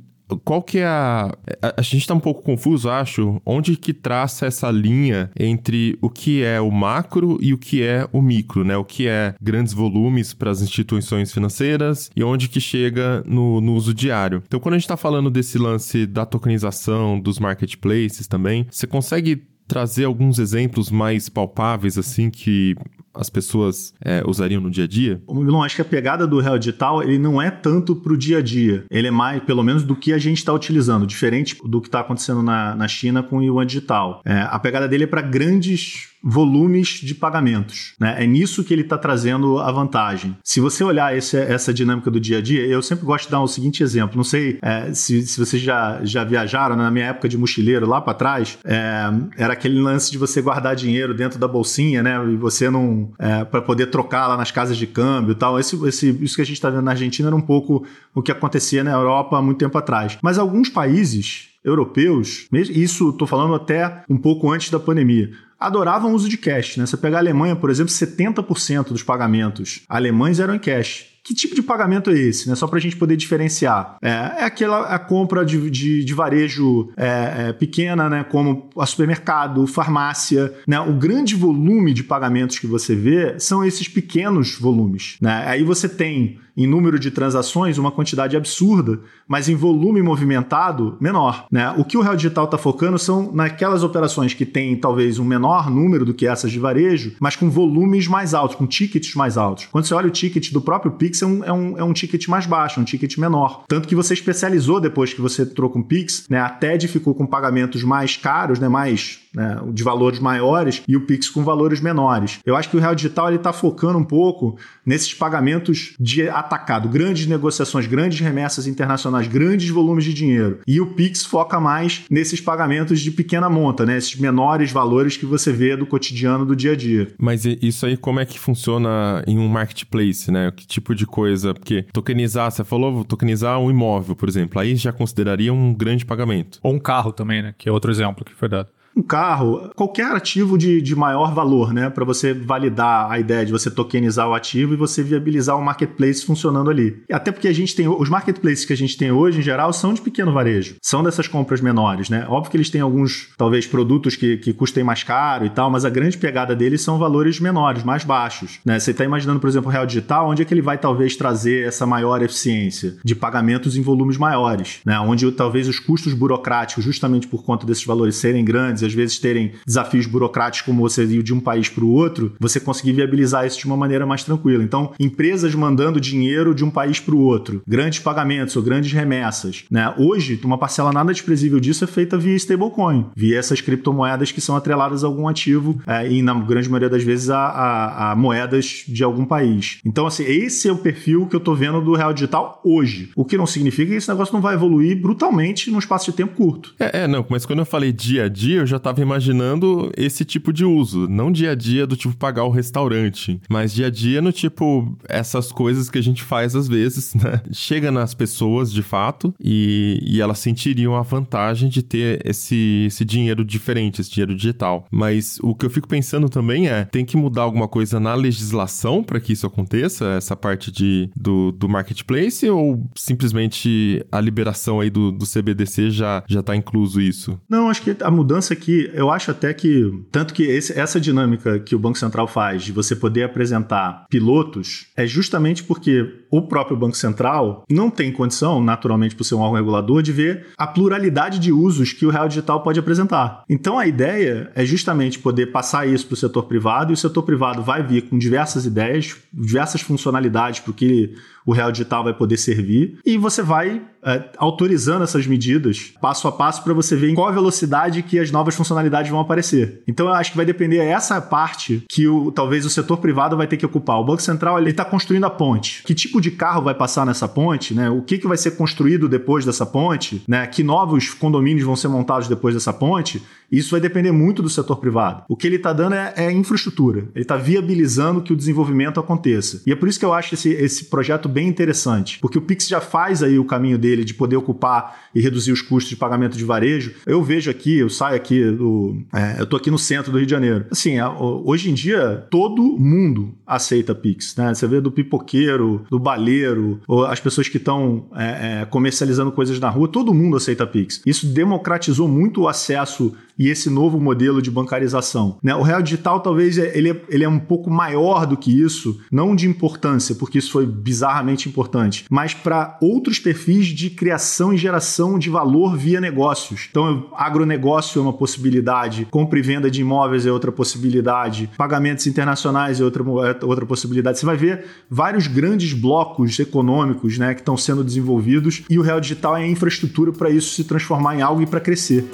qual 0.45 0.63
que 0.63 0.77
é 0.77 0.85
a... 0.85 1.35
a... 1.75 1.81
gente 1.81 2.07
tá 2.07 2.13
um 2.13 2.21
pouco 2.21 2.41
confuso, 2.41 2.89
acho, 2.89 3.41
onde 3.45 3.75
que 3.75 3.93
traça 3.93 4.45
essa 4.45 4.71
linha 4.71 5.29
entre 5.37 5.99
o 6.01 6.09
que 6.09 6.41
é 6.41 6.61
o 6.61 6.71
macro 6.71 7.37
e 7.41 7.53
o 7.53 7.57
que 7.57 7.83
é 7.83 8.07
o 8.13 8.21
micro, 8.21 8.63
né? 8.63 8.77
O 8.77 8.85
que 8.85 9.09
é 9.09 9.35
grandes 9.41 9.73
volumes 9.73 10.33
para 10.33 10.49
as 10.49 10.61
instituições 10.61 11.33
financeiras 11.33 12.09
e 12.15 12.23
onde 12.23 12.47
que 12.47 12.61
chega 12.61 13.21
no, 13.27 13.59
no 13.59 13.73
uso 13.73 13.93
diário. 13.93 14.41
Então, 14.47 14.57
quando 14.57 14.75
a 14.75 14.77
gente 14.77 14.85
está 14.85 14.95
falando 14.95 15.29
desse 15.29 15.57
lance 15.57 16.05
da 16.05 16.25
tokenização, 16.25 17.19
dos 17.19 17.39
marketplaces 17.39 18.25
também, 18.25 18.65
você 18.71 18.87
consegue 18.87 19.51
trazer 19.71 20.03
alguns 20.03 20.37
exemplos 20.37 20.91
mais 20.91 21.29
palpáveis, 21.29 21.97
assim, 21.97 22.29
que 22.29 22.75
as 23.13 23.29
pessoas 23.29 23.93
é, 24.03 24.23
usariam 24.25 24.61
no 24.61 24.69
dia 24.69 24.85
a 24.85 24.87
dia? 24.87 25.21
O 25.27 25.35
Milon, 25.35 25.63
acho 25.63 25.75
que 25.75 25.81
a 25.81 25.85
pegada 25.85 26.25
do 26.25 26.39
Real 26.39 26.57
Digital 26.57 27.03
ele 27.03 27.17
não 27.17 27.41
é 27.41 27.51
tanto 27.51 27.95
para 27.95 28.13
o 28.13 28.17
dia 28.17 28.37
a 28.37 28.41
dia. 28.41 28.85
Ele 28.89 29.07
é 29.07 29.11
mais, 29.11 29.43
pelo 29.43 29.63
menos, 29.63 29.83
do 29.83 29.95
que 29.95 30.13
a 30.13 30.17
gente 30.17 30.37
está 30.37 30.53
utilizando, 30.53 31.05
diferente 31.05 31.57
do 31.63 31.81
que 31.81 31.87
está 31.87 31.99
acontecendo 31.99 32.41
na, 32.41 32.75
na 32.75 32.87
China 32.87 33.23
com 33.23 33.37
o 33.37 33.43
Yuan 33.43 33.65
Digital. 33.65 34.21
É, 34.25 34.41
a 34.41 34.59
pegada 34.59 34.87
dele 34.87 35.03
é 35.05 35.07
para 35.07 35.21
grandes 35.21 36.10
volumes 36.23 36.99
de 37.01 37.15
pagamentos. 37.15 37.93
Né? 37.99 38.23
É 38.23 38.27
nisso 38.27 38.63
que 38.63 38.73
ele 38.73 38.83
está 38.83 38.97
trazendo 38.97 39.59
a 39.59 39.71
vantagem. 39.71 40.37
Se 40.43 40.59
você 40.59 40.83
olhar 40.83 41.15
esse, 41.15 41.37
essa 41.37 41.73
dinâmica 41.73 42.11
do 42.11 42.19
dia 42.19 42.37
a 42.37 42.41
dia, 42.41 42.65
eu 42.65 42.81
sempre 42.81 43.05
gosto 43.05 43.25
de 43.25 43.31
dar 43.31 43.41
o 43.41 43.47
seguinte 43.47 43.81
exemplo. 43.81 44.15
Não 44.15 44.23
sei 44.23 44.59
é, 44.61 44.93
se, 44.93 45.25
se 45.25 45.39
vocês 45.39 45.61
já, 45.61 45.99
já 46.03 46.23
viajaram, 46.23 46.75
né? 46.75 46.83
na 46.83 46.91
minha 46.91 47.05
época 47.05 47.27
de 47.27 47.37
mochileiro 47.37 47.87
lá 47.87 48.01
para 48.01 48.13
trás, 48.13 48.57
é, 48.63 49.11
era 49.37 49.53
aquele 49.53 49.79
lance 49.79 50.11
de 50.11 50.17
você 50.17 50.41
guardar 50.41 50.75
dinheiro 50.75 51.13
dentro 51.13 51.39
da 51.39 51.47
bolsinha, 51.47 52.03
né? 52.03 52.17
E 52.31 52.35
você 52.35 52.69
não. 52.69 53.11
É, 53.17 53.43
para 53.43 53.61
poder 53.61 53.87
trocar 53.87 54.27
lá 54.27 54.37
nas 54.37 54.51
casas 54.51 54.77
de 54.77 54.87
câmbio 54.87 55.31
e 55.31 55.35
tal. 55.35 55.59
Esse, 55.59 55.75
esse, 55.87 56.09
isso 56.21 56.35
que 56.35 56.41
a 56.41 56.45
gente 56.45 56.55
está 56.55 56.69
vendo 56.69 56.83
na 56.83 56.91
Argentina 56.91 57.29
era 57.29 57.35
um 57.35 57.41
pouco 57.41 57.85
o 58.13 58.21
que 58.21 58.31
acontecia 58.31 58.83
na 58.83 58.91
Europa 58.91 59.37
há 59.37 59.41
muito 59.41 59.57
tempo 59.57 59.77
atrás. 59.77 60.17
Mas 60.21 60.37
alguns 60.37 60.69
países 60.69 61.49
europeus, 61.63 62.47
isso 62.51 63.09
estou 63.09 63.27
falando 63.27 63.53
até 63.53 64.03
um 64.09 64.17
pouco 64.17 64.51
antes 64.51 64.71
da 64.71 64.79
pandemia, 64.79 65.31
adoravam 65.61 66.11
o 66.11 66.15
uso 66.15 66.27
de 66.27 66.37
cash. 66.37 66.75
Né? 66.77 66.85
Você 66.85 66.97
pegar 66.97 67.17
a 67.17 67.21
Alemanha, 67.21 67.55
por 67.55 67.69
exemplo, 67.69 67.93
70% 67.93 68.87
dos 68.87 69.03
pagamentos 69.03 69.81
alemães 69.87 70.39
eram 70.39 70.55
em 70.55 70.59
cash. 70.59 71.11
Que 71.23 71.35
tipo 71.35 71.53
de 71.53 71.61
pagamento 71.61 72.09
é 72.09 72.17
esse? 72.17 72.49
Né? 72.49 72.55
Só 72.55 72.65
para 72.67 72.79
a 72.79 72.81
gente 72.81 72.95
poder 72.95 73.15
diferenciar. 73.15 73.97
É, 74.01 74.09
é 74.09 74.43
aquela 74.43 74.87
a 74.87 74.97
compra 74.97 75.45
de, 75.45 75.69
de, 75.69 76.03
de 76.03 76.13
varejo 76.15 76.91
é, 76.97 77.49
é, 77.49 77.53
pequena, 77.53 78.09
né? 78.09 78.23
como 78.23 78.69
a 78.75 78.87
supermercado, 78.87 79.67
farmácia. 79.67 80.51
Né? 80.67 80.79
O 80.79 80.93
grande 80.93 81.35
volume 81.35 81.93
de 81.93 82.03
pagamentos 82.03 82.57
que 82.57 82.65
você 82.65 82.95
vê 82.95 83.39
são 83.39 83.63
esses 83.63 83.87
pequenos 83.87 84.57
volumes. 84.59 85.17
Né? 85.21 85.43
Aí 85.45 85.63
você 85.63 85.87
tem 85.87 86.39
em 86.55 86.67
número 86.67 86.99
de 86.99 87.11
transações 87.11 87.77
uma 87.77 87.91
quantidade 87.91 88.35
absurda, 88.37 88.99
mas 89.27 89.49
em 89.49 89.55
volume 89.55 90.01
movimentado 90.01 90.97
menor. 90.99 91.45
Né? 91.51 91.73
O 91.77 91.85
que 91.85 91.97
o 91.97 92.01
Real 92.01 92.15
Digital 92.15 92.45
está 92.45 92.57
focando 92.57 92.97
são 92.99 93.31
naquelas 93.33 93.83
operações 93.83 94.33
que 94.33 94.45
têm 94.45 94.75
talvez 94.75 95.19
um 95.19 95.25
menor 95.25 95.69
número 95.69 96.05
do 96.05 96.13
que 96.13 96.27
essas 96.27 96.51
de 96.51 96.59
varejo, 96.59 97.13
mas 97.19 97.35
com 97.35 97.49
volumes 97.49 98.07
mais 98.07 98.33
altos, 98.33 98.55
com 98.55 98.67
tickets 98.67 99.15
mais 99.15 99.37
altos. 99.37 99.67
Quando 99.71 99.85
você 99.85 99.93
olha 99.93 100.07
o 100.07 100.11
ticket 100.11 100.51
do 100.51 100.61
próprio 100.61 100.91
Pix, 100.91 101.21
é 101.21 101.25
um, 101.25 101.43
é 101.43 101.53
um, 101.53 101.77
é 101.79 101.83
um 101.83 101.93
ticket 101.93 102.27
mais 102.27 102.45
baixo, 102.45 102.79
um 102.79 102.83
ticket 102.83 103.17
menor. 103.17 103.63
Tanto 103.67 103.87
que 103.87 103.95
você 103.95 104.13
especializou 104.13 104.79
depois 104.79 105.13
que 105.13 105.21
você 105.21 105.45
trocou 105.45 105.81
o 105.81 105.85
Pix, 105.85 106.25
né? 106.29 106.39
a 106.39 106.49
TED 106.49 106.87
ficou 106.87 107.15
com 107.15 107.25
pagamentos 107.25 107.83
mais 107.83 108.17
caros, 108.17 108.59
né? 108.59 108.67
mais 108.67 109.21
né? 109.33 109.59
de 109.73 109.83
valores 109.83 110.19
maiores, 110.19 110.83
e 110.87 110.95
o 110.95 111.05
Pix 111.05 111.29
com 111.29 111.43
valores 111.43 111.79
menores. 111.79 112.39
Eu 112.45 112.55
acho 112.55 112.69
que 112.69 112.77
o 112.77 112.79
Real 112.79 112.95
Digital 112.95 113.33
está 113.33 113.53
focando 113.53 113.97
um 113.97 114.03
pouco 114.03 114.57
nesses 114.85 115.13
pagamentos 115.13 115.95
de 115.99 116.27
atacado, 116.29 116.89
grandes 116.89 117.25
negociações, 117.27 117.87
grandes 117.87 118.19
remessas 118.19 118.67
internacionais, 118.67 119.27
grandes 119.27 119.69
volumes 119.69 120.03
de 120.03 120.13
dinheiro. 120.13 120.59
E 120.67 120.81
o 120.81 120.87
Pix 120.87 121.25
foca 121.25 121.59
mais 121.59 122.03
nesses 122.09 122.41
pagamentos 122.41 122.99
de 122.99 123.11
pequena 123.11 123.49
monta, 123.49 123.85
né? 123.85 123.97
Esses 123.97 124.15
menores 124.15 124.71
valores 124.71 125.17
que 125.17 125.25
você 125.25 125.51
vê 125.51 125.75
do 125.75 125.85
cotidiano 125.85 126.45
do 126.45 126.55
dia 126.55 126.73
a 126.73 126.75
dia. 126.75 127.07
Mas 127.19 127.45
isso 127.45 127.85
aí 127.85 127.97
como 127.97 128.19
é 128.19 128.25
que 128.25 128.39
funciona 128.39 129.23
em 129.27 129.37
um 129.37 129.47
marketplace, 129.47 130.31
né? 130.31 130.51
Que 130.55 130.65
tipo 130.65 130.93
de 130.95 131.05
coisa? 131.05 131.53
Porque 131.53 131.85
tokenizar, 131.93 132.51
você 132.51 132.63
falou 132.63 133.03
tokenizar 133.05 133.59
um 133.59 133.69
imóvel, 133.69 134.15
por 134.15 134.27
exemplo, 134.27 134.59
aí 134.59 134.75
já 134.75 134.91
consideraria 134.91 135.53
um 135.53 135.73
grande 135.73 136.05
pagamento. 136.05 136.59
Ou 136.61 136.73
um 136.73 136.79
carro 136.79 137.11
também, 137.11 137.41
né? 137.41 137.55
Que 137.57 137.69
é 137.69 137.71
outro 137.71 137.91
exemplo 137.91 138.25
que 138.25 138.33
foi 138.33 138.49
dado 138.49 138.69
um 138.95 139.01
carro, 139.01 139.71
qualquer 139.75 140.11
ativo 140.11 140.57
de, 140.57 140.81
de 140.81 140.95
maior 140.95 141.33
valor, 141.33 141.73
né? 141.73 141.89
Para 141.89 142.05
você 142.05 142.33
validar 142.33 143.09
a 143.09 143.19
ideia 143.19 143.45
de 143.45 143.51
você 143.51 143.69
tokenizar 143.69 144.27
o 144.27 144.33
ativo 144.33 144.73
e 144.73 144.77
você 144.77 145.01
viabilizar 145.01 145.57
o 145.57 145.61
marketplace 145.63 146.25
funcionando 146.25 146.69
ali. 146.69 147.01
Até 147.11 147.31
porque 147.31 147.47
a 147.47 147.53
gente 147.53 147.75
tem. 147.75 147.87
Os 147.87 148.09
marketplaces 148.09 148.65
que 148.65 148.73
a 148.73 148.77
gente 148.77 148.97
tem 148.97 149.11
hoje, 149.11 149.39
em 149.39 149.41
geral, 149.41 149.71
são 149.73 149.93
de 149.93 150.01
pequeno 150.01 150.33
varejo. 150.33 150.75
São 150.81 151.03
dessas 151.03 151.27
compras 151.27 151.61
menores, 151.61 152.09
né? 152.09 152.25
Óbvio 152.27 152.51
que 152.51 152.57
eles 152.57 152.69
têm 152.69 152.81
alguns, 152.81 153.29
talvez, 153.37 153.65
produtos 153.65 154.15
que, 154.15 154.37
que 154.37 154.53
custem 154.53 154.83
mais 154.83 155.03
caro 155.03 155.45
e 155.45 155.49
tal, 155.49 155.69
mas 155.69 155.85
a 155.85 155.89
grande 155.89 156.17
pegada 156.17 156.55
deles 156.55 156.81
são 156.81 156.97
valores 156.97 157.39
menores, 157.39 157.83
mais 157.83 158.03
baixos. 158.03 158.59
Né? 158.65 158.79
Você 158.79 158.91
está 158.91 159.03
imaginando, 159.03 159.39
por 159.39 159.47
exemplo, 159.47 159.69
o 159.69 159.71
Real 159.71 159.85
Digital, 159.85 160.29
onde 160.29 160.41
é 160.41 160.45
que 160.45 160.53
ele 160.53 160.61
vai 160.61 160.77
talvez 160.77 161.15
trazer 161.15 161.67
essa 161.67 161.85
maior 161.85 162.21
eficiência 162.21 162.95
de 163.03 163.15
pagamentos 163.15 163.77
em 163.77 163.81
volumes 163.81 164.17
maiores, 164.17 164.79
né? 164.85 164.99
Onde 164.99 165.31
talvez 165.31 165.67
os 165.67 165.79
custos 165.79 166.13
burocráticos, 166.13 166.83
justamente 166.83 167.27
por 167.27 167.43
conta 167.43 167.65
desses 167.65 167.85
valores 167.85 168.15
serem 168.15 168.43
grandes, 168.43 168.80
às 168.83 168.93
vezes 168.93 169.19
terem 169.19 169.53
desafios 169.65 170.05
burocráticos 170.05 170.65
como 170.65 170.81
você 170.81 171.03
ir 171.03 171.23
de 171.23 171.33
um 171.33 171.39
país 171.39 171.69
para 171.69 171.83
o 171.83 171.91
outro, 171.91 172.33
você 172.39 172.59
conseguir 172.59 172.93
viabilizar 172.93 173.45
isso 173.45 173.59
de 173.59 173.65
uma 173.65 173.77
maneira 173.77 174.05
mais 174.05 174.23
tranquila. 174.23 174.63
Então, 174.63 174.91
empresas 174.99 175.53
mandando 175.55 175.99
dinheiro 175.99 176.53
de 176.53 176.63
um 176.63 176.69
país 176.69 176.99
para 176.99 177.15
o 177.15 177.19
outro, 177.19 177.61
grandes 177.67 177.99
pagamentos 177.99 178.55
ou 178.55 178.63
grandes 178.63 178.91
remessas. 178.91 179.65
Né? 179.69 179.93
Hoje, 179.97 180.39
uma 180.43 180.57
parcela 180.57 180.91
nada 180.91 181.13
desprezível 181.13 181.59
disso 181.59 181.83
é 181.83 181.87
feita 181.87 182.17
via 182.17 182.35
stablecoin, 182.35 183.07
via 183.15 183.37
essas 183.37 183.61
criptomoedas 183.61 184.31
que 184.31 184.41
são 184.41 184.55
atreladas 184.55 185.03
a 185.03 185.07
algum 185.07 185.27
ativo 185.27 185.81
é, 185.87 186.09
e, 186.11 186.21
na 186.21 186.33
grande 186.33 186.69
maioria 186.69 186.89
das 186.89 187.03
vezes, 187.03 187.29
a, 187.29 187.37
a, 187.37 188.11
a, 188.11 188.15
moedas 188.15 188.83
de 188.87 189.03
algum 189.03 189.25
país. 189.25 189.79
Então, 189.85 190.05
assim, 190.05 190.23
esse 190.23 190.67
é 190.67 190.71
o 190.71 190.77
perfil 190.77 191.27
que 191.27 191.35
eu 191.35 191.39
estou 191.39 191.55
vendo 191.55 191.81
do 191.81 191.93
Real 191.93 192.13
Digital 192.13 192.61
hoje. 192.63 193.11
O 193.15 193.25
que 193.25 193.37
não 193.37 193.45
significa 193.45 193.91
que 193.91 193.97
esse 193.97 194.09
negócio 194.09 194.33
não 194.33 194.41
vai 194.41 194.55
evoluir 194.55 194.99
brutalmente 194.99 195.71
num 195.71 195.79
espaço 195.79 196.11
de 196.11 196.17
tempo 196.17 196.35
curto. 196.35 196.73
É, 196.79 197.03
é 197.03 197.07
não, 197.07 197.25
mas 197.29 197.45
quando 197.45 197.59
eu 197.59 197.65
falei 197.65 197.91
dia 197.91 198.25
a 198.25 198.29
dia, 198.29 198.59
eu 198.59 198.65
já 198.71 198.77
estava 198.77 199.01
imaginando 199.01 199.91
esse 199.95 200.25
tipo 200.25 200.51
de 200.51 200.65
uso. 200.65 201.07
Não 201.07 201.31
dia 201.31 201.51
a 201.51 201.55
dia 201.55 201.85
do 201.85 201.95
tipo 201.95 202.15
pagar 202.15 202.45
o 202.45 202.49
restaurante, 202.49 203.39
mas 203.49 203.73
dia 203.73 203.87
a 203.87 203.89
dia 203.89 204.21
no 204.21 204.31
tipo 204.31 204.97
essas 205.07 205.51
coisas 205.51 205.89
que 205.89 205.97
a 205.97 206.03
gente 206.03 206.23
faz 206.23 206.55
às 206.55 206.67
vezes, 206.67 207.13
né? 207.15 207.41
Chega 207.51 207.91
nas 207.91 208.13
pessoas 208.13 208.71
de 208.71 208.81
fato 208.81 209.33
e, 209.39 209.99
e 210.03 210.21
elas 210.21 210.39
sentiriam 210.39 210.95
a 210.95 211.01
vantagem 211.01 211.69
de 211.69 211.83
ter 211.83 212.21
esse, 212.25 212.85
esse 212.87 213.03
dinheiro 213.03 213.43
diferente, 213.43 214.01
esse 214.01 214.09
dinheiro 214.09 214.35
digital. 214.35 214.87
Mas 214.89 215.37
o 215.43 215.53
que 215.53 215.65
eu 215.65 215.69
fico 215.69 215.87
pensando 215.87 216.29
também 216.29 216.67
é: 216.67 216.85
tem 216.85 217.05
que 217.05 217.17
mudar 217.17 217.43
alguma 217.43 217.67
coisa 217.67 217.99
na 217.99 218.13
legislação 218.15 219.03
para 219.03 219.19
que 219.19 219.33
isso 219.33 219.45
aconteça, 219.45 220.05
essa 220.13 220.35
parte 220.35 220.71
de, 220.71 221.09
do, 221.15 221.51
do 221.51 221.67
marketplace, 221.67 222.49
ou 222.49 222.89
simplesmente 222.95 224.05
a 224.11 224.21
liberação 224.21 224.79
aí 224.79 224.89
do, 224.89 225.11
do 225.11 225.25
CBDC 225.25 225.91
já, 225.91 226.23
já 226.27 226.41
tá 226.41 226.55
incluso 226.55 227.01
isso? 227.01 227.39
Não, 227.49 227.69
acho 227.69 227.81
que 227.81 227.95
a 228.01 228.11
mudança 228.11 228.55
aqui, 228.61 228.89
eu 228.93 229.09
acho 229.09 229.31
até 229.31 229.53
que, 229.53 229.91
tanto 230.11 230.33
que 230.33 230.43
esse, 230.43 230.77
essa 230.79 230.99
dinâmica 230.99 231.59
que 231.59 231.75
o 231.75 231.79
Banco 231.79 231.97
Central 231.97 232.27
faz 232.27 232.63
de 232.63 232.71
você 232.71 232.95
poder 232.95 233.23
apresentar 233.23 234.05
pilotos, 234.09 234.87
é 234.95 235.05
justamente 235.07 235.63
porque 235.63 236.21
o 236.29 236.43
próprio 236.43 236.77
Banco 236.77 236.95
Central 236.95 237.63
não 237.69 237.89
tem 237.89 238.11
condição, 238.11 238.63
naturalmente 238.63 239.15
por 239.15 239.23
ser 239.23 239.35
um 239.35 239.39
órgão 239.39 239.57
regulador, 239.57 240.01
de 240.01 240.11
ver 240.11 240.47
a 240.57 240.67
pluralidade 240.67 241.39
de 241.39 241.51
usos 241.51 241.91
que 241.91 242.05
o 242.05 242.09
real 242.09 242.27
digital 242.27 242.61
pode 242.61 242.79
apresentar. 242.79 243.43
Então 243.49 243.79
a 243.79 243.87
ideia 243.87 244.51
é 244.55 244.63
justamente 244.63 245.19
poder 245.19 245.47
passar 245.47 245.87
isso 245.87 246.05
para 246.05 246.13
o 246.13 246.17
setor 246.17 246.43
privado 246.43 246.91
e 246.91 246.93
o 246.93 246.97
setor 246.97 247.23
privado 247.23 247.63
vai 247.63 247.83
vir 247.83 248.03
com 248.03 248.17
diversas 248.17 248.65
ideias, 248.65 249.15
diversas 249.33 249.81
funcionalidades 249.81 250.59
para 250.59 250.71
o 250.71 250.73
que 250.73 251.15
o 251.45 251.53
real 251.53 251.71
digital 251.71 252.03
vai 252.03 252.13
poder 252.13 252.37
servir 252.37 252.99
e 253.05 253.17
você 253.17 253.41
vai 253.41 253.81
é, 254.03 254.29
autorizando 254.37 255.03
essas 255.03 255.27
medidas 255.27 255.93
passo 256.01 256.27
a 256.27 256.31
passo 256.31 256.63
para 256.63 256.73
você 256.73 256.95
ver 256.95 257.09
em 257.09 257.15
qual 257.15 257.31
velocidade 257.31 258.01
que 258.01 258.19
as 258.19 258.31
novas 258.31 258.55
funcionalidades 258.55 259.11
vão 259.11 259.19
aparecer. 259.19 259.83
Então 259.87 260.07
eu 260.07 260.13
acho 260.13 260.31
que 260.31 260.37
vai 260.37 260.45
depender 260.45 260.77
essa 260.77 261.21
parte 261.21 261.83
que 261.89 262.07
o, 262.07 262.31
talvez 262.31 262.65
o 262.65 262.69
setor 262.69 262.97
privado 262.97 263.37
vai 263.37 263.47
ter 263.47 263.57
que 263.57 263.65
ocupar. 263.65 263.99
O 263.99 264.05
Banco 264.05 264.21
Central 264.21 264.57
ele 264.59 264.71
está 264.71 264.83
construindo 264.83 265.25
a 265.25 265.29
ponte. 265.29 265.83
Que 265.83 265.93
tipo 265.93 266.19
de 266.19 266.31
carro 266.31 266.63
vai 266.63 266.73
passar 266.73 267.05
nessa 267.05 267.27
ponte? 267.27 267.73
Né? 267.73 267.89
O 267.89 268.01
que, 268.01 268.17
que 268.17 268.27
vai 268.27 268.37
ser 268.37 268.51
construído 268.51 269.07
depois 269.07 269.45
dessa 269.45 269.65
ponte? 269.65 270.23
Né? 270.27 270.45
Que 270.47 270.63
novos 270.63 271.13
condomínios 271.13 271.65
vão 271.65 271.75
ser 271.75 271.87
montados 271.87 272.27
depois 272.27 272.53
dessa 272.53 272.73
ponte? 272.73 273.21
Isso 273.51 273.71
vai 273.71 273.81
depender 273.81 274.11
muito 274.11 274.41
do 274.41 274.49
setor 274.49 274.77
privado. 274.77 275.23
O 275.27 275.35
que 275.35 275.45
ele 275.45 275.57
está 275.57 275.73
dando 275.73 275.93
é, 275.93 276.13
é, 276.15 276.31
infraestrutura. 276.31 276.99
Ele 277.13 277.23
está 277.23 277.35
viabilizando 277.35 278.21
que 278.21 278.31
o 278.31 278.35
desenvolvimento 278.35 278.99
aconteça. 278.99 279.61
E 279.67 279.71
é 279.71 279.75
por 279.75 279.89
isso 279.89 279.99
que 279.99 280.05
eu 280.05 280.13
acho 280.13 280.33
esse, 280.35 280.49
esse 280.49 280.85
projeto 280.85 281.27
bem 281.31 281.47
interessante, 281.47 282.19
porque 282.19 282.37
o 282.37 282.41
Pix 282.41 282.67
já 282.67 282.81
faz 282.81 283.23
aí 283.23 283.39
o 283.39 283.45
caminho 283.45 283.77
dele 283.77 284.03
de 284.03 284.13
poder 284.13 284.35
ocupar 284.35 284.99
e 285.13 285.21
reduzir 285.21 285.51
os 285.51 285.61
custos 285.61 285.89
de 285.89 285.95
pagamento 285.95 286.37
de 286.37 286.45
varejo. 286.45 286.93
Eu 287.05 287.23
vejo 287.23 287.49
aqui, 287.49 287.77
eu 287.77 287.89
saio 287.89 288.15
aqui 288.15 288.43
do. 288.51 288.97
É, 289.13 289.39
eu 289.39 289.43
estou 289.43 289.57
aqui 289.57 289.71
no 289.71 289.77
centro 289.77 290.11
do 290.11 290.17
Rio 290.17 290.25
de 290.25 290.31
Janeiro. 290.31 290.65
Assim, 290.71 290.95
hoje 291.43 291.69
em 291.69 291.73
dia, 291.73 292.27
todo 292.29 292.61
mundo 292.77 293.33
aceita 293.45 293.95
Pix. 293.95 294.35
Né? 294.35 294.53
Você 294.53 294.67
vê 294.67 294.79
do 294.79 294.91
pipoqueiro, 294.91 295.85
do 295.89 295.99
baleiro, 295.99 296.81
as 297.07 297.19
pessoas 297.19 297.47
que 297.47 297.57
estão 297.57 298.05
é, 298.15 298.61
é, 298.61 298.65
comercializando 298.65 299.31
coisas 299.31 299.59
na 299.59 299.69
rua, 299.69 299.87
todo 299.87 300.13
mundo 300.13 300.37
aceita 300.37 300.65
Pix. 300.67 301.01
Isso 301.05 301.25
democratizou 301.27 302.07
muito 302.07 302.41
o 302.41 302.47
acesso 302.47 303.13
e 303.41 303.49
esse 303.49 303.71
novo 303.71 303.99
modelo 303.99 304.39
de 304.39 304.51
bancarização. 304.51 305.39
Né? 305.41 305.55
O 305.55 305.63
real 305.63 305.81
digital 305.81 306.19
talvez 306.19 306.59
é, 306.59 306.77
ele 306.77 306.91
é, 306.91 307.01
ele 307.09 307.23
é 307.23 307.29
um 307.29 307.39
pouco 307.39 307.71
maior 307.71 308.27
do 308.27 308.37
que 308.37 308.61
isso, 308.61 309.01
não 309.11 309.35
de 309.35 309.47
importância, 309.47 310.13
porque 310.13 310.37
isso 310.37 310.51
foi 310.51 310.63
bizarramente 310.67 311.49
importante, 311.49 312.05
mas 312.07 312.35
para 312.35 312.77
outros 312.79 313.17
perfis 313.17 313.65
de 313.67 313.89
criação 313.89 314.53
e 314.53 314.57
geração 314.57 315.17
de 315.17 315.27
valor 315.27 315.75
via 315.75 315.99
negócios. 315.99 316.67
Então, 316.69 317.07
agronegócio 317.15 317.97
é 317.97 318.03
uma 318.03 318.13
possibilidade, 318.13 319.07
compra 319.09 319.39
e 319.39 319.41
venda 319.41 319.71
de 319.71 319.81
imóveis 319.81 320.27
é 320.27 320.31
outra 320.31 320.51
possibilidade, 320.51 321.49
pagamentos 321.57 322.05
internacionais 322.05 322.79
é 322.79 322.83
outra, 322.83 323.03
é 323.03 323.45
outra 323.45 323.65
possibilidade. 323.65 324.19
Você 324.19 324.25
vai 324.25 324.37
ver 324.37 324.65
vários 324.87 325.25
grandes 325.25 325.73
blocos 325.73 326.37
econômicos 326.37 327.17
né, 327.17 327.33
que 327.33 327.41
estão 327.41 327.57
sendo 327.57 327.83
desenvolvidos 327.83 328.61
e 328.69 328.77
o 328.77 328.83
real 328.83 329.01
digital 329.01 329.35
é 329.35 329.41
a 329.41 329.47
infraestrutura 329.47 330.11
para 330.11 330.29
isso 330.29 330.53
se 330.53 330.63
transformar 330.63 331.15
em 331.15 331.23
algo 331.23 331.41
e 331.41 331.47
para 331.47 331.59
crescer. 331.59 332.05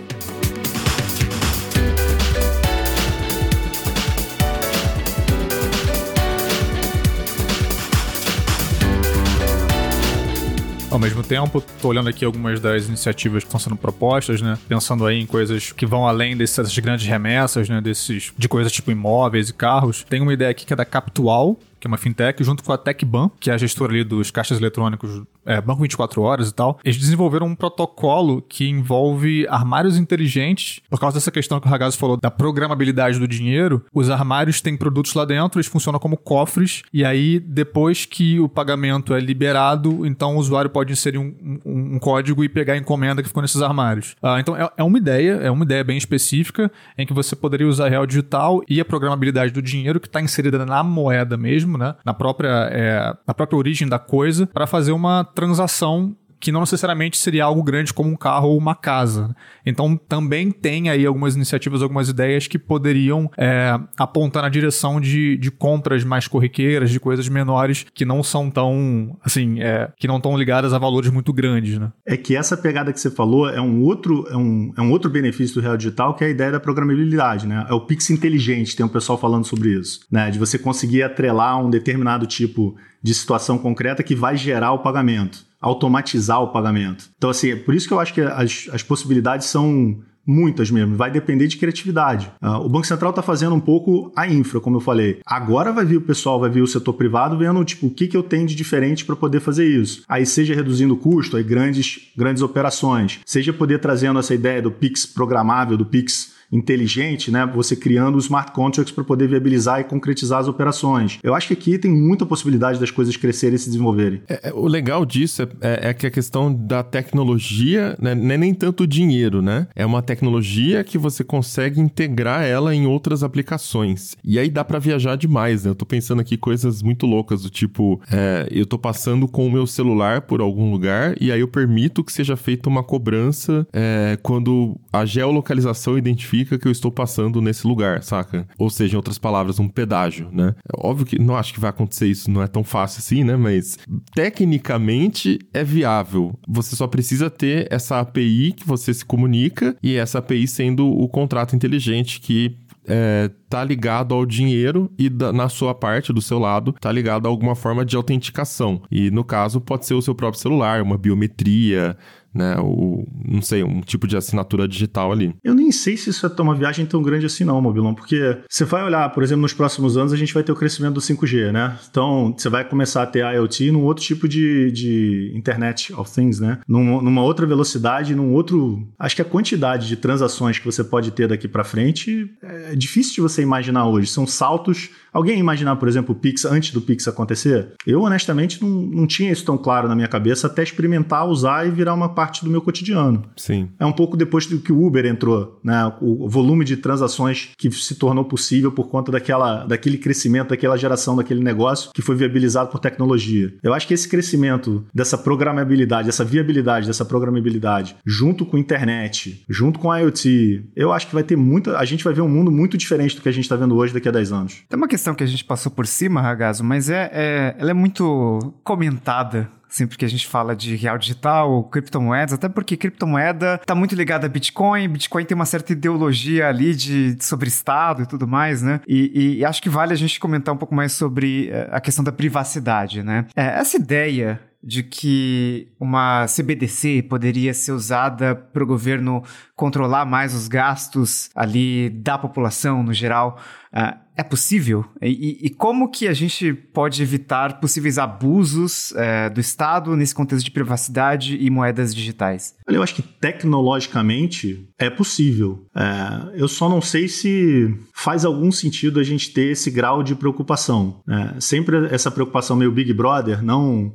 Ao 10.97 11.01
mesmo 11.01 11.21
tempo, 11.21 11.63
tô 11.79 11.89
olhando 11.89 12.09
aqui 12.09 12.25
algumas 12.25 12.59
das 12.59 12.87
iniciativas 12.87 13.43
que 13.43 13.47
estão 13.47 13.59
sendo 13.59 13.75
propostas, 13.75 14.41
né? 14.41 14.57
Pensando 14.67 15.05
aí 15.05 15.21
em 15.21 15.27
coisas 15.27 15.71
que 15.71 15.85
vão 15.85 16.07
além 16.07 16.35
dessas 16.35 16.75
grandes 16.79 17.05
remessas, 17.05 17.69
né? 17.69 17.79
Desses, 17.79 18.33
de 18.35 18.49
coisas 18.49 18.71
tipo 18.71 18.89
imóveis 18.89 19.49
e 19.49 19.53
carros. 19.53 20.03
Tem 20.09 20.21
uma 20.21 20.33
ideia 20.33 20.49
aqui 20.49 20.65
que 20.65 20.73
é 20.73 20.75
da 20.75 20.83
Captual, 20.83 21.55
que 21.79 21.87
é 21.87 21.89
uma 21.89 21.97
fintech, 21.97 22.43
junto 22.43 22.63
com 22.63 22.71
a 22.71 22.77
TecBan, 22.77 23.29
que 23.39 23.49
é 23.49 23.53
a 23.53 23.57
gestora 23.57 23.91
ali 23.91 24.03
dos 24.03 24.31
caixas 24.31 24.59
eletrônicos 24.59 25.23
é, 25.47 25.61
Banco 25.61 25.81
24 25.81 26.21
Horas 26.21 26.49
e 26.49 26.53
tal, 26.53 26.77
eles 26.83 26.97
desenvolveram 26.97 27.47
um 27.47 27.55
protocolo 27.55 28.41
que 28.41 28.67
envolve 28.67 29.47
armários 29.47 29.97
inteligentes. 29.97 30.81
Por 30.89 30.99
causa 30.99 31.15
dessa 31.15 31.31
questão 31.31 31.59
que 31.59 31.67
o 31.67 31.69
Ragazzo 31.69 31.97
falou 31.97 32.17
da 32.17 32.29
programabilidade 32.29 33.17
do 33.17 33.27
dinheiro, 33.27 33.85
os 33.93 34.09
armários 34.09 34.59
têm 34.59 34.75
produtos 34.75 35.13
lá 35.13 35.23
dentro, 35.23 35.57
eles 35.57 35.67
funcionam 35.67 35.99
como 35.99 36.17
cofres, 36.17 36.83
e 36.93 37.05
aí 37.05 37.39
depois 37.39 38.05
que 38.05 38.39
o 38.39 38.49
pagamento 38.49 39.13
é 39.13 39.19
liberado, 39.19 40.05
então 40.05 40.35
o 40.35 40.39
usuário 40.39 40.69
pode 40.69 40.91
inserir 40.91 41.17
um, 41.17 41.33
um, 41.65 41.95
um 41.95 41.99
código 41.99 42.43
e 42.43 42.49
pegar 42.49 42.73
a 42.73 42.77
encomenda 42.77 43.21
que 43.21 43.29
ficou 43.29 43.41
nesses 43.41 43.61
armários. 43.61 44.15
Ah, 44.21 44.39
então 44.39 44.55
é, 44.55 44.69
é 44.75 44.83
uma 44.83 44.97
ideia, 44.97 45.33
é 45.33 45.49
uma 45.49 45.63
ideia 45.63 45.83
bem 45.83 45.97
específica, 45.97 46.69
em 46.97 47.05
que 47.05 47.13
você 47.13 47.35
poderia 47.35 47.67
usar 47.67 47.87
real 47.87 48.05
digital 48.05 48.61
e 48.67 48.81
a 48.81 48.85
programabilidade 48.85 49.53
do 49.53 49.61
dinheiro 49.61 49.99
que 49.99 50.07
está 50.07 50.19
inserida 50.19 50.65
na 50.65 50.83
moeda 50.83 51.37
mesmo, 51.37 51.66
né? 51.75 51.95
Na 52.05 52.13
própria, 52.13 52.69
é, 52.71 53.17
na 53.25 53.33
própria 53.33 53.57
origem 53.57 53.89
da 53.89 53.97
coisa, 53.97 54.45
para 54.45 54.67
fazer 54.67 54.91
uma 54.91 55.23
transação 55.23 56.15
que 56.39 56.51
não 56.51 56.61
necessariamente 56.61 57.17
seria 57.17 57.45
algo 57.45 57.63
grande 57.63 57.93
como 57.93 58.09
um 58.09 58.15
carro 58.15 58.49
ou 58.49 58.57
uma 58.57 58.75
casa. 58.75 59.35
Então 59.65 59.97
também 59.97 60.51
tem 60.51 60.89
aí 60.89 61.05
algumas 61.05 61.35
iniciativas, 61.35 61.81
algumas 61.81 62.09
ideias 62.09 62.47
que 62.47 62.59
poderiam 62.59 63.29
é, 63.37 63.77
apontar 63.97 64.43
na 64.43 64.49
direção 64.49 65.01
de, 65.01 65.37
de 65.37 65.51
compras 65.51 66.03
mais 66.03 66.27
corriqueiras, 66.27 66.89
de 66.89 66.99
coisas 66.99 67.27
menores 67.27 67.85
que 67.93 68.05
não 68.05 68.21
são 68.21 68.49
tão, 68.49 69.17
assim, 69.23 69.59
é, 69.61 69.91
que 69.97 70.07
não 70.07 70.17
estão 70.17 70.37
ligadas 70.37 70.73
a 70.73 70.77
valores 70.77 71.09
muito 71.09 71.33
grandes, 71.33 71.77
né? 71.77 71.91
É 72.05 72.15
que 72.15 72.35
essa 72.35 72.55
pegada 72.55 72.93
que 72.93 72.99
você 72.99 73.09
falou 73.09 73.49
é 73.49 73.61
um 73.61 73.83
outro, 73.83 74.27
é 74.29 74.37
um, 74.37 74.73
é 74.77 74.81
um 74.81 74.91
outro 74.91 75.09
benefício 75.09 75.55
do 75.55 75.61
Real 75.61 75.77
Digital, 75.77 76.13
que 76.13 76.23
é 76.23 76.27
a 76.27 76.29
ideia 76.29 76.51
da 76.51 76.59
programabilidade, 76.59 77.47
né? 77.47 77.65
É 77.69 77.73
o 77.73 77.81
Pix 77.81 78.09
inteligente, 78.09 78.75
tem 78.75 78.85
um 78.85 78.89
pessoal 78.89 79.17
falando 79.17 79.45
sobre 79.45 79.69
isso, 79.69 80.01
né? 80.11 80.29
De 80.29 80.37
você 80.37 80.57
conseguir 80.57 81.03
atrelar 81.03 81.63
um 81.63 81.69
determinado 81.69 82.25
tipo 82.25 82.75
de 83.01 83.13
situação 83.13 83.57
concreta 83.57 84.03
que 84.03 84.15
vai 84.15 84.35
gerar 84.35 84.73
o 84.73 84.79
pagamento 84.79 85.46
automatizar 85.59 86.41
o 86.41 86.51
pagamento. 86.51 87.09
Então, 87.17 87.29
assim, 87.29 87.51
é 87.51 87.55
por 87.55 87.73
isso 87.73 87.87
que 87.87 87.93
eu 87.93 87.99
acho 87.99 88.13
que 88.13 88.21
as, 88.21 88.69
as 88.71 88.83
possibilidades 88.83 89.47
são 89.47 89.97
muitas 90.27 90.69
mesmo, 90.69 90.97
vai 90.97 91.09
depender 91.09 91.47
de 91.47 91.55
criatividade. 91.55 92.29
Uh, 92.41 92.65
o 92.65 92.67
Banco 92.67 92.85
Central 92.85 93.11
está 93.11 93.21
fazendo 93.21 93.55
um 93.55 93.59
pouco 93.61 94.11
a 94.13 94.27
infra, 94.27 94.59
como 94.59 94.75
eu 94.75 94.81
falei. 94.81 95.21
Agora 95.25 95.71
vai 95.71 95.85
vir 95.85 95.97
o 95.97 96.01
pessoal, 96.01 96.37
vai 96.37 96.49
vir 96.49 96.61
o 96.61 96.67
setor 96.67 96.93
privado 96.93 97.37
vendo 97.37 97.63
tipo 97.63 97.87
o 97.87 97.89
que, 97.89 98.07
que 98.07 98.17
eu 98.17 98.21
tenho 98.21 98.45
de 98.45 98.53
diferente 98.53 99.05
para 99.05 99.15
poder 99.15 99.39
fazer 99.39 99.65
isso. 99.65 100.03
Aí 100.07 100.25
seja 100.25 100.53
reduzindo 100.53 100.93
o 100.93 100.97
custo, 100.97 101.37
aí 101.37 101.43
grandes, 101.43 102.11
grandes 102.15 102.43
operações, 102.43 103.21
seja 103.25 103.53
poder 103.53 103.79
trazendo 103.79 104.19
essa 104.19 104.33
ideia 104.33 104.61
do 104.61 104.69
Pix 104.69 105.05
programável, 105.05 105.77
do 105.77 105.85
Pix 105.85 106.35
inteligente, 106.51 107.29
né? 107.31 107.45
Você 107.53 107.75
criando 107.75 108.17
smart 108.19 108.51
contracts 108.51 108.93
para 108.93 109.03
poder 109.03 109.27
viabilizar 109.27 109.81
e 109.81 109.83
concretizar 109.83 110.39
as 110.39 110.47
operações. 110.47 111.19
Eu 111.23 111.33
acho 111.33 111.47
que 111.47 111.53
aqui 111.53 111.77
tem 111.77 111.91
muita 111.91 112.25
possibilidade 112.25 112.79
das 112.79 112.91
coisas 112.91 113.15
crescerem 113.17 113.55
e 113.55 113.59
se 113.59 113.69
desenvolverem. 113.69 114.21
É, 114.27 114.49
é 114.49 114.53
o 114.53 114.67
legal 114.67 115.05
disso 115.05 115.41
é, 115.41 115.47
é, 115.61 115.89
é, 115.89 115.93
que 115.93 116.07
a 116.07 116.11
questão 116.11 116.53
da 116.53 116.83
tecnologia 116.83 117.97
né, 117.99 118.15
não 118.15 118.31
é 118.31 118.37
nem 118.37 118.53
tanto 118.53 118.87
dinheiro, 118.87 119.41
né? 119.41 119.67
É 119.75 119.85
uma 119.85 120.01
tecnologia 120.01 120.83
que 120.83 120.97
você 120.97 121.23
consegue 121.23 121.79
integrar 121.79 122.43
ela 122.43 122.73
em 122.73 122.85
outras 122.85 123.23
aplicações. 123.23 124.15
E 124.23 124.39
aí 124.39 124.49
dá 124.49 124.63
para 124.63 124.79
viajar 124.79 125.15
demais, 125.15 125.65
né? 125.65 125.71
Eu 125.71 125.75
tô 125.75 125.85
pensando 125.85 126.21
aqui 126.21 126.37
coisas 126.37 126.81
muito 126.81 127.05
loucas, 127.05 127.43
do 127.43 127.49
tipo, 127.49 128.01
é, 128.11 128.47
eu 128.51 128.65
tô 128.65 128.77
passando 128.77 129.27
com 129.27 129.45
o 129.45 129.51
meu 129.51 129.67
celular 129.67 130.21
por 130.21 130.41
algum 130.41 130.71
lugar 130.71 131.15
e 131.19 131.31
aí 131.31 131.39
eu 131.39 131.47
permito 131.47 132.03
que 132.03 132.11
seja 132.11 132.35
feita 132.35 132.69
uma 132.69 132.83
cobrança 132.83 133.67
é, 133.73 134.17
quando 134.21 134.79
a 134.91 135.05
geolocalização 135.05 135.97
identifica 135.97 136.36
que 136.45 136.67
eu 136.67 136.71
estou 136.71 136.91
passando 136.91 137.41
nesse 137.41 137.65
lugar, 137.67 138.03
saca? 138.03 138.47
Ou 138.57 138.69
seja, 138.69 138.93
em 138.93 138.97
outras 138.97 139.17
palavras, 139.17 139.59
um 139.59 139.67
pedágio, 139.67 140.29
né? 140.31 140.55
É 140.65 140.87
óbvio 140.87 141.05
que 141.05 141.19
não 141.19 141.35
acho 141.35 141.53
que 141.53 141.59
vai 141.59 141.69
acontecer 141.69 142.07
isso, 142.07 142.29
não 142.29 142.41
é 142.41 142.47
tão 142.47 142.63
fácil 142.63 142.99
assim, 142.99 143.23
né? 143.23 143.35
Mas 143.35 143.77
tecnicamente 144.13 145.39
é 145.53 145.63
viável. 145.63 146.37
Você 146.47 146.75
só 146.75 146.87
precisa 146.87 147.29
ter 147.29 147.67
essa 147.71 147.99
API 147.99 148.53
que 148.53 148.67
você 148.67 148.93
se 148.93 149.05
comunica 149.05 149.75
e 149.81 149.95
essa 149.95 150.19
API 150.19 150.47
sendo 150.47 150.87
o 150.87 151.07
contrato 151.07 151.55
inteligente 151.55 152.19
que 152.19 152.57
é, 152.87 153.29
tá 153.49 153.63
ligado 153.63 154.15
ao 154.15 154.25
dinheiro 154.25 154.89
e 154.97 155.09
da, 155.09 155.33
na 155.33 155.49
sua 155.49 155.75
parte, 155.75 156.13
do 156.13 156.21
seu 156.21 156.39
lado, 156.39 156.73
tá 156.79 156.91
ligado 156.91 157.25
a 157.25 157.29
alguma 157.29 157.53
forma 157.53 157.85
de 157.85 157.95
autenticação. 157.95 158.81
E 158.89 159.11
no 159.11 159.23
caso, 159.23 159.59
pode 159.59 159.85
ser 159.85 159.93
o 159.93 160.01
seu 160.01 160.15
próprio 160.15 160.41
celular, 160.41 160.81
uma 160.81 160.97
biometria, 160.97 161.97
né? 162.37 162.55
O, 162.59 163.05
não 163.25 163.41
sei, 163.41 163.63
um 163.63 163.81
tipo 163.81 164.07
de 164.07 164.15
assinatura 164.15 164.67
digital 164.67 165.11
ali. 165.11 165.35
Eu 165.43 165.53
nem 165.53 165.71
sei 165.71 165.97
se 165.97 166.09
isso 166.11 166.25
é 166.25 166.41
uma 166.41 166.55
viagem 166.55 166.85
tão 166.85 167.01
grande 167.01 167.25
assim 167.25 167.43
não, 167.43 167.61
Mobilão, 167.61 167.93
porque 167.93 168.37
você 168.49 168.63
vai 168.63 168.83
olhar, 168.83 169.09
por 169.09 169.23
exemplo, 169.23 169.41
nos 169.41 169.53
próximos 169.53 169.97
anos 169.97 170.13
a 170.13 170.15
gente 170.15 170.33
vai 170.33 170.43
ter 170.43 170.51
o 170.51 170.55
crescimento 170.55 170.93
do 170.93 171.01
5G, 171.01 171.51
né? 171.51 171.77
Então, 171.89 172.33
você 172.37 172.49
vai 172.49 172.63
começar 172.63 173.03
a 173.03 173.07
ter 173.07 173.19
IoT 173.19 173.71
num 173.71 173.83
outro 173.83 174.03
tipo 174.03 174.27
de, 174.27 174.71
de 174.71 175.31
Internet 175.35 175.93
of 175.93 176.13
Things, 176.13 176.39
né? 176.39 176.59
Num, 176.67 177.01
numa 177.01 177.23
outra 177.23 177.45
velocidade, 177.45 178.15
num 178.15 178.33
outro... 178.33 178.87
Acho 178.99 179.15
que 179.15 179.21
a 179.21 179.25
quantidade 179.25 179.87
de 179.87 179.95
transações 179.95 180.59
que 180.59 180.65
você 180.65 180.83
pode 180.83 181.11
ter 181.11 181.27
daqui 181.27 181.47
para 181.47 181.63
frente 181.63 182.29
é 182.41 182.75
difícil 182.75 183.15
de 183.15 183.21
você 183.21 183.41
imaginar 183.41 183.87
hoje. 183.87 184.07
São 184.07 184.27
saltos 184.27 184.89
Alguém 185.17 185.39
imaginar, 185.39 185.75
por 185.77 185.87
exemplo, 185.87 186.13
o 186.13 186.15
Pix 186.15 186.45
antes 186.45 186.71
do 186.71 186.79
Pix 186.79 187.07
acontecer? 187.07 187.73
Eu, 187.87 188.01
honestamente, 188.01 188.61
não, 188.61 188.69
não 188.69 189.07
tinha 189.07 189.31
isso 189.31 189.43
tão 189.43 189.57
claro 189.57 189.87
na 189.87 189.95
minha 189.95 190.07
cabeça 190.07 190.45
até 190.45 190.61
experimentar, 190.61 191.27
usar 191.27 191.67
e 191.67 191.71
virar 191.71 191.95
uma 191.95 192.09
parte 192.09 192.45
do 192.45 192.51
meu 192.51 192.61
cotidiano. 192.61 193.23
Sim. 193.35 193.69
É 193.79 193.85
um 193.85 193.91
pouco 193.91 194.15
depois 194.15 194.45
do 194.45 194.59
que 194.59 194.71
o 194.71 194.85
Uber 194.85 195.07
entrou, 195.07 195.59
né? 195.63 195.91
O 196.01 196.29
volume 196.29 196.63
de 196.63 196.77
transações 196.77 197.49
que 197.57 197.71
se 197.71 197.95
tornou 197.95 198.25
possível 198.25 198.71
por 198.71 198.89
conta 198.89 199.11
daquela, 199.11 199.65
daquele 199.65 199.97
crescimento, 199.97 200.49
daquela 200.49 200.77
geração 200.77 201.15
daquele 201.15 201.43
negócio 201.43 201.89
que 201.95 202.01
foi 202.03 202.15
viabilizado 202.15 202.69
por 202.69 202.77
tecnologia. 202.77 203.51
Eu 203.63 203.73
acho 203.73 203.87
que 203.87 203.95
esse 203.95 204.07
crescimento 204.07 204.85
dessa 204.93 205.17
programabilidade, 205.17 206.09
essa 206.09 206.23
viabilidade 206.23 206.85
dessa 206.85 207.03
programabilidade, 207.03 207.95
junto 208.05 208.45
com 208.45 208.55
a 208.55 208.59
internet, 208.59 209.43
junto 209.49 209.79
com 209.79 209.89
a 209.89 209.97
IoT, 209.97 210.69
eu 210.75 210.93
acho 210.93 211.07
que 211.07 211.15
vai 211.15 211.23
ter 211.23 211.35
muita. 211.35 211.75
A 211.79 211.85
gente 211.85 212.03
vai 212.03 212.13
ver 212.13 212.21
um 212.21 212.29
mundo 212.29 212.51
muito 212.51 212.77
diferente 212.77 213.15
do 213.15 213.23
que 213.23 213.29
a 213.29 213.31
gente 213.31 213.45
está 213.45 213.55
vendo 213.55 213.75
hoje 213.75 213.95
daqui 213.95 214.07
a 214.07 214.11
10 214.11 214.31
anos. 214.31 214.63
Tem 214.69 214.77
uma 214.77 214.87
questão 214.87 215.06
que 215.15 215.23
a 215.23 215.27
gente 215.27 215.43
passou 215.43 215.71
por 215.71 215.85
cima, 215.87 216.21
Ragazo, 216.21 216.63
mas 216.63 216.89
é, 216.89 217.09
é 217.13 217.55
ela 217.57 217.71
é 217.71 217.73
muito 217.73 218.53
comentada 218.63 219.49
sempre 219.69 219.97
que 219.97 220.05
a 220.05 220.07
gente 220.09 220.27
fala 220.27 220.55
de 220.55 220.75
real 220.75 220.97
digital, 220.97 221.63
criptomoedas, 221.65 222.33
até 222.33 222.49
porque 222.49 222.77
criptomoeda 222.77 223.59
está 223.61 223.75
muito 223.75 223.95
ligada 223.95 224.25
a 224.25 224.29
Bitcoin, 224.29 224.87
Bitcoin 224.87 225.25
tem 225.25 225.35
uma 225.35 225.45
certa 225.45 225.73
ideologia 225.73 226.47
ali 226.47 226.75
de, 226.75 227.17
sobre 227.21 227.47
Estado 227.47 228.03
e 228.03 228.05
tudo 228.05 228.27
mais, 228.27 228.61
né? 228.61 228.81
E, 228.87 229.37
e, 229.39 229.45
acho 229.45 229.61
que 229.61 229.69
vale 229.69 229.93
a 229.93 229.97
gente 229.97 230.19
comentar 230.19 230.53
um 230.53 230.57
pouco 230.57 230.73
mais 230.73 230.93
sobre 230.93 231.49
eh, 231.49 231.69
a 231.71 231.79
questão 231.79 232.03
da 232.03 232.11
privacidade, 232.11 233.03
né? 233.03 233.25
É, 233.35 233.59
essa 233.59 233.77
ideia 233.77 234.39
de 234.63 234.83
que 234.83 235.69
uma 235.79 236.25
CBDC 236.27 237.03
poderia 237.03 237.53
ser 237.53 237.71
usada 237.71 238.35
para 238.35 238.63
o 238.63 238.67
governo 238.67 239.23
controlar 239.55 240.05
mais 240.05 240.33
os 240.33 240.47
gastos 240.47 241.29
ali 241.35 241.89
da 241.89 242.17
população 242.17 242.83
no 242.83 242.93
geral. 242.93 243.39
Uh, 243.73 244.07
é 244.15 244.23
possível? 244.23 244.83
E, 245.01 245.45
e, 245.45 245.49
como 245.51 245.91
que 245.91 246.07
a 246.07 246.13
gente 246.13 246.51
pode 246.51 247.03
evitar 247.03 247.59
possíveis 247.59 247.99
abusos 247.99 248.91
uh, 248.91 249.31
do 249.31 249.39
Estado 249.39 249.95
nesse 249.95 250.15
contexto 250.15 250.43
de 250.43 250.49
privacidade 250.49 251.37
e 251.39 251.49
moedas 251.51 251.93
digitais? 251.93 252.55
Eu 252.67 252.81
acho 252.81 252.95
que 252.95 253.03
tecnologicamente 253.03 254.67
é 254.79 254.89
possível. 254.89 255.67
É, 255.75 256.41
eu 256.41 256.47
só 256.47 256.67
não 256.67 256.81
sei 256.81 257.07
se 257.07 257.77
faz 257.93 258.25
algum 258.25 258.51
sentido 258.51 258.99
a 258.99 259.03
gente 259.03 259.31
ter 259.31 259.51
esse 259.51 259.69
grau 259.69 260.01
de 260.01 260.15
preocupação. 260.15 261.01
É, 261.07 261.39
sempre 261.39 261.87
essa 261.93 262.09
preocupação 262.09 262.55
meio 262.55 262.71
Big 262.71 262.91
Brother, 262.93 263.43
não 263.43 263.93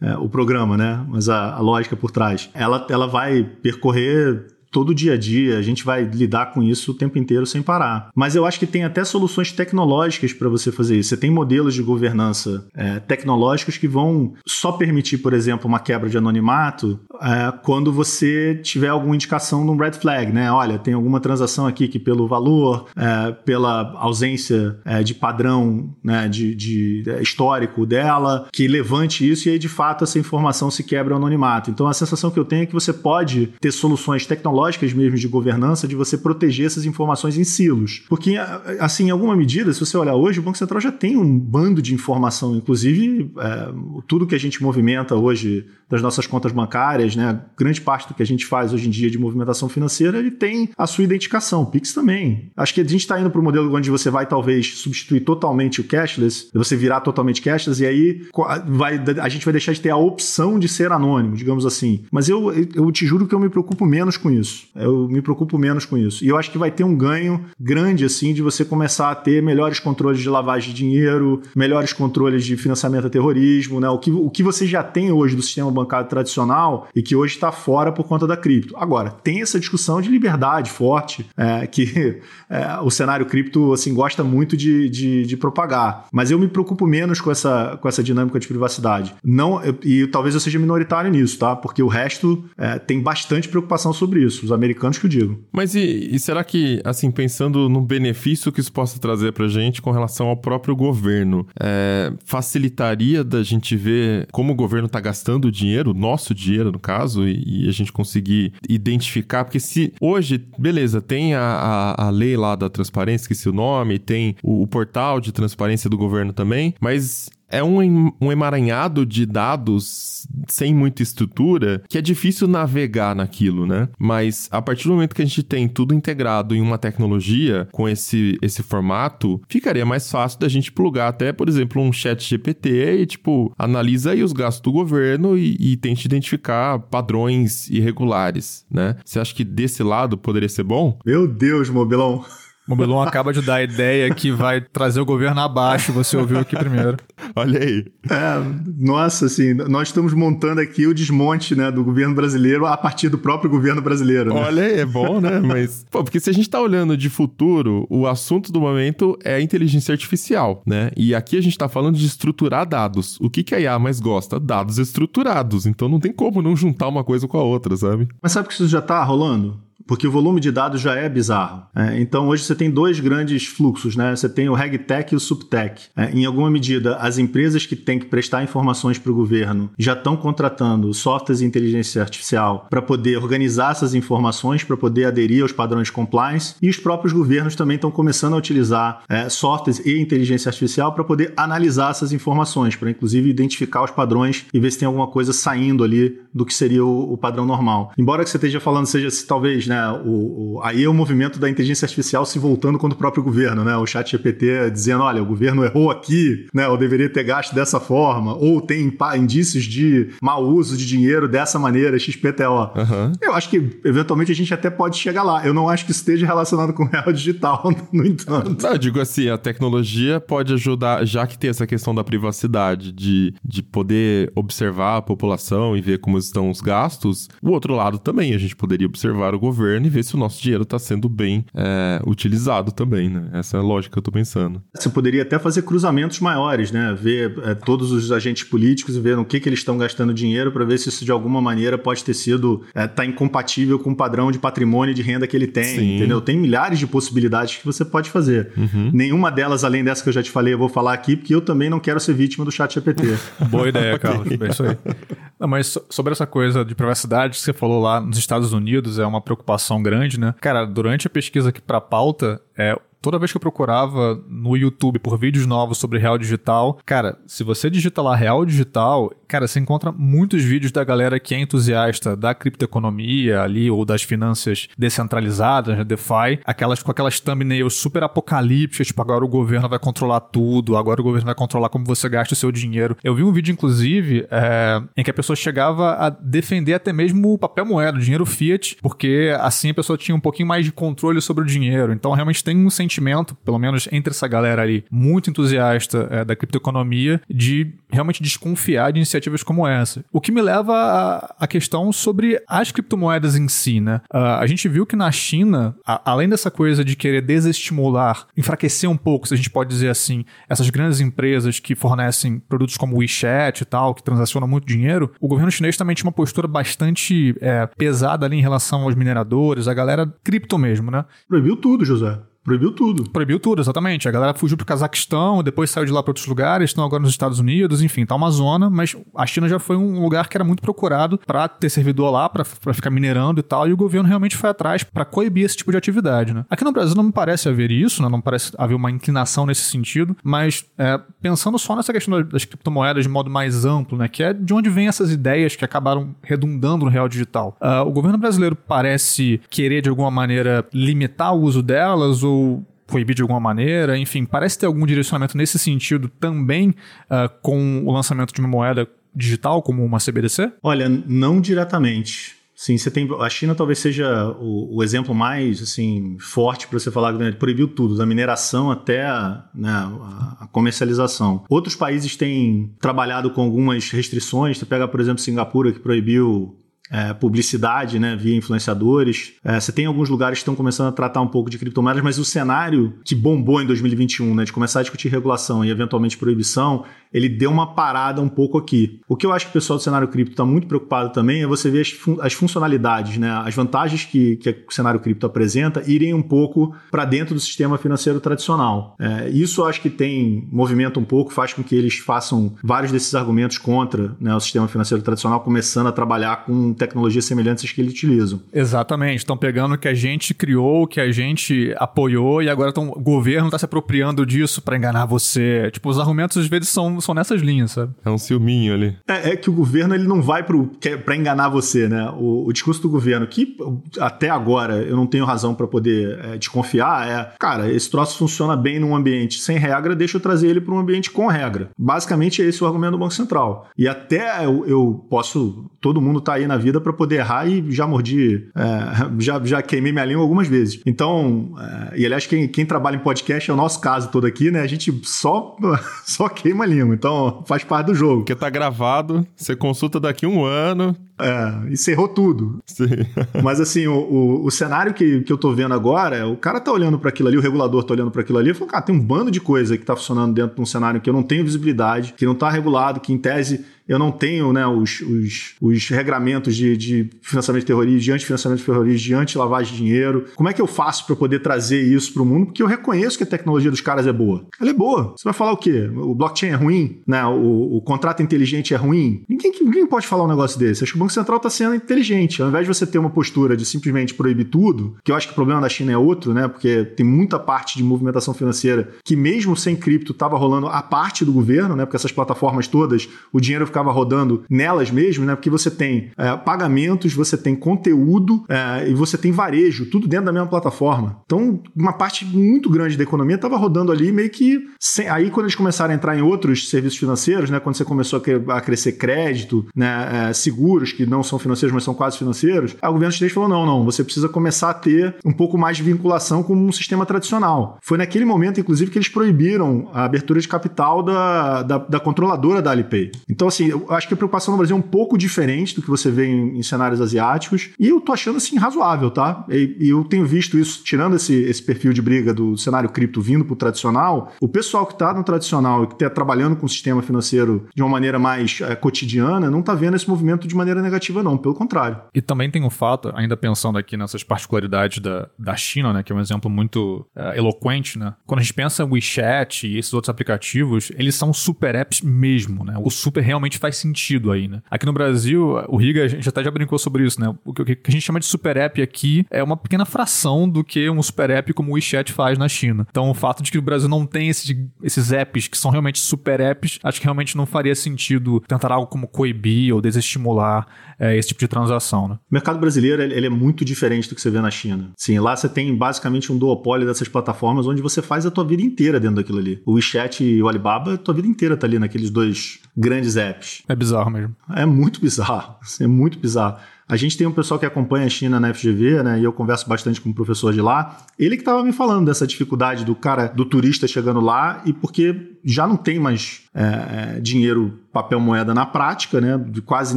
é 0.00 0.16
o 0.16 0.28
programa, 0.28 0.76
né? 0.76 1.04
Mas 1.08 1.28
a, 1.28 1.54
a 1.54 1.60
lógica 1.60 1.96
por 1.96 2.10
trás. 2.10 2.50
Ela, 2.54 2.86
ela 2.90 3.06
vai 3.06 3.42
percorrer 3.42 4.57
todo 4.70 4.94
dia 4.94 5.14
a 5.14 5.16
dia, 5.16 5.58
a 5.58 5.62
gente 5.62 5.84
vai 5.84 6.04
lidar 6.04 6.52
com 6.52 6.62
isso 6.62 6.92
o 6.92 6.94
tempo 6.94 7.18
inteiro 7.18 7.46
sem 7.46 7.62
parar. 7.62 8.10
Mas 8.14 8.34
eu 8.34 8.44
acho 8.44 8.58
que 8.58 8.66
tem 8.66 8.84
até 8.84 9.04
soluções 9.04 9.52
tecnológicas 9.52 10.32
para 10.32 10.48
você 10.48 10.70
fazer 10.70 10.98
isso. 10.98 11.10
Você 11.10 11.16
tem 11.16 11.30
modelos 11.30 11.74
de 11.74 11.82
governança 11.82 12.66
é, 12.74 12.98
tecnológicos 13.00 13.76
que 13.76 13.88
vão 13.88 14.34
só 14.46 14.72
permitir, 14.72 15.18
por 15.18 15.32
exemplo, 15.32 15.66
uma 15.66 15.78
quebra 15.78 16.08
de 16.08 16.18
anonimato 16.18 17.00
é, 17.20 17.52
quando 17.62 17.92
você 17.92 18.56
tiver 18.62 18.88
alguma 18.88 19.14
indicação 19.14 19.64
num 19.64 19.76
red 19.76 19.92
flag, 19.92 20.32
né? 20.32 20.50
Olha, 20.52 20.78
tem 20.78 20.94
alguma 20.94 21.20
transação 21.20 21.66
aqui 21.66 21.88
que 21.88 21.98
pelo 21.98 22.26
valor, 22.26 22.86
é, 22.96 23.32
pela 23.32 23.92
ausência 23.96 24.78
é, 24.84 25.02
de 25.02 25.14
padrão 25.14 25.94
né, 26.02 26.28
de, 26.28 26.54
de, 26.54 27.02
de, 27.02 27.22
histórico 27.22 27.86
dela, 27.86 28.48
que 28.52 28.68
levante 28.68 29.28
isso 29.28 29.48
e 29.48 29.52
aí 29.52 29.58
de 29.58 29.68
fato 29.68 30.04
essa 30.04 30.18
informação 30.18 30.70
se 30.70 30.84
quebra 30.84 31.14
o 31.14 31.16
anonimato. 31.16 31.70
Então 31.70 31.86
a 31.86 31.92
sensação 31.92 32.30
que 32.30 32.38
eu 32.38 32.44
tenho 32.44 32.62
é 32.62 32.66
que 32.66 32.72
você 32.72 32.92
pode 32.92 33.52
ter 33.60 33.72
soluções 33.72 34.26
tecnológicas 34.26 34.57
lógicas 34.58 34.92
mesmo 34.92 35.16
de 35.16 35.28
governança 35.28 35.86
de 35.86 35.94
você 35.94 36.18
proteger 36.18 36.66
essas 36.66 36.84
informações 36.84 37.38
em 37.38 37.44
silos. 37.44 38.02
Porque, 38.08 38.36
assim, 38.80 39.06
em 39.06 39.10
alguma 39.10 39.36
medida, 39.36 39.72
se 39.72 39.80
você 39.80 39.96
olhar 39.96 40.16
hoje, 40.16 40.40
o 40.40 40.42
Banco 40.42 40.58
Central 40.58 40.80
já 40.80 40.90
tem 40.90 41.16
um 41.16 41.38
bando 41.38 41.80
de 41.80 41.94
informação, 41.94 42.56
inclusive 42.56 43.30
é, 43.38 43.72
tudo 44.06 44.26
que 44.26 44.34
a 44.34 44.38
gente 44.38 44.62
movimenta 44.62 45.14
hoje 45.14 45.64
das 45.88 46.02
nossas 46.02 46.26
contas 46.26 46.52
bancárias, 46.52 47.16
né? 47.16 47.40
Grande 47.56 47.80
parte 47.80 48.08
do 48.08 48.14
que 48.14 48.22
a 48.22 48.26
gente 48.26 48.44
faz 48.44 48.74
hoje 48.74 48.88
em 48.88 48.90
dia 48.90 49.10
de 49.10 49.18
movimentação 49.18 49.68
financeira, 49.68 50.18
ele 50.18 50.30
tem 50.30 50.68
a 50.76 50.86
sua 50.86 51.04
identificação. 51.04 51.62
O 51.62 51.66
Pix 51.66 51.94
também. 51.94 52.50
Acho 52.56 52.74
que 52.74 52.80
a 52.80 52.84
gente 52.84 53.00
está 53.00 53.18
indo 53.18 53.30
para 53.30 53.40
o 53.40 53.44
modelo 53.44 53.74
onde 53.74 53.90
você 53.90 54.10
vai 54.10 54.26
talvez 54.26 54.78
substituir 54.78 55.20
totalmente 55.20 55.80
o 55.80 55.84
cashless, 55.84 56.50
você 56.52 56.76
virar 56.76 57.00
totalmente 57.00 57.40
cashless, 57.40 57.82
e 57.82 57.86
aí 57.86 58.22
vai, 58.66 59.00
a 59.20 59.28
gente 59.28 59.44
vai 59.44 59.52
deixar 59.52 59.72
de 59.72 59.80
ter 59.80 59.90
a 59.90 59.96
opção 59.96 60.58
de 60.58 60.68
ser 60.68 60.92
anônimo, 60.92 61.36
digamos 61.36 61.64
assim. 61.64 62.04
Mas 62.10 62.28
eu, 62.28 62.52
eu 62.74 62.90
te 62.92 63.06
juro 63.06 63.26
que 63.26 63.34
eu 63.34 63.40
me 63.40 63.48
preocupo 63.48 63.86
menos 63.86 64.16
com 64.16 64.30
isso. 64.30 64.47
Eu 64.74 65.08
me 65.08 65.20
preocupo 65.22 65.58
menos 65.58 65.84
com 65.84 65.96
isso. 65.96 66.24
E 66.24 66.28
eu 66.28 66.36
acho 66.36 66.50
que 66.50 66.58
vai 66.58 66.70
ter 66.70 66.84
um 66.84 66.94
ganho 66.94 67.44
grande, 67.58 68.04
assim, 68.04 68.32
de 68.32 68.42
você 68.42 68.64
começar 68.64 69.10
a 69.10 69.14
ter 69.14 69.42
melhores 69.42 69.80
controles 69.80 70.20
de 70.20 70.28
lavagem 70.28 70.72
de 70.72 70.76
dinheiro, 70.76 71.42
melhores 71.54 71.92
controles 71.92 72.44
de 72.44 72.56
financiamento 72.56 73.06
a 73.06 73.10
terrorismo, 73.10 73.80
né? 73.80 73.88
O 73.88 73.98
que, 73.98 74.10
o 74.10 74.30
que 74.30 74.42
você 74.42 74.66
já 74.66 74.82
tem 74.82 75.10
hoje 75.10 75.34
do 75.34 75.42
sistema 75.42 75.70
bancário 75.70 76.08
tradicional 76.08 76.88
e 76.94 77.02
que 77.02 77.16
hoje 77.16 77.34
está 77.34 77.50
fora 77.52 77.92
por 77.92 78.04
conta 78.04 78.26
da 78.26 78.36
cripto. 78.36 78.76
Agora, 78.76 79.10
tem 79.10 79.42
essa 79.42 79.58
discussão 79.58 80.00
de 80.00 80.08
liberdade 80.08 80.70
forte 80.70 81.26
é, 81.36 81.66
que 81.66 82.20
é, 82.48 82.78
o 82.82 82.90
cenário 82.90 83.26
cripto 83.26 83.72
assim, 83.72 83.92
gosta 83.94 84.22
muito 84.24 84.56
de, 84.56 84.88
de, 84.88 85.24
de, 85.24 85.36
propagar. 85.36 86.06
Mas 86.12 86.30
eu 86.30 86.38
me 86.38 86.48
preocupo 86.48 86.86
menos 86.86 87.20
com 87.20 87.30
essa, 87.30 87.78
com 87.80 87.88
essa 87.88 88.02
dinâmica 88.02 88.38
de 88.38 88.46
privacidade. 88.46 89.14
Não, 89.22 89.60
e 89.84 90.06
talvez 90.06 90.34
eu 90.34 90.40
seja 90.40 90.58
minoritário 90.58 91.10
nisso, 91.10 91.38
tá? 91.38 91.54
Porque 91.54 91.82
o 91.82 91.88
resto 91.88 92.44
é, 92.56 92.78
tem 92.78 93.00
bastante 93.00 93.48
preocupação 93.48 93.92
sobre 93.92 94.22
isso. 94.22 94.37
Os 94.42 94.52
americanos 94.52 94.98
que 94.98 95.06
o 95.06 95.08
digo. 95.08 95.42
Mas 95.52 95.74
e, 95.74 96.08
e 96.12 96.18
será 96.18 96.42
que, 96.44 96.80
assim, 96.84 97.10
pensando 97.10 97.68
no 97.68 97.80
benefício 97.80 98.52
que 98.52 98.60
isso 98.60 98.72
possa 98.72 98.98
trazer 98.98 99.32
pra 99.32 99.48
gente 99.48 99.80
com 99.80 99.90
relação 99.90 100.28
ao 100.28 100.36
próprio 100.36 100.74
governo, 100.74 101.46
é, 101.60 102.12
facilitaria 102.24 103.22
da 103.22 103.42
gente 103.42 103.76
ver 103.76 104.26
como 104.32 104.52
o 104.52 104.56
governo 104.56 104.86
está 104.86 105.00
gastando 105.00 105.50
dinheiro? 105.50 105.68
dinheiro, 105.68 105.94
nosso 105.94 106.34
dinheiro 106.34 106.72
no 106.72 106.78
caso, 106.78 107.26
e, 107.26 107.64
e, 107.64 107.68
a 107.68 107.72
gente 107.72 107.92
conseguir 107.92 108.52
identificar, 108.68 109.44
porque 109.44 109.60
se 109.60 109.92
hoje, 110.00 110.44
beleza, 110.58 111.00
tem 111.00 111.34
a, 111.34 111.40
a, 111.40 112.06
a 112.06 112.10
lei 112.10 112.36
lá 112.36 112.56
da 112.56 112.68
transparência, 112.68 113.24
esqueci 113.24 113.48
o 113.48 113.52
nome, 113.52 113.98
tem 113.98 114.36
o, 114.42 114.62
o 114.62 114.66
portal 114.66 115.20
de 115.20 115.32
transparência 115.32 115.88
do 115.88 115.96
governo 115.96 116.32
também, 116.32 116.74
mas 116.80 117.30
é 117.48 117.62
um, 117.62 118.12
um 118.20 118.32
emaranhado 118.32 119.04
de 119.06 119.24
dados 119.26 120.26
sem 120.48 120.74
muita 120.74 121.02
estrutura 121.02 121.82
que 121.88 121.98
é 121.98 122.02
difícil 122.02 122.46
navegar 122.46 123.14
naquilo, 123.14 123.66
né? 123.66 123.88
Mas 123.98 124.48
a 124.50 124.60
partir 124.60 124.84
do 124.84 124.94
momento 124.94 125.14
que 125.14 125.22
a 125.22 125.24
gente 125.24 125.42
tem 125.42 125.68
tudo 125.68 125.94
integrado 125.94 126.54
em 126.54 126.60
uma 126.60 126.78
tecnologia 126.78 127.68
com 127.72 127.88
esse, 127.88 128.38
esse 128.42 128.62
formato, 128.62 129.40
ficaria 129.48 129.86
mais 129.86 130.10
fácil 130.10 130.40
da 130.40 130.48
gente 130.48 130.72
plugar 130.72 131.08
até, 131.08 131.32
por 131.32 131.48
exemplo, 131.48 131.82
um 131.82 131.92
chat 131.92 132.22
GPT 132.22 133.00
e, 133.00 133.06
tipo, 133.06 133.52
analisa 133.58 134.12
aí 134.12 134.22
os 134.22 134.32
gastos 134.32 134.62
do 134.62 134.72
governo 134.72 135.36
e, 135.36 135.56
e 135.58 135.76
tente 135.76 136.06
identificar 136.06 136.78
padrões 136.78 137.68
irregulares, 137.70 138.64
né? 138.70 138.96
Você 139.04 139.18
acha 139.18 139.34
que 139.34 139.44
desse 139.44 139.82
lado 139.82 140.18
poderia 140.18 140.48
ser 140.48 140.64
bom? 140.64 140.98
Meu 141.04 141.26
Deus, 141.26 141.70
Mobilão. 141.70 142.24
O 142.68 142.76
Mobilon 142.76 143.00
acaba 143.00 143.32
de 143.32 143.40
dar 143.40 143.56
a 143.56 143.62
ideia 143.62 144.14
que 144.14 144.30
vai 144.30 144.60
trazer 144.60 145.00
o 145.00 145.04
governo 145.06 145.40
abaixo, 145.40 145.90
você 145.90 146.18
ouviu 146.18 146.38
aqui 146.38 146.54
primeiro. 146.54 146.98
Olha 147.34 147.60
aí. 147.60 147.86
É, 148.10 148.42
nossa, 148.78 149.24
assim, 149.24 149.54
nós 149.54 149.88
estamos 149.88 150.12
montando 150.12 150.60
aqui 150.60 150.86
o 150.86 150.92
desmonte 150.92 151.54
né, 151.54 151.70
do 151.70 151.82
governo 151.82 152.14
brasileiro 152.14 152.66
a 152.66 152.76
partir 152.76 153.08
do 153.08 153.16
próprio 153.16 153.50
governo 153.50 153.80
brasileiro. 153.80 154.34
Né? 154.34 154.40
Olha 154.40 154.64
aí, 154.64 154.80
é 154.80 154.84
bom, 154.84 155.18
né? 155.18 155.40
Mas, 155.44 155.86
pô, 155.90 156.04
porque 156.04 156.20
se 156.20 156.28
a 156.28 156.32
gente 156.32 156.44
está 156.44 156.60
olhando 156.60 156.94
de 156.94 157.08
futuro, 157.08 157.86
o 157.88 158.06
assunto 158.06 158.52
do 158.52 158.60
momento 158.60 159.18
é 159.24 159.36
a 159.36 159.40
inteligência 159.40 159.92
artificial, 159.92 160.62
né? 160.66 160.90
E 160.94 161.14
aqui 161.14 161.38
a 161.38 161.40
gente 161.40 161.52
está 161.52 161.70
falando 161.70 161.96
de 161.96 162.04
estruturar 162.04 162.68
dados. 162.68 163.16
O 163.18 163.30
que, 163.30 163.42
que 163.42 163.54
a 163.54 163.60
IA 163.60 163.78
mais 163.78 163.98
gosta? 163.98 164.38
Dados 164.38 164.76
estruturados. 164.76 165.64
Então 165.64 165.88
não 165.88 165.98
tem 165.98 166.12
como 166.12 166.42
não 166.42 166.54
juntar 166.54 166.88
uma 166.88 167.02
coisa 167.02 167.26
com 167.26 167.38
a 167.38 167.42
outra, 167.42 167.74
sabe? 167.78 168.08
Mas 168.20 168.32
sabe 168.32 168.48
que 168.48 168.54
isso 168.54 168.68
já 168.68 168.80
está 168.80 169.02
rolando? 169.02 169.67
Porque 169.86 170.06
o 170.06 170.10
volume 170.10 170.40
de 170.40 170.50
dados 170.50 170.80
já 170.80 170.94
é 170.94 171.08
bizarro. 171.08 171.62
É, 171.74 172.00
então 172.00 172.28
hoje 172.28 172.44
você 172.44 172.54
tem 172.54 172.70
dois 172.70 173.00
grandes 173.00 173.46
fluxos, 173.46 173.96
né? 173.96 174.14
Você 174.14 174.28
tem 174.28 174.48
o 174.48 174.54
RegTech 174.54 175.14
e 175.14 175.16
o 175.16 175.20
SupTech. 175.20 175.88
É, 175.96 176.10
em 176.10 176.24
alguma 176.24 176.50
medida, 176.50 176.96
as 176.96 177.18
empresas 177.18 177.66
que 177.66 177.76
têm 177.76 177.98
que 177.98 178.06
prestar 178.06 178.42
informações 178.42 178.98
para 178.98 179.12
o 179.12 179.14
governo 179.14 179.70
já 179.78 179.92
estão 179.92 180.16
contratando 180.16 180.92
softwares 180.92 181.40
de 181.40 181.46
inteligência 181.46 182.02
artificial 182.02 182.66
para 182.68 182.82
poder 182.82 183.16
organizar 183.16 183.72
essas 183.72 183.94
informações, 183.94 184.64
para 184.64 184.76
poder 184.76 185.04
aderir 185.04 185.42
aos 185.42 185.52
padrões 185.52 185.88
de 185.88 185.92
compliance, 185.92 186.54
e 186.60 186.68
os 186.68 186.76
próprios 186.76 187.12
governos 187.12 187.54
também 187.54 187.76
estão 187.76 187.90
começando 187.90 188.34
a 188.34 188.38
utilizar 188.38 189.02
é, 189.08 189.28
softwares 189.28 189.84
e 189.84 189.98
inteligência 189.98 190.48
artificial 190.48 190.92
para 190.92 191.04
poder 191.04 191.32
analisar 191.36 191.90
essas 191.90 192.12
informações, 192.12 192.76
para 192.76 192.90
inclusive 192.90 193.28
identificar 193.30 193.84
os 193.84 193.90
padrões 193.90 194.46
e 194.52 194.58
ver 194.58 194.70
se 194.70 194.78
tem 194.78 194.86
alguma 194.86 195.06
coisa 195.06 195.32
saindo 195.32 195.84
ali 195.84 196.20
do 196.34 196.44
que 196.44 196.54
seria 196.54 196.84
o, 196.84 197.12
o 197.12 197.16
padrão 197.16 197.46
normal. 197.46 197.92
Embora 197.96 198.24
que 198.24 198.30
você 198.30 198.36
esteja 198.36 198.60
falando 198.60 198.86
seja 198.86 199.08
talvez, 199.26 199.66
né? 199.68 199.90
o, 200.04 200.56
o, 200.56 200.60
aí 200.62 200.84
é 200.84 200.88
o 200.88 200.94
movimento 200.94 201.38
da 201.38 201.48
inteligência 201.48 201.84
artificial 201.84 202.24
se 202.24 202.38
voltando 202.38 202.78
contra 202.78 202.94
o 202.94 202.98
próprio 202.98 203.22
governo, 203.22 203.64
né? 203.64 203.76
O 203.76 203.86
chat 203.86 204.10
GPT 204.10 204.70
dizendo, 204.70 205.02
olha, 205.02 205.22
o 205.22 205.26
governo 205.26 205.64
errou 205.64 205.90
aqui, 205.90 206.46
né? 206.54 206.66
Ou 206.68 206.76
deveria 206.76 207.08
ter 207.08 207.24
gasto 207.24 207.54
dessa 207.54 207.78
forma, 207.78 208.34
ou 208.34 208.60
tem 208.60 208.92
indícios 209.16 209.64
de 209.64 210.10
mau 210.22 210.44
uso 210.44 210.76
de 210.76 210.86
dinheiro 210.86 211.28
dessa 211.28 211.58
maneira, 211.58 211.98
XPTO. 211.98 212.70
Uhum. 212.76 213.12
Eu 213.20 213.34
acho 213.34 213.48
que, 213.50 213.80
eventualmente, 213.84 214.32
a 214.32 214.34
gente 214.34 214.52
até 214.52 214.70
pode 214.70 214.96
chegar 214.96 215.22
lá. 215.22 215.46
Eu 215.46 215.52
não 215.52 215.68
acho 215.68 215.84
que 215.84 215.92
esteja 215.92 216.26
relacionado 216.26 216.72
com 216.72 216.84
o 216.84 216.86
real 216.86 217.12
digital, 217.12 217.70
no 217.92 218.06
entanto. 218.06 218.62
Não, 218.62 218.72
eu 218.72 218.78
digo 218.78 219.00
assim, 219.00 219.28
a 219.28 219.38
tecnologia 219.38 220.20
pode 220.20 220.52
ajudar, 220.54 221.04
já 221.04 221.26
que 221.26 221.38
tem 221.38 221.50
essa 221.50 221.66
questão 221.66 221.94
da 221.94 222.02
privacidade, 222.02 222.92
de, 222.92 223.34
de 223.44 223.62
poder 223.62 224.32
observar 224.34 224.98
a 224.98 225.02
população 225.02 225.76
e 225.76 225.80
ver 225.80 225.98
como 225.98 226.18
estão 226.18 226.50
os 226.50 226.60
gastos, 226.60 227.28
o 227.42 227.50
outro 227.50 227.74
lado 227.74 227.98
também, 227.98 228.34
a 228.34 228.38
gente 228.38 228.56
poderia 228.56 228.86
observar 228.86 229.34
o 229.34 229.38
governo 229.38 229.57
e 229.86 229.90
ver 229.90 230.04
se 230.04 230.14
o 230.14 230.18
nosso 230.18 230.40
dinheiro 230.42 230.62
está 230.62 230.78
sendo 230.78 231.08
bem 231.08 231.44
é, 231.54 232.00
utilizado 232.06 232.72
também, 232.72 233.08
né? 233.08 233.28
Essa 233.32 233.56
é 233.56 233.60
a 233.60 233.62
lógica 233.62 233.92
que 233.92 233.98
eu 233.98 234.00
estou 234.00 234.12
pensando. 234.12 234.62
Você 234.74 234.88
poderia 234.88 235.22
até 235.22 235.38
fazer 235.38 235.62
cruzamentos 235.62 236.20
maiores, 236.20 236.70
né? 236.70 236.96
Ver 236.98 237.34
é, 237.44 237.54
todos 237.54 237.92
os 237.92 238.12
agentes 238.12 238.44
políticos 238.44 238.96
e 238.96 239.00
ver 239.00 239.16
no 239.16 239.24
que, 239.24 239.40
que 239.40 239.48
eles 239.48 239.58
estão 239.58 239.76
gastando 239.76 240.14
dinheiro 240.14 240.52
para 240.52 240.64
ver 240.64 240.78
se 240.78 240.88
isso 240.88 241.04
de 241.04 241.10
alguma 241.10 241.40
maneira 241.40 241.76
pode 241.76 242.04
ter 242.04 242.14
sido, 242.14 242.62
é, 242.74 242.86
tá 242.86 243.04
incompatível 243.04 243.78
com 243.78 243.90
o 243.90 243.96
padrão 243.96 244.30
de 244.30 244.38
patrimônio 244.38 244.92
e 244.92 244.94
de 244.94 245.02
renda 245.02 245.26
que 245.26 245.36
ele 245.36 245.46
tem, 245.46 245.64
Sim. 245.64 245.96
entendeu? 245.96 246.20
Tem 246.20 246.36
milhares 246.36 246.78
de 246.78 246.86
possibilidades 246.86 247.56
que 247.56 247.64
você 247.66 247.84
pode 247.84 248.10
fazer. 248.10 248.52
Uhum. 248.56 248.90
Nenhuma 248.92 249.30
delas, 249.30 249.64
além 249.64 249.82
dessa 249.82 250.02
que 250.02 250.08
eu 250.08 250.12
já 250.12 250.22
te 250.22 250.30
falei, 250.30 250.54
eu 250.54 250.58
vou 250.58 250.68
falar 250.68 250.92
aqui, 250.92 251.16
porque 251.16 251.34
eu 251.34 251.40
também 251.40 251.68
não 251.68 251.80
quero 251.80 251.98
ser 252.00 252.14
vítima 252.14 252.44
do 252.44 252.50
chat 252.50 252.74
GPT. 252.74 253.16
Boa 253.50 253.68
ideia, 253.68 253.98
Carlos. 253.98 254.28
É 254.40 254.48
isso 254.48 254.62
aí. 254.62 254.76
Não, 255.38 255.46
mas 255.46 255.78
sobre 255.88 256.12
essa 256.12 256.26
coisa 256.26 256.64
de 256.64 256.74
privacidade 256.74 257.34
que 257.36 257.40
você 257.40 257.52
falou 257.52 257.80
lá 257.80 258.00
nos 258.00 258.18
Estados 258.18 258.52
Unidos, 258.52 258.98
é 258.98 259.06
uma 259.06 259.20
preocupação 259.20 259.82
grande, 259.82 260.18
né? 260.18 260.34
Cara, 260.40 260.64
durante 260.64 261.06
a 261.06 261.10
pesquisa 261.10 261.50
aqui 261.50 261.60
para 261.60 261.80
pauta, 261.80 262.40
é, 262.56 262.76
toda 263.00 263.18
vez 263.18 263.30
que 263.30 263.36
eu 263.36 263.40
procurava 263.40 264.20
no 264.28 264.56
YouTube 264.56 264.98
por 264.98 265.18
vídeos 265.18 265.46
novos 265.46 265.78
sobre 265.78 265.98
real 265.98 266.18
digital, 266.18 266.78
cara, 266.84 267.18
se 267.26 267.44
você 267.44 267.70
digita 267.70 268.02
lá 268.02 268.14
real 268.14 268.44
digital, 268.44 269.12
cara, 269.26 269.46
você 269.46 269.60
encontra 269.60 269.92
muitos 269.92 270.42
vídeos 270.42 270.72
da 270.72 270.84
galera 270.84 271.18
que 271.20 271.34
é 271.34 271.40
entusiasta 271.40 272.16
da 272.16 272.34
criptoeconomia 272.34 273.42
ali 273.42 273.70
ou 273.70 273.84
das 273.84 274.02
finanças 274.02 274.68
descentralizadas, 274.76 275.76
né, 275.76 275.84
DeFi, 275.84 276.40
aquelas 276.44 276.82
com 276.82 276.90
aquelas 276.90 277.20
thumbnails 277.20 277.74
super 277.74 278.02
apocalípticas, 278.02 278.88
tipo 278.88 279.00
agora 279.00 279.24
o 279.24 279.28
governo 279.28 279.68
vai 279.68 279.78
controlar 279.78 280.20
tudo, 280.20 280.76
agora 280.76 281.00
o 281.00 281.04
governo 281.04 281.26
vai 281.26 281.34
controlar 281.34 281.68
como 281.68 281.84
você 281.84 282.08
gasta 282.08 282.34
o 282.34 282.36
seu 282.36 282.50
dinheiro. 282.50 282.96
Eu 283.02 283.14
vi 283.14 283.22
um 283.22 283.32
vídeo 283.32 283.52
inclusive 283.52 284.26
é, 284.30 284.82
em 284.96 285.02
que 285.02 285.10
a 285.10 285.14
pessoa 285.14 285.36
chegava 285.36 285.94
a 285.94 286.10
defender 286.10 286.74
até 286.74 286.92
mesmo 286.92 287.32
o 287.32 287.38
papel 287.38 287.64
moeda, 287.64 287.98
o 287.98 288.00
dinheiro 288.00 288.26
fiat, 288.26 288.76
porque 288.82 289.34
assim 289.40 289.70
a 289.70 289.74
pessoa 289.74 289.96
tinha 289.96 290.14
um 290.14 290.20
pouquinho 290.20 290.48
mais 290.48 290.64
de 290.64 290.72
controle 290.72 291.20
sobre 291.20 291.44
o 291.44 291.46
dinheiro. 291.46 291.92
Então 291.92 292.12
realmente 292.12 292.42
tem 292.42 292.56
um 292.56 292.70
sentido 292.70 292.87
sentimento, 292.88 293.34
pelo 293.44 293.58
menos 293.58 293.86
entre 293.92 294.10
essa 294.10 294.26
galera 294.26 294.62
ali, 294.62 294.84
muito 294.90 295.28
entusiasta 295.28 296.08
é, 296.10 296.24
da 296.24 296.34
criptoeconomia, 296.34 297.20
de 297.28 297.74
realmente 297.90 298.22
desconfiar 298.22 298.92
de 298.92 298.98
iniciativas 298.98 299.42
como 299.42 299.66
essa. 299.66 300.04
O 300.10 300.20
que 300.20 300.32
me 300.32 300.40
leva 300.40 301.34
à 301.38 301.46
questão 301.46 301.92
sobre 301.92 302.42
as 302.48 302.72
criptomoedas 302.72 303.36
em 303.36 303.46
si, 303.48 303.80
né? 303.80 304.00
Uh, 304.12 304.40
a 304.40 304.46
gente 304.46 304.68
viu 304.68 304.86
que 304.86 304.96
na 304.96 305.10
China, 305.12 305.76
a, 305.86 306.10
além 306.10 306.28
dessa 306.28 306.50
coisa 306.50 306.84
de 306.84 306.96
querer 306.96 307.20
desestimular, 307.20 308.26
enfraquecer 308.36 308.90
um 308.90 308.96
pouco, 308.96 309.28
se 309.28 309.34
a 309.34 309.36
gente 309.36 309.50
pode 309.50 309.70
dizer 309.70 309.90
assim, 309.90 310.24
essas 310.48 310.70
grandes 310.70 311.00
empresas 311.00 311.60
que 311.60 311.74
fornecem 311.74 312.38
produtos 312.38 312.76
como 312.76 312.98
WeChat 312.98 313.62
e 313.62 313.64
tal, 313.64 313.94
que 313.94 314.02
transacionam 314.02 314.48
muito 314.48 314.66
dinheiro, 314.66 315.12
o 315.20 315.28
governo 315.28 315.50
chinês 315.50 315.76
também 315.76 315.94
tinha 315.94 316.06
uma 316.06 316.12
postura 316.12 316.48
bastante 316.48 317.36
é, 317.40 317.66
pesada 317.66 318.24
ali 318.24 318.36
em 318.36 318.42
relação 318.42 318.82
aos 318.82 318.94
mineradores, 318.94 319.68
a 319.68 319.74
galera 319.74 320.06
cripto 320.24 320.56
mesmo, 320.58 320.90
né? 320.90 321.04
Proibiu 321.28 321.56
tudo, 321.56 321.84
José. 321.84 322.18
Proibiu 322.48 322.72
tudo. 322.72 323.10
Proibiu 323.10 323.38
tudo, 323.38 323.60
exatamente. 323.60 324.08
A 324.08 324.10
galera 324.10 324.32
fugiu 324.32 324.56
pro 324.56 324.64
Cazaquistão, 324.64 325.42
depois 325.42 325.68
saiu 325.68 325.84
de 325.84 325.92
lá 325.92 326.02
para 326.02 326.12
outros 326.12 326.26
lugares, 326.26 326.70
estão 326.70 326.82
agora 326.82 327.02
nos 327.02 327.10
Estados 327.10 327.38
Unidos, 327.38 327.82
enfim, 327.82 328.06
tá 328.06 328.14
uma 328.14 328.30
zona, 328.30 328.70
mas 328.70 328.96
a 329.14 329.26
China 329.26 329.46
já 329.46 329.58
foi 329.58 329.76
um 329.76 330.02
lugar 330.02 330.28
que 330.28 330.36
era 330.36 330.44
muito 330.44 330.62
procurado 330.62 331.20
para 331.26 331.46
ter 331.46 331.68
servidor 331.68 332.10
lá, 332.10 332.26
para 332.26 332.44
ficar 332.72 332.88
minerando 332.88 333.40
e 333.40 333.42
tal, 333.42 333.68
e 333.68 333.72
o 333.74 333.76
governo 333.76 334.08
realmente 334.08 334.34
foi 334.34 334.48
atrás 334.48 334.82
para 334.82 335.04
coibir 335.04 335.44
esse 335.44 335.58
tipo 335.58 335.70
de 335.70 335.76
atividade, 335.76 336.32
né? 336.32 336.46
Aqui 336.48 336.64
no 336.64 336.72
Brasil 336.72 336.96
não 336.96 337.02
me 337.04 337.12
parece 337.12 337.50
haver 337.50 337.70
isso, 337.70 338.02
né? 338.02 338.08
Não 338.08 338.20
parece 338.20 338.50
haver 338.56 338.74
uma 338.74 338.90
inclinação 338.90 339.44
nesse 339.44 339.64
sentido, 339.64 340.16
mas 340.24 340.64
é, 340.78 340.98
pensando 341.20 341.58
só 341.58 341.76
nessa 341.76 341.92
questão 341.92 342.22
das 342.22 342.46
criptomoedas 342.46 343.02
de 343.02 343.10
modo 343.10 343.28
mais 343.28 343.66
amplo, 343.66 343.98
né? 343.98 344.08
Que 344.08 344.22
é 344.22 344.32
de 344.32 344.54
onde 344.54 344.70
vêm 344.70 344.88
essas 344.88 345.12
ideias 345.12 345.54
que 345.54 345.66
acabaram 345.66 346.14
redundando 346.22 346.86
no 346.86 346.90
real 346.90 347.10
digital. 347.10 347.54
Uh, 347.60 347.86
o 347.86 347.92
governo 347.92 348.16
brasileiro 348.16 348.56
parece 348.56 349.38
querer, 349.50 349.82
de 349.82 349.90
alguma 349.90 350.10
maneira, 350.10 350.66
limitar 350.72 351.34
o 351.34 351.42
uso 351.42 351.62
delas 351.62 352.22
ou 352.22 352.37
proibir 352.86 353.14
de 353.14 353.22
alguma 353.22 353.38
maneira, 353.38 353.98
enfim, 353.98 354.24
parece 354.24 354.58
ter 354.58 354.66
algum 354.66 354.86
direcionamento 354.86 355.36
nesse 355.36 355.58
sentido 355.58 356.08
também 356.08 356.70
uh, 356.70 357.28
com 357.42 357.84
o 357.84 357.92
lançamento 357.92 358.32
de 358.32 358.40
uma 358.40 358.48
moeda 358.48 358.88
digital 359.14 359.62
como 359.62 359.84
uma 359.84 359.98
CBDC? 359.98 360.52
Olha, 360.62 360.88
não 360.88 361.40
diretamente. 361.40 362.38
Sim, 362.54 362.76
você 362.76 362.90
tem 362.90 363.08
a 363.20 363.30
China 363.30 363.54
talvez 363.54 363.78
seja 363.78 364.30
o, 364.40 364.78
o 364.78 364.82
exemplo 364.82 365.14
mais 365.14 365.62
assim 365.62 366.16
forte 366.18 366.66
para 366.66 366.76
você 366.76 366.90
falar 366.90 367.12
que 367.12 367.18
né, 367.20 367.30
proibiu 367.30 367.68
tudo, 367.68 367.96
da 367.96 368.04
mineração 368.04 368.68
até 368.68 369.06
a, 369.06 369.44
né, 369.54 369.70
a, 369.70 370.48
comercialização. 370.50 371.44
Outros 371.48 371.76
países 371.76 372.16
têm 372.16 372.74
trabalhado 372.80 373.30
com 373.30 373.42
algumas 373.42 373.90
restrições. 373.90 374.58
Você 374.58 374.66
pega, 374.66 374.88
por 374.88 374.98
exemplo, 374.98 375.22
Singapura 375.22 375.70
que 375.70 375.78
proibiu 375.78 376.58
é, 376.90 377.12
publicidade 377.12 377.98
né, 377.98 378.16
via 378.16 378.36
influenciadores. 378.36 379.34
É, 379.44 379.60
você 379.60 379.72
tem 379.72 379.86
alguns 379.86 380.08
lugares 380.08 380.38
que 380.38 380.42
estão 380.42 380.54
começando 380.54 380.88
a 380.88 380.92
tratar 380.92 381.20
um 381.20 381.28
pouco 381.28 381.50
de 381.50 381.58
criptomoedas, 381.58 382.02
mas 382.02 382.18
o 382.18 382.24
cenário 382.24 382.94
que 383.04 383.14
bombou 383.14 383.60
em 383.60 383.66
2021, 383.66 384.34
né, 384.34 384.44
de 384.44 384.52
começar 384.52 384.80
a 384.80 384.82
discutir 384.82 385.08
regulação 385.08 385.64
e 385.64 385.70
eventualmente 385.70 386.16
proibição, 386.16 386.84
ele 387.12 387.28
deu 387.28 387.50
uma 387.50 387.74
parada 387.74 388.20
um 388.20 388.28
pouco 388.28 388.58
aqui. 388.58 389.00
O 389.08 389.16
que 389.16 389.26
eu 389.26 389.32
acho 389.32 389.46
que 389.46 389.50
o 389.50 389.52
pessoal 389.54 389.78
do 389.78 389.82
cenário 389.82 390.08
cripto 390.08 390.32
está 390.32 390.44
muito 390.44 390.66
preocupado 390.66 391.10
também 391.12 391.42
é 391.42 391.46
você 391.46 391.70
ver 391.70 391.80
as, 391.80 391.90
fun 391.90 392.18
as 392.20 392.32
funcionalidades, 392.32 393.16
né, 393.16 393.30
as 393.44 393.54
vantagens 393.54 394.04
que, 394.04 394.36
que 394.36 394.64
o 394.68 394.72
cenário 394.72 395.00
cripto 395.00 395.26
apresenta 395.26 395.82
irem 395.86 396.14
um 396.14 396.22
pouco 396.22 396.74
para 396.90 397.04
dentro 397.04 397.34
do 397.34 397.40
sistema 397.40 397.78
financeiro 397.78 398.20
tradicional. 398.20 398.96
É, 398.98 399.28
isso 399.30 399.62
eu 399.62 399.66
acho 399.66 399.80
que 399.80 399.90
tem 399.90 400.46
movimento 400.50 401.00
um 401.00 401.04
pouco, 401.04 401.32
faz 401.32 401.52
com 401.52 401.62
que 401.62 401.74
eles 401.74 401.98
façam 401.98 402.54
vários 402.62 402.92
desses 402.92 403.14
argumentos 403.14 403.58
contra 403.58 404.16
né, 404.20 404.34
o 404.34 404.40
sistema 404.40 404.68
financeiro 404.68 405.02
tradicional, 405.02 405.40
começando 405.40 405.86
a 405.86 405.92
trabalhar 405.92 406.44
com 406.44 406.74
tecnologias 406.78 407.24
semelhantes 407.24 407.64
às 407.64 407.72
que 407.72 407.80
eles 407.80 407.92
utilizam. 407.92 408.40
Exatamente. 408.52 409.18
Estão 409.18 409.36
pegando 409.36 409.74
o 409.74 409.78
que 409.78 409.88
a 409.88 409.94
gente 409.94 410.32
criou, 410.34 410.82
o 410.84 410.86
que 410.86 411.00
a 411.00 411.10
gente 411.10 411.74
apoiou 411.76 412.42
e 412.42 412.48
agora 412.48 412.72
tão, 412.72 412.88
o 412.88 413.00
governo 413.00 413.48
está 413.48 413.58
se 413.58 413.64
apropriando 413.64 414.24
disso 414.24 414.62
para 414.62 414.76
enganar 414.76 415.06
você. 415.06 415.70
Tipo, 415.72 415.88
os 415.88 415.98
argumentos 415.98 416.36
às 416.36 416.46
vezes 416.46 416.68
são, 416.68 417.00
são 417.00 417.14
nessas 417.14 417.40
linhas, 417.40 417.72
sabe? 417.72 417.92
É 418.04 418.10
um 418.10 418.18
ciúminho 418.18 418.74
ali. 418.74 418.96
É, 419.08 419.30
é 419.30 419.36
que 419.36 419.50
o 419.50 419.52
governo 419.52 419.94
ele 419.94 420.06
não 420.06 420.22
vai 420.22 420.42
para 420.42 421.16
enganar 421.16 421.48
você, 421.48 421.88
né? 421.88 422.10
O, 422.16 422.46
o, 422.46 422.52
discurso 422.52 422.82
do 422.82 422.88
governo, 422.88 423.26
que 423.26 423.56
até 423.98 424.28
agora 424.28 424.82
eu 424.82 424.96
não 424.96 425.06
tenho 425.06 425.24
razão 425.24 425.54
para 425.54 425.66
poder 425.66 426.18
é, 426.24 426.38
desconfiar, 426.38 427.08
é, 427.08 427.32
cara, 427.38 427.70
esse 427.70 427.90
troço 427.90 428.18
funciona 428.18 428.56
bem 428.56 428.78
num 428.78 428.94
ambiente 428.94 429.38
sem 429.38 429.58
regra, 429.58 429.94
deixa 429.94 430.16
eu 430.16 430.20
trazer 430.20 430.48
ele 430.48 430.60
para 430.60 430.74
um 430.74 430.78
ambiente 430.78 431.10
com 431.10 431.26
regra. 431.26 431.70
Basicamente 431.78 432.42
é 432.42 432.44
esse 432.44 432.62
o 432.62 432.66
argumento 432.66 432.92
do 432.92 432.98
Banco 432.98 433.14
Central. 433.14 433.68
E 433.76 433.88
até 433.88 434.44
eu, 434.44 434.66
eu 434.66 435.06
posso, 435.08 435.70
todo 435.80 436.00
mundo 436.00 436.20
tá 436.20 436.34
aí 436.34 436.46
na 436.46 436.56
vida 436.56 436.67
vida 436.68 436.80
para 436.80 436.92
poder 436.92 437.16
errar 437.16 437.46
e 437.46 437.70
já 437.70 437.86
mordi, 437.86 438.48
é, 438.54 439.22
já, 439.22 439.40
já 439.44 439.62
queimei 439.62 439.92
minha 439.92 440.04
língua 440.04 440.22
algumas 440.22 440.46
vezes. 440.46 440.80
Então, 440.84 441.54
é, 441.58 442.00
e 442.00 442.06
aliás, 442.06 442.26
quem, 442.26 442.46
quem 442.46 442.64
trabalha 442.64 442.96
em 442.96 443.00
podcast 443.00 443.50
é 443.50 443.54
o 443.54 443.56
nosso 443.56 443.80
caso 443.80 444.10
todo 444.10 444.26
aqui, 444.26 444.50
né? 444.50 444.60
A 444.60 444.66
gente 444.66 444.92
só, 445.04 445.56
só 446.04 446.28
queima 446.28 446.64
a 446.64 446.66
língua, 446.66 446.94
então 446.94 447.42
faz 447.46 447.64
parte 447.64 447.86
do 447.86 447.94
jogo. 447.94 448.18
Porque 448.18 448.34
tá 448.34 448.50
gravado, 448.50 449.26
você 449.34 449.56
consulta 449.56 449.98
daqui 449.98 450.26
um 450.26 450.44
ano, 450.44 450.94
é, 451.20 451.72
encerrou 451.72 452.08
tudo. 452.08 452.58
Sim. 452.66 452.86
Mas 453.42 453.60
assim, 453.60 453.86
o, 453.86 453.94
o, 453.94 454.46
o, 454.46 454.50
cenário 454.50 454.94
que, 454.94 455.20
que 455.22 455.32
eu 455.32 455.38
tô 455.38 455.52
vendo 455.52 455.74
agora, 455.74 456.26
o 456.26 456.36
cara 456.36 456.60
tá 456.60 456.72
olhando 456.72 456.98
para 456.98 457.08
aquilo 457.08 457.28
ali, 457.28 457.36
o 457.36 457.40
regulador 457.40 457.84
tá 457.84 457.94
olhando 457.94 458.10
para 458.10 458.22
aquilo 458.22 458.38
ali 458.38 458.50
e 458.50 458.54
falou, 458.54 458.68
cara, 458.68 458.82
tem 458.82 458.94
um 458.94 459.00
bando 459.00 459.30
de 459.30 459.40
coisa 459.40 459.76
que 459.76 459.84
tá 459.84 459.96
funcionando 459.96 460.34
dentro 460.34 460.56
de 460.56 460.62
um 460.62 460.66
cenário 460.66 461.00
que 461.00 461.08
eu 461.08 461.14
não 461.14 461.22
tenho 461.22 461.44
visibilidade, 461.44 462.14
que 462.16 462.26
não 462.26 462.34
tá 462.34 462.48
regulado, 462.50 463.00
que 463.00 463.12
em 463.12 463.18
tese 463.18 463.64
eu 463.88 463.98
não 463.98 464.12
tenho 464.12 464.52
né, 464.52 464.66
os, 464.66 465.00
os, 465.00 465.54
os 465.60 465.88
regramentos 465.88 466.54
de, 466.54 466.76
de 466.76 467.10
financiamento 467.22 467.62
de 467.62 467.66
terrorismo, 467.66 468.00
de 468.00 468.12
anti-financiamento 468.12 468.60
de 468.60 468.66
terrorismo, 468.66 468.98
de 468.98 469.14
anti-lavagem 469.14 469.72
de 469.72 469.78
dinheiro. 469.78 470.26
Como 470.36 470.48
é 470.48 470.52
que 470.52 470.60
eu 470.60 470.66
faço 470.66 471.06
para 471.06 471.16
poder 471.16 471.40
trazer 471.40 471.80
isso 471.80 472.12
para 472.12 472.22
o 472.22 472.26
mundo? 472.26 472.46
Porque 472.46 472.62
eu 472.62 472.66
reconheço 472.66 473.16
que 473.16 473.24
a 473.24 473.26
tecnologia 473.26 473.70
dos 473.70 473.80
caras 473.80 474.06
é 474.06 474.12
boa. 474.12 474.46
Ela 474.60 474.70
é 474.70 474.74
boa. 474.74 475.14
Você 475.16 475.24
vai 475.24 475.32
falar 475.32 475.52
o 475.52 475.56
quê? 475.56 475.90
O 475.96 476.14
blockchain 476.14 476.50
é 476.50 476.54
ruim? 476.54 477.00
Né? 477.06 477.24
O, 477.24 477.78
o 477.78 477.80
contrato 477.80 478.22
inteligente 478.22 478.74
é 478.74 478.76
ruim? 478.76 479.22
Ninguém, 479.26 479.52
ninguém 479.62 479.86
pode 479.86 480.06
falar 480.06 480.24
um 480.24 480.28
negócio 480.28 480.58
desse. 480.58 480.84
Acho 480.84 480.92
que 480.92 480.98
o 480.98 481.00
Banco 481.08 481.12
Central 481.14 481.38
está 481.38 481.48
sendo 481.48 481.74
inteligente. 481.74 482.42
Ao 482.42 482.48
invés 482.48 482.66
de 482.66 482.74
você 482.74 482.86
ter 482.86 482.98
uma 482.98 483.08
postura 483.08 483.56
de 483.56 483.64
simplesmente 483.64 484.12
proibir 484.12 484.44
tudo, 484.44 484.96
que 485.02 485.10
eu 485.10 485.16
acho 485.16 485.26
que 485.26 485.32
o 485.32 485.34
problema 485.34 485.60
da 485.60 485.68
China 485.68 485.92
é 485.92 485.96
outro, 485.96 486.34
né? 486.34 486.46
Porque 486.46 486.84
tem 486.84 487.06
muita 487.06 487.38
parte 487.38 487.78
de 487.78 487.82
movimentação 487.82 488.34
financeira 488.34 488.90
que, 489.02 489.16
mesmo 489.16 489.56
sem 489.56 489.74
cripto, 489.74 490.12
estava 490.12 490.36
rolando 490.36 490.66
a 490.66 490.82
parte 490.82 491.24
do 491.24 491.32
governo, 491.32 491.74
né? 491.74 491.86
Porque 491.86 491.96
essas 491.96 492.12
plataformas 492.12 492.68
todas, 492.68 493.08
o 493.32 493.40
dinheiro 493.40 493.66
ficava 493.66 493.90
rodando 493.90 494.44
nelas 494.50 494.90
mesmo, 494.90 495.24
né? 495.24 495.34
Porque 495.34 495.48
você 495.48 495.70
tem 495.70 496.10
é, 496.16 496.36
pagamentos, 496.36 497.14
você 497.14 497.38
tem 497.38 497.56
conteúdo 497.56 498.44
é, 498.48 498.90
e 498.90 498.94
você 498.94 499.16
tem 499.16 499.32
varejo, 499.32 499.86
tudo 499.86 500.06
dentro 500.06 500.26
da 500.26 500.32
mesma 500.32 500.48
plataforma. 500.48 501.22
Então, 501.24 501.62
uma 501.74 501.94
parte 501.94 502.26
muito 502.26 502.68
grande 502.68 502.98
da 502.98 503.02
economia 503.02 503.36
estava 503.36 503.56
rodando 503.56 503.90
ali 503.90 504.12
meio 504.12 504.28
que. 504.28 504.68
Sem... 504.78 505.08
Aí, 505.08 505.30
quando 505.30 505.46
eles 505.46 505.54
começaram 505.54 505.92
a 505.92 505.96
entrar 505.96 506.18
em 506.18 506.22
outros 506.22 506.68
serviços 506.68 506.98
financeiros, 506.98 507.48
né? 507.48 507.58
Quando 507.58 507.76
você 507.76 507.84
começou 507.84 508.22
a 508.48 508.60
crescer 508.60 508.92
crédito, 508.92 509.64
né? 509.74 510.28
É, 510.28 510.32
seguros, 510.34 510.92
que 510.98 511.06
não 511.06 511.22
são 511.22 511.38
financeiros, 511.38 511.72
mas 511.72 511.84
são 511.84 511.94
quase 511.94 512.18
financeiros, 512.18 512.74
o 512.82 512.92
governo 512.92 513.12
chinês 513.12 513.32
falou: 513.32 513.48
não, 513.48 513.64
não, 513.64 513.84
você 513.84 514.02
precisa 514.02 514.28
começar 514.28 514.70
a 514.70 514.74
ter 514.74 515.14
um 515.24 515.32
pouco 515.32 515.56
mais 515.56 515.76
de 515.76 515.84
vinculação 515.84 516.42
com 516.42 516.56
um 516.56 516.72
sistema 516.72 517.06
tradicional. 517.06 517.78
Foi 517.80 517.96
naquele 517.96 518.24
momento, 518.24 518.58
inclusive, 518.58 518.90
que 518.90 518.98
eles 518.98 519.08
proibiram 519.08 519.88
a 519.94 520.04
abertura 520.04 520.40
de 520.40 520.48
capital 520.48 521.02
da, 521.02 521.62
da, 521.62 521.78
da 521.78 522.00
controladora 522.00 522.60
da 522.60 522.72
Alipay. 522.72 523.12
Então, 523.30 523.46
assim, 523.46 523.68
eu 523.68 523.86
acho 523.90 524.08
que 524.08 524.14
a 524.14 524.16
preocupação 524.16 524.52
no 524.52 524.58
Brasil 524.58 524.74
é 524.74 524.78
um 524.78 524.82
pouco 524.82 525.16
diferente 525.16 525.76
do 525.76 525.82
que 525.82 525.88
você 525.88 526.10
vê 526.10 526.26
em, 526.26 526.58
em 526.58 526.62
cenários 526.64 527.00
asiáticos, 527.00 527.70
e 527.78 527.88
eu 527.88 528.00
tô 528.00 528.12
achando, 528.12 528.38
assim, 528.38 528.58
razoável, 528.58 529.10
tá? 529.10 529.44
E, 529.48 529.76
e 529.78 529.88
eu 529.90 530.02
tenho 530.02 530.26
visto 530.26 530.58
isso, 530.58 530.82
tirando 530.82 531.14
esse, 531.14 531.34
esse 531.34 531.62
perfil 531.62 531.92
de 531.92 532.02
briga 532.02 532.34
do 532.34 532.56
cenário 532.56 532.88
cripto 532.88 533.20
vindo 533.20 533.44
pro 533.44 533.54
tradicional, 533.54 534.32
o 534.40 534.48
pessoal 534.48 534.84
que 534.84 534.98
tá 534.98 535.14
no 535.14 535.22
tradicional 535.22 535.84
e 535.84 535.86
que 535.86 535.96
tá 535.96 536.10
trabalhando 536.10 536.56
com 536.56 536.66
o 536.66 536.68
sistema 536.68 537.02
financeiro 537.02 537.66
de 537.72 537.82
uma 537.82 537.88
maneira 537.88 538.18
mais 538.18 538.60
é, 538.62 538.74
cotidiana, 538.74 539.48
não 539.48 539.62
tá 539.62 539.74
vendo 539.74 539.94
esse 539.94 540.08
movimento 540.08 540.48
de 540.48 540.56
maneira 540.56 540.82
negativa, 540.88 541.22
não, 541.22 541.36
pelo 541.36 541.54
contrário. 541.54 542.00
E 542.14 542.20
também 542.20 542.50
tem 542.50 542.64
o 542.64 542.70
fato, 542.70 543.12
ainda 543.14 543.36
pensando 543.36 543.78
aqui 543.78 543.96
nessas 543.96 544.22
particularidades 544.22 544.98
da, 544.98 545.28
da 545.38 545.56
China, 545.56 545.92
né, 545.92 546.02
que 546.02 546.12
é 546.12 546.14
um 546.16 546.20
exemplo 546.20 546.50
muito 546.50 547.06
uh, 547.16 547.36
eloquente, 547.36 547.98
né? 547.98 548.14
Quando 548.26 548.40
a 548.40 548.42
gente 548.42 548.54
pensa 548.54 548.84
WeChat 548.84 549.66
e 549.66 549.78
esses 549.78 549.92
outros 549.92 550.08
aplicativos, 550.08 550.90
eles 550.96 551.14
são 551.14 551.32
super 551.32 551.74
apps 551.74 552.00
mesmo, 552.00 552.64
né? 552.64 552.74
O 552.82 552.90
super 552.90 553.22
realmente 553.22 553.58
faz 553.58 553.76
sentido 553.76 554.32
aí, 554.32 554.48
né? 554.48 554.62
Aqui 554.70 554.86
no 554.86 554.92
Brasil, 554.92 555.64
o 555.68 555.76
Riga, 555.76 556.04
a 556.04 556.08
gente 556.08 556.28
até 556.28 556.42
já 556.42 556.50
brincou 556.50 556.78
sobre 556.78 557.04
isso, 557.04 557.20
né? 557.20 557.34
O 557.44 557.52
que, 557.52 557.78
a 557.86 557.90
gente 557.90 558.02
chama 558.02 558.20
de 558.20 558.26
super 558.26 558.56
app 558.56 558.80
aqui 558.80 559.26
é 559.30 559.42
uma 559.42 559.56
pequena 559.56 559.84
fração 559.84 560.48
do 560.48 560.64
que 560.64 560.88
um 560.90 561.02
super 561.02 561.30
app 561.30 561.52
como 561.52 561.70
o 561.70 561.74
WeChat 561.74 562.12
faz 562.12 562.38
na 562.38 562.48
China. 562.48 562.86
Então, 562.90 563.10
o 563.10 563.14
fato 563.14 563.42
de 563.42 563.50
que 563.50 563.58
o 563.58 563.62
Brasil 563.62 563.88
não 563.88 564.06
tem 564.06 564.28
esse, 564.28 564.68
esses 564.82 565.12
apps 565.12 565.48
que 565.48 565.58
são 565.58 565.70
realmente 565.70 565.98
super 565.98 566.40
apps, 566.40 566.78
acho 566.82 567.00
que 567.00 567.06
realmente 567.06 567.36
não 567.36 567.46
faria 567.46 567.74
sentido 567.74 568.40
tentar 568.40 568.72
algo 568.72 568.86
como 568.86 569.06
coibir 569.06 569.74
ou 569.74 569.80
desestimular 569.80 570.66
é, 570.98 571.16
esse 571.16 571.28
tipo 571.28 571.40
de 571.40 571.48
transação. 571.48 572.08
Né? 572.08 572.14
O 572.30 572.34
mercado 572.34 572.58
brasileiro 572.58 573.00
ele 573.02 573.26
é 573.26 573.30
muito 573.30 573.64
diferente 573.64 574.08
do 574.08 574.14
que 574.14 574.20
você 574.20 574.30
vê 574.30 574.40
na 574.40 574.50
China. 574.50 574.90
Sim, 574.96 575.18
lá 575.20 575.36
você 575.36 575.48
tem 575.48 575.74
basicamente 575.74 576.32
um 576.32 576.38
duopólio 576.38 576.86
dessas 576.86 577.08
plataformas 577.08 577.66
onde 577.66 577.80
você 577.80 578.02
faz 578.02 578.26
a 578.26 578.30
tua 578.30 578.44
vida 578.44 578.62
inteira 578.62 578.98
dentro 578.98 579.16
daquilo 579.16 579.38
ali. 579.38 579.62
O 579.64 579.74
WeChat 579.74 580.24
e 580.24 580.42
o 580.42 580.48
Alibaba, 580.48 580.94
a 580.94 580.98
tua 580.98 581.14
vida 581.14 581.28
inteira 581.28 581.56
tá 581.56 581.66
ali 581.66 581.78
naqueles 581.78 582.10
dois 582.10 582.60
grandes 582.76 583.16
apps. 583.16 583.62
É 583.68 583.76
bizarro 583.76 584.10
mesmo. 584.10 584.34
É 584.54 584.66
muito 584.66 585.00
bizarro. 585.00 585.56
É 585.80 585.86
muito 585.86 586.18
bizarro. 586.18 586.58
A 586.88 586.96
gente 586.96 587.16
tem 587.18 587.26
um 587.26 587.32
pessoal 587.32 587.60
que 587.60 587.66
acompanha 587.66 588.06
a 588.06 588.08
China 588.08 588.40
na 588.40 588.52
FGV, 588.52 589.02
né? 589.02 589.20
E 589.20 589.24
eu 589.24 589.32
converso 589.32 589.68
bastante 589.68 590.00
com 590.00 590.08
o 590.08 590.12
um 590.12 590.14
professor 590.14 590.54
de 590.54 590.62
lá. 590.62 590.96
Ele 591.18 591.36
que 591.36 591.42
estava 591.42 591.62
me 591.62 591.70
falando 591.70 592.06
dessa 592.06 592.26
dificuldade 592.26 592.82
do 592.82 592.94
cara, 592.94 593.26
do 593.26 593.44
turista 593.44 593.86
chegando 593.86 594.20
lá 594.20 594.62
e 594.64 594.72
porque 594.72 595.37
já 595.50 595.66
não 595.66 595.76
tem 595.76 595.98
mais 595.98 596.42
é, 596.54 597.16
é 597.16 597.20
dinheiro 597.20 597.78
papel 597.92 598.20
moeda 598.20 598.54
na 598.54 598.66
prática, 598.66 599.20
né? 599.20 599.40
Quase 599.64 599.96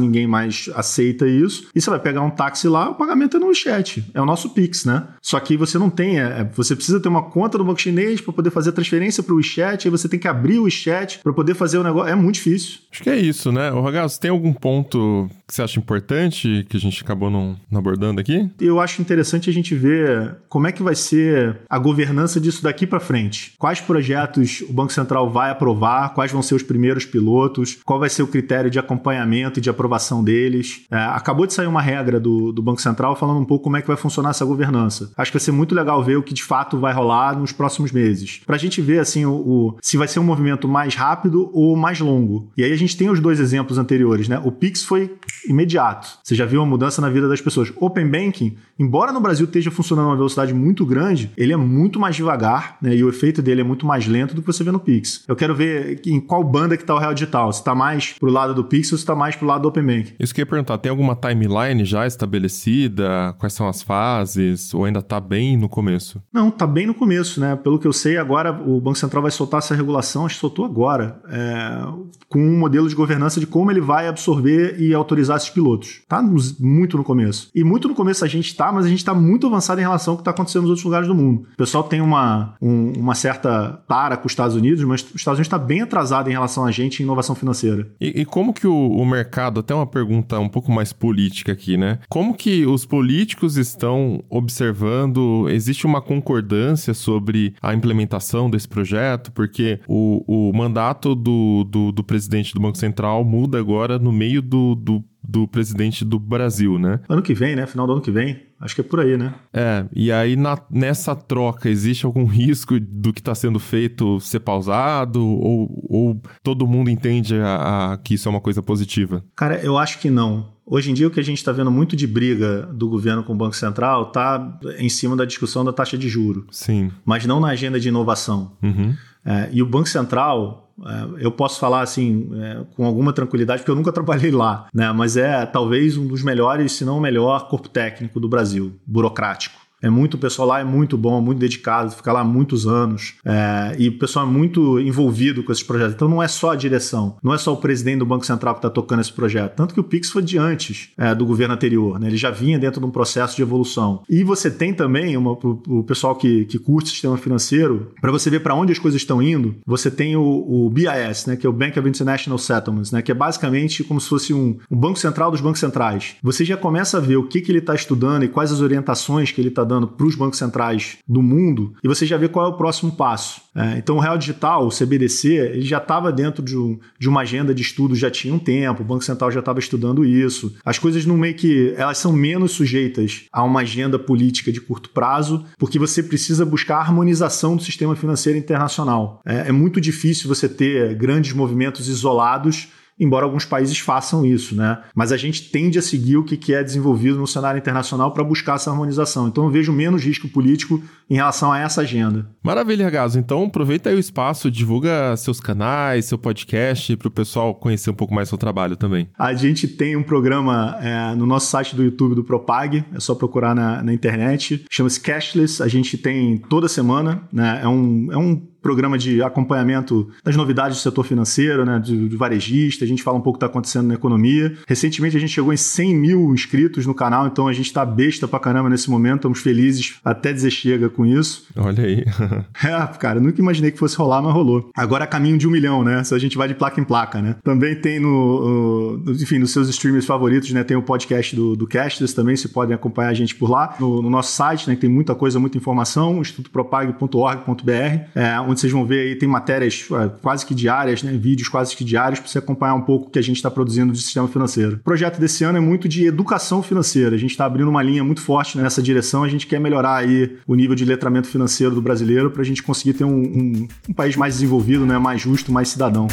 ninguém 0.00 0.26
mais 0.26 0.68
aceita 0.74 1.26
isso. 1.26 1.68
E 1.74 1.80
você 1.80 1.90
vai 1.90 2.00
pegar 2.00 2.22
um 2.22 2.30
táxi 2.30 2.68
lá, 2.68 2.90
o 2.90 2.94
pagamento 2.94 3.36
é 3.36 3.40
no 3.40 3.46
WeChat, 3.46 4.04
é 4.12 4.20
o 4.20 4.26
nosso 4.26 4.50
Pix, 4.50 4.84
né? 4.84 5.04
Só 5.20 5.38
que 5.38 5.56
você 5.56 5.78
não 5.78 5.90
tem, 5.90 6.18
é, 6.18 6.48
você 6.54 6.74
precisa 6.74 6.98
ter 6.98 7.08
uma 7.08 7.22
conta 7.22 7.58
no 7.58 7.64
banco 7.64 7.80
chinês 7.80 8.20
para 8.20 8.32
poder 8.32 8.50
fazer 8.50 8.70
a 8.70 8.72
transferência 8.72 9.22
para 9.22 9.34
o 9.34 9.36
WeChat, 9.36 9.86
aí 9.86 9.90
você 9.90 10.08
tem 10.08 10.18
que 10.18 10.26
abrir 10.26 10.58
o 10.58 10.64
WeChat 10.64 11.20
para 11.22 11.32
poder 11.32 11.54
fazer 11.54 11.78
o 11.78 11.84
negócio, 11.84 12.10
é 12.10 12.14
muito 12.14 12.36
difícil. 12.36 12.80
Acho 12.90 13.02
que 13.02 13.10
é 13.10 13.16
isso, 13.16 13.52
né? 13.52 13.70
O 13.72 13.82
Ragazzo, 13.82 14.18
tem 14.18 14.30
algum 14.30 14.52
ponto 14.52 15.28
que 15.46 15.54
você 15.54 15.62
acha 15.62 15.78
importante 15.78 16.66
que 16.68 16.76
a 16.76 16.80
gente 16.80 17.02
acabou 17.02 17.30
não, 17.30 17.56
não 17.70 17.78
abordando 17.78 18.20
aqui? 18.20 18.48
Eu 18.60 18.80
acho 18.80 19.00
interessante 19.00 19.50
a 19.50 19.52
gente 19.52 19.74
ver 19.74 20.36
como 20.48 20.66
é 20.66 20.72
que 20.72 20.82
vai 20.82 20.94
ser 20.94 21.58
a 21.68 21.78
governança 21.78 22.40
disso 22.40 22.62
daqui 22.62 22.86
para 22.86 23.00
frente. 23.00 23.52
Quais 23.58 23.80
projetos 23.80 24.62
o 24.62 24.72
Banco 24.72 24.92
Central 24.92 25.30
vai 25.30 25.41
aprovar, 25.50 26.14
quais 26.14 26.32
vão 26.32 26.42
ser 26.42 26.54
os 26.54 26.62
primeiros 26.62 27.04
pilotos, 27.04 27.78
qual 27.84 27.98
vai 27.98 28.08
ser 28.08 28.22
o 28.22 28.26
critério 28.26 28.70
de 28.70 28.78
acompanhamento 28.78 29.58
e 29.58 29.62
de 29.62 29.70
aprovação 29.70 30.22
deles. 30.22 30.82
É, 30.90 30.96
acabou 30.96 31.46
de 31.46 31.54
sair 31.54 31.66
uma 31.66 31.82
regra 31.82 32.18
do, 32.18 32.52
do 32.52 32.62
Banco 32.62 32.80
Central 32.80 33.16
falando 33.16 33.40
um 33.40 33.44
pouco 33.44 33.64
como 33.64 33.76
é 33.76 33.82
que 33.82 33.88
vai 33.88 33.96
funcionar 33.96 34.30
essa 34.30 34.44
governança. 34.44 35.12
Acho 35.16 35.30
que 35.30 35.38
vai 35.38 35.44
ser 35.44 35.52
muito 35.52 35.74
legal 35.74 36.02
ver 36.02 36.16
o 36.16 36.22
que 36.22 36.34
de 36.34 36.42
fato 36.42 36.78
vai 36.78 36.92
rolar 36.92 37.38
nos 37.38 37.52
próximos 37.52 37.92
meses. 37.92 38.40
Para 38.46 38.56
a 38.56 38.58
gente 38.58 38.80
ver 38.80 38.98
assim 38.98 39.24
o, 39.24 39.32
o, 39.32 39.76
se 39.80 39.96
vai 39.96 40.08
ser 40.08 40.20
um 40.20 40.24
movimento 40.24 40.68
mais 40.68 40.94
rápido 40.94 41.50
ou 41.52 41.76
mais 41.76 42.00
longo. 42.00 42.50
E 42.56 42.64
aí 42.64 42.72
a 42.72 42.76
gente 42.76 42.96
tem 42.96 43.10
os 43.10 43.20
dois 43.20 43.40
exemplos 43.40 43.78
anteriores, 43.78 44.28
né? 44.28 44.40
O 44.44 44.52
Pix 44.52 44.82
foi 44.82 45.14
imediato. 45.48 46.18
Você 46.22 46.34
já 46.34 46.44
viu 46.44 46.60
uma 46.60 46.66
mudança 46.66 47.00
na 47.00 47.08
vida 47.08 47.28
das 47.28 47.40
pessoas. 47.40 47.72
Open 47.76 48.08
Banking, 48.08 48.56
embora 48.78 49.12
no 49.12 49.20
Brasil 49.20 49.46
esteja 49.46 49.70
funcionando 49.70 50.06
a 50.06 50.10
uma 50.10 50.16
velocidade 50.16 50.54
muito 50.54 50.84
grande, 50.84 51.30
ele 51.36 51.52
é 51.52 51.56
muito 51.56 51.98
mais 51.98 52.16
devagar, 52.16 52.76
né? 52.80 52.94
E 52.94 53.04
o 53.04 53.08
efeito 53.08 53.42
dele 53.42 53.60
é 53.60 53.64
muito 53.64 53.86
mais 53.86 54.06
lento 54.06 54.34
do 54.34 54.40
que 54.40 54.46
você 54.46 54.62
vê 54.62 54.70
no 54.70 54.80
Pix. 54.80 55.21
Eu 55.28 55.36
quero 55.36 55.54
ver 55.54 56.00
em 56.06 56.20
qual 56.20 56.42
banda 56.42 56.76
que 56.76 56.82
está 56.82 56.94
o 56.94 56.98
Real 56.98 57.14
Digital. 57.14 57.52
Se 57.52 57.60
está 57.60 57.74
mais 57.74 58.14
pro 58.18 58.30
lado 58.30 58.54
do 58.54 58.64
Pixel, 58.64 58.96
se 58.96 59.02
está 59.02 59.14
mais 59.14 59.36
pro 59.36 59.46
lado 59.46 59.62
do 59.62 59.68
Open 59.68 59.84
Bank. 59.84 60.14
Isso 60.18 60.34
que 60.34 60.40
eu 60.40 60.44
ia 60.44 60.46
perguntar, 60.46 60.78
tem 60.78 60.90
alguma 60.90 61.14
timeline 61.14 61.84
já 61.84 62.06
estabelecida? 62.06 63.34
Quais 63.38 63.52
são 63.52 63.68
as 63.68 63.82
fases? 63.82 64.72
Ou 64.74 64.84
ainda 64.84 65.00
está 65.00 65.20
bem 65.20 65.56
no 65.56 65.68
começo? 65.68 66.22
Não, 66.32 66.48
está 66.48 66.66
bem 66.66 66.86
no 66.86 66.94
começo, 66.94 67.40
né? 67.40 67.56
Pelo 67.56 67.78
que 67.78 67.86
eu 67.86 67.92
sei, 67.92 68.16
agora 68.16 68.52
o 68.52 68.80
Banco 68.80 68.98
Central 68.98 69.22
vai 69.22 69.30
soltar 69.30 69.58
essa 69.58 69.74
regulação, 69.74 70.26
acho 70.26 70.34
que 70.36 70.40
soltou 70.40 70.64
agora, 70.64 71.20
é, 71.28 71.82
com 72.28 72.40
um 72.40 72.58
modelo 72.58 72.88
de 72.88 72.94
governança 72.94 73.40
de 73.40 73.46
como 73.46 73.70
ele 73.70 73.80
vai 73.80 74.08
absorver 74.08 74.76
e 74.80 74.92
autorizar 74.94 75.36
esses 75.36 75.50
pilotos. 75.50 76.02
Tá 76.08 76.22
muito 76.60 76.96
no 76.96 77.04
começo. 77.04 77.50
E 77.54 77.62
muito 77.64 77.88
no 77.88 77.94
começo 77.94 78.24
a 78.24 78.28
gente 78.28 78.46
está, 78.46 78.72
mas 78.72 78.86
a 78.86 78.88
gente 78.88 78.98
está 78.98 79.14
muito 79.14 79.46
avançado 79.46 79.80
em 79.80 79.84
relação 79.84 80.12
ao 80.12 80.18
que 80.18 80.22
está 80.22 80.30
acontecendo 80.30 80.62
nos 80.62 80.70
outros 80.70 80.84
lugares 80.84 81.08
do 81.08 81.14
mundo. 81.14 81.46
O 81.52 81.56
pessoal 81.56 81.84
tem 81.84 82.00
uma, 82.00 82.54
um, 82.60 82.92
uma 82.98 83.14
certa 83.14 83.82
para 83.86 84.16
com 84.16 84.26
os 84.26 84.32
Estados 84.32 84.56
Unidos, 84.56 84.82
mas 84.84 85.02
os 85.14 85.20
Estados 85.20 85.38
Unidos 85.38 85.46
está 85.46 85.58
bem 85.58 85.82
atrasado 85.82 86.28
em 86.28 86.32
relação 86.32 86.64
a 86.64 86.70
gente 86.70 87.00
em 87.00 87.04
inovação 87.04 87.34
financeira. 87.34 87.88
E, 88.00 88.20
e 88.20 88.24
como 88.24 88.52
que 88.52 88.66
o, 88.66 88.74
o, 88.74 89.04
mercado, 89.06 89.60
até 89.60 89.74
uma 89.74 89.86
pergunta 89.86 90.38
um 90.38 90.48
pouco 90.48 90.70
mais 90.70 90.92
política 90.92 91.52
aqui, 91.52 91.76
né? 91.76 91.98
Como 92.08 92.34
que 92.34 92.66
os 92.66 92.84
políticos 92.84 93.56
estão 93.56 94.22
observando, 94.28 95.48
existe 95.48 95.86
uma 95.86 96.00
concordância 96.00 96.94
sobre 96.94 97.54
a 97.60 97.74
implementação 97.74 98.50
desse 98.50 98.68
projeto? 98.68 99.32
Porque 99.32 99.80
o, 99.86 100.24
o 100.26 100.52
mandato 100.56 101.14
do, 101.14 101.64
do, 101.64 101.92
do 101.92 102.04
presidente 102.04 102.54
do 102.54 102.60
Banco 102.60 102.78
Central 102.78 103.24
muda 103.24 103.58
agora 103.58 103.98
no 103.98 104.12
meio 104.12 104.42
do, 104.42 104.74
do 104.74 105.04
do 105.22 105.46
presidente 105.46 106.04
do 106.04 106.18
Brasil, 106.18 106.78
né? 106.78 107.00
Ano 107.08 107.22
que 107.22 107.32
vem, 107.32 107.54
né? 107.54 107.66
Final 107.66 107.86
do 107.86 107.92
ano 107.92 108.02
que 108.02 108.10
vem. 108.10 108.40
Acho 108.62 108.76
que 108.76 108.80
é 108.80 108.84
por 108.84 109.00
aí, 109.00 109.18
né? 109.18 109.34
É, 109.52 109.84
e 109.92 110.12
aí 110.12 110.36
na, 110.36 110.56
nessa 110.70 111.16
troca 111.16 111.68
existe 111.68 112.06
algum 112.06 112.24
risco 112.30 112.78
do 112.78 113.12
que 113.12 113.20
está 113.20 113.34
sendo 113.34 113.58
feito 113.58 114.20
ser 114.20 114.40
pausado? 114.40 115.20
Ou, 115.20 115.86
ou 115.90 116.22
todo 116.44 116.66
mundo 116.66 116.88
entende 116.88 117.34
a, 117.36 117.92
a, 117.92 117.98
que 117.98 118.14
isso 118.14 118.28
é 118.28 118.30
uma 118.30 118.40
coisa 118.40 118.62
positiva? 118.62 119.24
Cara, 119.34 119.60
eu 119.62 119.76
acho 119.76 119.98
que 119.98 120.08
não. 120.08 120.52
Hoje 120.64 120.92
em 120.92 120.94
dia, 120.94 121.08
o 121.08 121.10
que 121.10 121.18
a 121.18 121.24
gente 121.24 121.38
está 121.38 121.50
vendo 121.50 121.72
muito 121.72 121.96
de 121.96 122.06
briga 122.06 122.62
do 122.72 122.88
governo 122.88 123.24
com 123.24 123.32
o 123.32 123.36
Banco 123.36 123.56
Central 123.56 124.08
está 124.08 124.58
em 124.78 124.88
cima 124.88 125.16
da 125.16 125.24
discussão 125.24 125.64
da 125.64 125.72
taxa 125.72 125.98
de 125.98 126.08
juro. 126.08 126.46
Sim. 126.52 126.90
Mas 127.04 127.26
não 127.26 127.40
na 127.40 127.48
agenda 127.48 127.80
de 127.80 127.88
inovação. 127.88 128.52
Uhum. 128.62 128.94
É, 129.24 129.48
e 129.52 129.60
o 129.60 129.66
Banco 129.66 129.88
Central, 129.88 130.71
eu 131.18 131.30
posso 131.30 131.60
falar 131.60 131.82
assim 131.82 132.30
é, 132.34 132.64
com 132.74 132.84
alguma 132.84 133.12
tranquilidade, 133.12 133.60
porque 133.60 133.70
eu 133.70 133.76
nunca 133.76 133.92
trabalhei 133.92 134.30
lá, 134.30 134.66
né? 134.74 134.92
mas 134.92 135.16
é 135.16 135.46
talvez 135.46 135.96
um 135.96 136.06
dos 136.06 136.22
melhores, 136.22 136.72
se 136.72 136.84
não 136.84 136.98
o 136.98 137.00
melhor 137.00 137.48
corpo 137.48 137.68
técnico 137.68 138.18
do 138.18 138.28
Brasil, 138.28 138.74
burocrático. 138.86 139.61
É 139.82 139.90
muito, 139.90 140.14
o 140.14 140.18
pessoal 140.18 140.48
lá 140.48 140.60
é 140.60 140.64
muito 140.64 140.96
bom, 140.96 141.20
muito 141.20 141.38
dedicado, 141.38 141.90
fica 141.90 142.12
lá 142.12 142.22
muitos 142.22 142.66
anos. 142.66 143.14
É, 143.24 143.74
e 143.78 143.88
o 143.88 143.98
pessoal 143.98 144.26
é 144.26 144.30
muito 144.30 144.78
envolvido 144.80 145.42
com 145.42 145.50
esses 145.50 145.64
projetos. 145.64 145.94
Então 145.94 146.08
não 146.08 146.22
é 146.22 146.28
só 146.28 146.52
a 146.52 146.56
direção, 146.56 147.16
não 147.22 147.34
é 147.34 147.38
só 147.38 147.52
o 147.52 147.56
presidente 147.56 147.98
do 147.98 148.06
Banco 148.06 148.24
Central 148.24 148.54
que 148.54 148.58
está 148.58 148.70
tocando 148.70 149.00
esse 149.00 149.12
projeto. 149.12 149.56
Tanto 149.56 149.74
que 149.74 149.80
o 149.80 149.84
Pix 149.84 150.10
foi 150.10 150.22
de 150.22 150.38
antes 150.38 150.90
é, 150.96 151.14
do 151.14 151.26
governo 151.26 151.54
anterior, 151.54 151.98
né? 151.98 152.06
Ele 152.06 152.16
já 152.16 152.30
vinha 152.30 152.58
dentro 152.58 152.80
de 152.80 152.86
um 152.86 152.90
processo 152.90 153.34
de 153.34 153.42
evolução. 153.42 154.02
E 154.08 154.22
você 154.22 154.50
tem 154.50 154.72
também, 154.72 155.16
uma, 155.16 155.32
o 155.32 155.82
pessoal 155.82 156.14
que, 156.14 156.44
que 156.44 156.58
curte 156.58 156.90
sistema 156.90 157.16
financeiro, 157.16 157.92
para 158.00 158.12
você 158.12 158.30
ver 158.30 158.40
para 158.40 158.54
onde 158.54 158.72
as 158.72 158.78
coisas 158.78 159.00
estão 159.00 159.20
indo, 159.20 159.56
você 159.66 159.90
tem 159.90 160.16
o, 160.16 160.22
o, 160.22 160.70
BIS, 160.70 161.26
né? 161.26 161.36
Que 161.36 161.46
é 161.46 161.50
o 161.50 161.52
Bank 161.52 161.78
of 161.78 161.88
International 161.88 162.38
Settlements, 162.38 162.92
né? 162.92 163.02
Que 163.02 163.10
é 163.10 163.14
basicamente 163.14 163.82
como 163.82 164.00
se 164.00 164.08
fosse 164.08 164.32
um, 164.32 164.58
um 164.70 164.76
banco 164.76 164.98
central 164.98 165.30
dos 165.30 165.40
bancos 165.40 165.60
centrais. 165.60 166.16
Você 166.22 166.44
já 166.44 166.56
começa 166.56 166.98
a 166.98 167.00
ver 167.00 167.16
o 167.16 167.26
que, 167.26 167.40
que 167.40 167.50
ele 167.50 167.58
está 167.58 167.74
estudando 167.74 168.24
e 168.24 168.28
quais 168.28 168.52
as 168.52 168.60
orientações 168.60 169.32
que 169.32 169.40
ele 169.40 169.48
está 169.48 169.64
dando 169.64 169.71
para 169.86 170.06
os 170.06 170.14
bancos 170.14 170.38
centrais 170.38 170.98
do 171.06 171.22
mundo 171.22 171.74
e 171.82 171.88
você 171.88 172.06
já 172.06 172.16
vê 172.16 172.28
qual 172.28 172.46
é 172.46 172.48
o 172.48 172.56
próximo 172.56 172.92
passo. 172.92 173.40
É, 173.54 173.78
então, 173.78 173.96
o 173.96 174.00
Real 174.00 174.16
Digital, 174.16 174.66
o 174.66 174.70
CBDC, 174.70 175.28
ele 175.28 175.62
já 175.62 175.78
estava 175.78 176.10
dentro 176.10 176.42
de, 176.42 176.56
um, 176.56 176.78
de, 176.98 177.08
uma 177.08 177.20
agenda 177.20 177.54
de 177.54 177.62
estudo 177.62 177.94
já 177.94 178.10
tinha 178.10 178.34
um 178.34 178.38
tempo, 178.38 178.82
o 178.82 178.84
Banco 178.84 179.04
Central 179.04 179.30
já 179.30 179.40
estava 179.40 179.58
estudando 179.58 180.04
isso. 180.04 180.54
As 180.64 180.78
coisas 180.78 181.04
no 181.04 181.16
meio 181.16 181.34
que 181.34 181.74
elas 181.76 181.98
são 181.98 182.12
menos 182.12 182.52
sujeitas 182.52 183.24
a 183.32 183.42
uma 183.42 183.60
agenda 183.60 183.98
política 183.98 184.50
de 184.50 184.60
curto 184.60 184.90
prazo, 184.90 185.44
porque 185.58 185.78
você 185.78 186.02
precisa 186.02 186.46
buscar 186.46 186.76
a 186.76 186.80
harmonização 186.80 187.56
do 187.56 187.62
sistema 187.62 187.94
financeiro 187.94 188.38
internacional. 188.38 189.20
É, 189.24 189.48
é 189.48 189.52
muito 189.52 189.80
difícil 189.80 190.28
você 190.28 190.48
ter 190.48 190.94
grandes 190.94 191.32
movimentos 191.32 191.88
isolados 191.88 192.68
embora 193.02 193.24
alguns 193.24 193.44
países 193.44 193.76
façam 193.80 194.24
isso, 194.24 194.54
né? 194.54 194.78
Mas 194.94 195.10
a 195.10 195.16
gente 195.16 195.50
tende 195.50 195.76
a 195.76 195.82
seguir 195.82 196.16
o 196.16 196.24
que 196.24 196.54
é 196.54 196.62
desenvolvido 196.62 197.18
no 197.18 197.26
cenário 197.26 197.58
internacional 197.58 198.12
para 198.12 198.22
buscar 198.22 198.54
essa 198.54 198.70
harmonização. 198.70 199.26
Então 199.26 199.44
eu 199.44 199.50
vejo 199.50 199.72
menos 199.72 200.04
risco 200.04 200.28
político 200.28 200.80
em 201.12 201.16
relação 201.16 201.52
a 201.52 201.58
essa 201.58 201.82
agenda. 201.82 202.26
Maravilha, 202.42 202.88
Gaso. 202.88 203.18
Então 203.18 203.44
aproveita 203.44 203.90
aí 203.90 203.96
o 203.96 203.98
espaço, 203.98 204.50
divulga 204.50 205.14
seus 205.18 205.38
canais, 205.38 206.06
seu 206.06 206.16
podcast 206.16 206.96
para 206.96 207.08
o 207.08 207.10
pessoal 207.10 207.54
conhecer 207.54 207.90
um 207.90 207.94
pouco 207.94 208.14
mais 208.14 208.30
seu 208.30 208.38
trabalho 208.38 208.76
também. 208.76 209.10
A 209.18 209.34
gente 209.34 209.68
tem 209.68 209.94
um 209.94 210.02
programa 210.02 210.78
é, 210.80 211.14
no 211.14 211.26
nosso 211.26 211.50
site 211.50 211.76
do 211.76 211.84
YouTube 211.84 212.14
do 212.14 212.24
Propag, 212.24 212.82
é 212.94 212.98
só 212.98 213.14
procurar 213.14 213.54
na, 213.54 213.82
na 213.82 213.92
internet, 213.92 214.64
chama-se 214.70 214.98
Cashless. 214.98 215.62
A 215.62 215.68
gente 215.68 215.98
tem 215.98 216.38
toda 216.38 216.66
semana, 216.66 217.22
né? 217.30 217.60
É 217.62 217.68
um, 217.68 218.08
é 218.10 218.16
um 218.16 218.52
programa 218.62 218.96
de 218.96 219.20
acompanhamento 219.22 220.08
das 220.24 220.36
novidades 220.36 220.78
do 220.78 220.80
setor 220.80 221.04
financeiro, 221.04 221.66
né, 221.66 221.80
de, 221.80 222.08
de 222.08 222.16
varejista, 222.16 222.84
a 222.84 222.88
gente 222.88 223.02
fala 223.02 223.18
um 223.18 223.20
pouco 223.20 223.36
do 223.36 223.40
que 223.40 223.46
está 223.46 223.52
acontecendo 223.52 223.88
na 223.88 223.94
economia. 223.94 224.56
Recentemente 224.68 225.16
a 225.16 225.20
gente 225.20 225.32
chegou 225.32 225.52
em 225.52 225.56
100 225.56 225.94
mil 225.96 226.32
inscritos 226.32 226.86
no 226.86 226.94
canal, 226.94 227.26
então 227.26 227.48
a 227.48 227.52
gente 227.52 227.66
está 227.66 227.84
besta 227.84 228.28
pra 228.28 228.38
caramba 228.38 228.70
nesse 228.70 228.88
momento, 228.88 229.16
estamos 229.16 229.40
felizes 229.40 229.98
até 230.04 230.32
dizer 230.32 230.52
chega 230.52 230.88
com 230.88 231.01
isso. 231.04 231.46
Olha 231.56 231.84
aí. 231.84 232.04
é, 232.64 232.86
cara, 232.98 233.20
nunca 233.20 233.40
imaginei 233.40 233.70
que 233.70 233.78
fosse 233.78 233.96
rolar, 233.96 234.22
mas 234.22 234.32
rolou. 234.32 234.70
Agora 234.76 235.06
caminho 235.06 235.38
de 235.38 235.46
um 235.46 235.50
milhão, 235.50 235.82
né? 235.84 236.02
Se 236.04 236.14
a 236.14 236.18
gente 236.18 236.36
vai 236.36 236.48
de 236.48 236.54
placa 236.54 236.80
em 236.80 236.84
placa, 236.84 237.20
né? 237.20 237.36
Também 237.42 237.74
tem 237.74 238.00
no, 238.00 239.02
uh, 239.06 239.12
enfim, 239.12 239.38
nos 239.38 239.52
seus 239.52 239.68
streamers 239.68 240.06
favoritos, 240.06 240.50
né? 240.52 240.64
Tem 240.64 240.76
o 240.76 240.82
podcast 240.82 241.34
do, 241.34 241.56
do 241.56 241.66
Castless 241.66 242.14
também, 242.14 242.36
você 242.36 242.48
podem 242.48 242.74
acompanhar 242.74 243.10
a 243.10 243.14
gente 243.14 243.34
por 243.34 243.50
lá. 243.50 243.74
No, 243.78 244.02
no 244.02 244.10
nosso 244.10 244.32
site, 244.32 244.68
né? 244.68 244.74
Que 244.74 244.82
tem 244.82 244.90
muita 244.90 245.14
coisa, 245.14 245.38
muita 245.38 245.56
informação, 245.58 246.20
institutopropag.org.br, 246.20 247.70
é, 248.14 248.40
onde 248.40 248.60
vocês 248.60 248.72
vão 248.72 248.84
ver 248.86 249.00
aí, 249.00 249.16
tem 249.16 249.28
matérias 249.28 249.86
é, 249.92 250.08
quase 250.20 250.44
que 250.46 250.54
diárias, 250.54 251.02
né? 251.02 251.12
Vídeos 251.12 251.48
quase 251.48 251.76
que 251.76 251.84
diários 251.84 252.20
para 252.20 252.28
você 252.28 252.38
acompanhar 252.38 252.74
um 252.74 252.82
pouco 252.82 253.08
o 253.08 253.10
que 253.10 253.18
a 253.18 253.22
gente 253.22 253.36
está 253.36 253.50
produzindo 253.50 253.92
de 253.92 254.00
sistema 254.00 254.28
financeiro. 254.28 254.76
O 254.76 254.78
projeto 254.78 255.18
desse 255.18 255.44
ano 255.44 255.58
é 255.58 255.60
muito 255.60 255.88
de 255.88 256.06
educação 256.06 256.62
financeira. 256.62 257.14
A 257.14 257.18
gente 257.18 257.30
está 257.30 257.44
abrindo 257.44 257.68
uma 257.68 257.82
linha 257.82 258.04
muito 258.04 258.20
forte 258.20 258.58
nessa 258.58 258.82
direção. 258.82 259.24
A 259.24 259.28
gente 259.28 259.46
quer 259.46 259.60
melhorar 259.60 259.96
aí 259.96 260.36
o 260.46 260.54
nível 260.54 260.74
de 260.74 260.81
letramento 260.84 261.28
financeiro 261.28 261.74
do 261.74 261.82
brasileiro 261.82 262.30
para 262.30 262.42
a 262.42 262.44
gente 262.44 262.62
conseguir 262.62 262.94
ter 262.94 263.04
um, 263.04 263.14
um, 263.14 263.68
um 263.88 263.92
país 263.92 264.16
mais 264.16 264.34
desenvolvido, 264.34 264.86
né? 264.86 264.98
mais 264.98 265.20
justo, 265.20 265.52
mais 265.52 265.68
cidadão. 265.68 266.06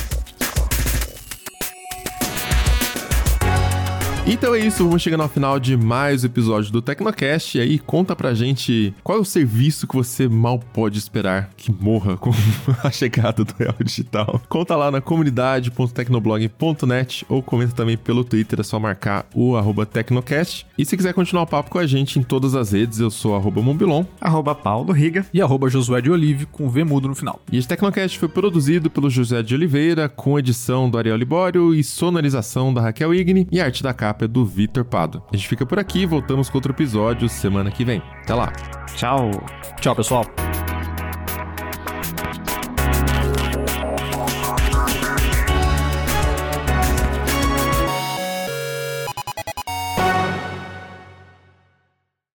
Então 4.32 4.53
é 4.53 4.59
isso, 4.59 4.86
vamos 4.86 5.01
chegando 5.01 5.23
ao 5.23 5.27
final 5.27 5.59
de 5.59 5.75
mais 5.75 6.23
um 6.23 6.27
episódio 6.27 6.71
do 6.71 6.84
Tecnocast. 6.84 7.57
E 7.57 7.61
aí, 7.61 7.80
conta 7.80 8.15
pra 8.15 8.36
gente 8.36 8.93
qual 9.03 9.17
é 9.17 9.21
o 9.21 9.25
serviço 9.25 9.88
que 9.88 9.95
você 9.95 10.27
mal 10.27 10.59
pode 10.59 10.99
esperar 10.99 11.49
que 11.57 11.71
morra 11.71 12.15
com 12.15 12.30
a 12.84 12.91
chegada 12.91 13.43
do 13.43 13.51
Real 13.57 13.73
Digital. 13.84 14.39
Conta 14.47 14.75
lá 14.75 14.91
na 14.91 15.01
comunidade.tecnoblog.net 15.01 17.25
ou 17.27 17.41
comenta 17.41 17.73
também 17.73 17.97
pelo 17.97 18.23
Twitter, 18.23 18.59
é 18.59 18.63
só 18.63 18.80
marcar 18.80 19.25
o 19.34 19.57
arroba 19.57 19.84
Tecnocast. 19.84 20.67
E 20.77 20.86
se 20.86 20.95
quiser 20.95 21.15
continuar 21.15 21.41
o 21.41 21.47
papo 21.47 21.71
com 21.71 21.80
a 21.80 21.88
gente 21.88 22.19
em 22.19 22.21
todas 22.21 22.53
as 22.53 22.71
redes, 22.71 22.99
eu 22.99 23.09
sou 23.09 23.36
arroba 23.36 23.63
Mombilon, 23.63 24.05
arroba 24.21 24.53
Paulo 24.53 24.93
Riga 24.93 25.25
e 25.34 25.41
arroba 25.41 25.71
Josué 25.71 26.01
de 26.01 26.11
Olive 26.11 26.45
com 26.45 26.69
V 26.69 26.84
mudo 26.84 27.07
no 27.07 27.15
final. 27.15 27.41
E 27.51 27.57
esse 27.57 27.67
Tecnocast 27.67 28.19
foi 28.19 28.30
produzido 28.30 28.91
pelo 28.91 29.09
José 29.09 29.41
de 29.41 29.55
Oliveira, 29.55 30.07
com 30.07 30.38
edição 30.38 30.88
do 30.88 30.99
Ariel 30.99 31.17
Libório 31.17 31.73
e 31.73 31.84
sonorização 31.84 32.71
da 32.71 32.82
Raquel 32.82 33.11
Igni 33.11 33.47
e 33.51 33.59
arte 33.59 33.82
da 33.82 33.91
capa 33.91 34.18
do 34.28 34.45
Vitor 34.45 34.86
Pado. 34.86 35.24
A 35.32 35.36
gente 35.36 35.47
fica 35.47 35.65
por 35.65 35.80
aqui, 35.80 36.05
voltamos 36.05 36.49
com 36.49 36.57
outro 36.57 36.72
episódio 36.74 37.30
semana 37.30 37.72
que 37.72 37.86
vem. 37.86 38.01
Até 38.24 38.34
lá. 38.34 38.51
Tchau. 38.95 39.32
Tchau, 39.80 39.95
pessoal. 39.95 40.26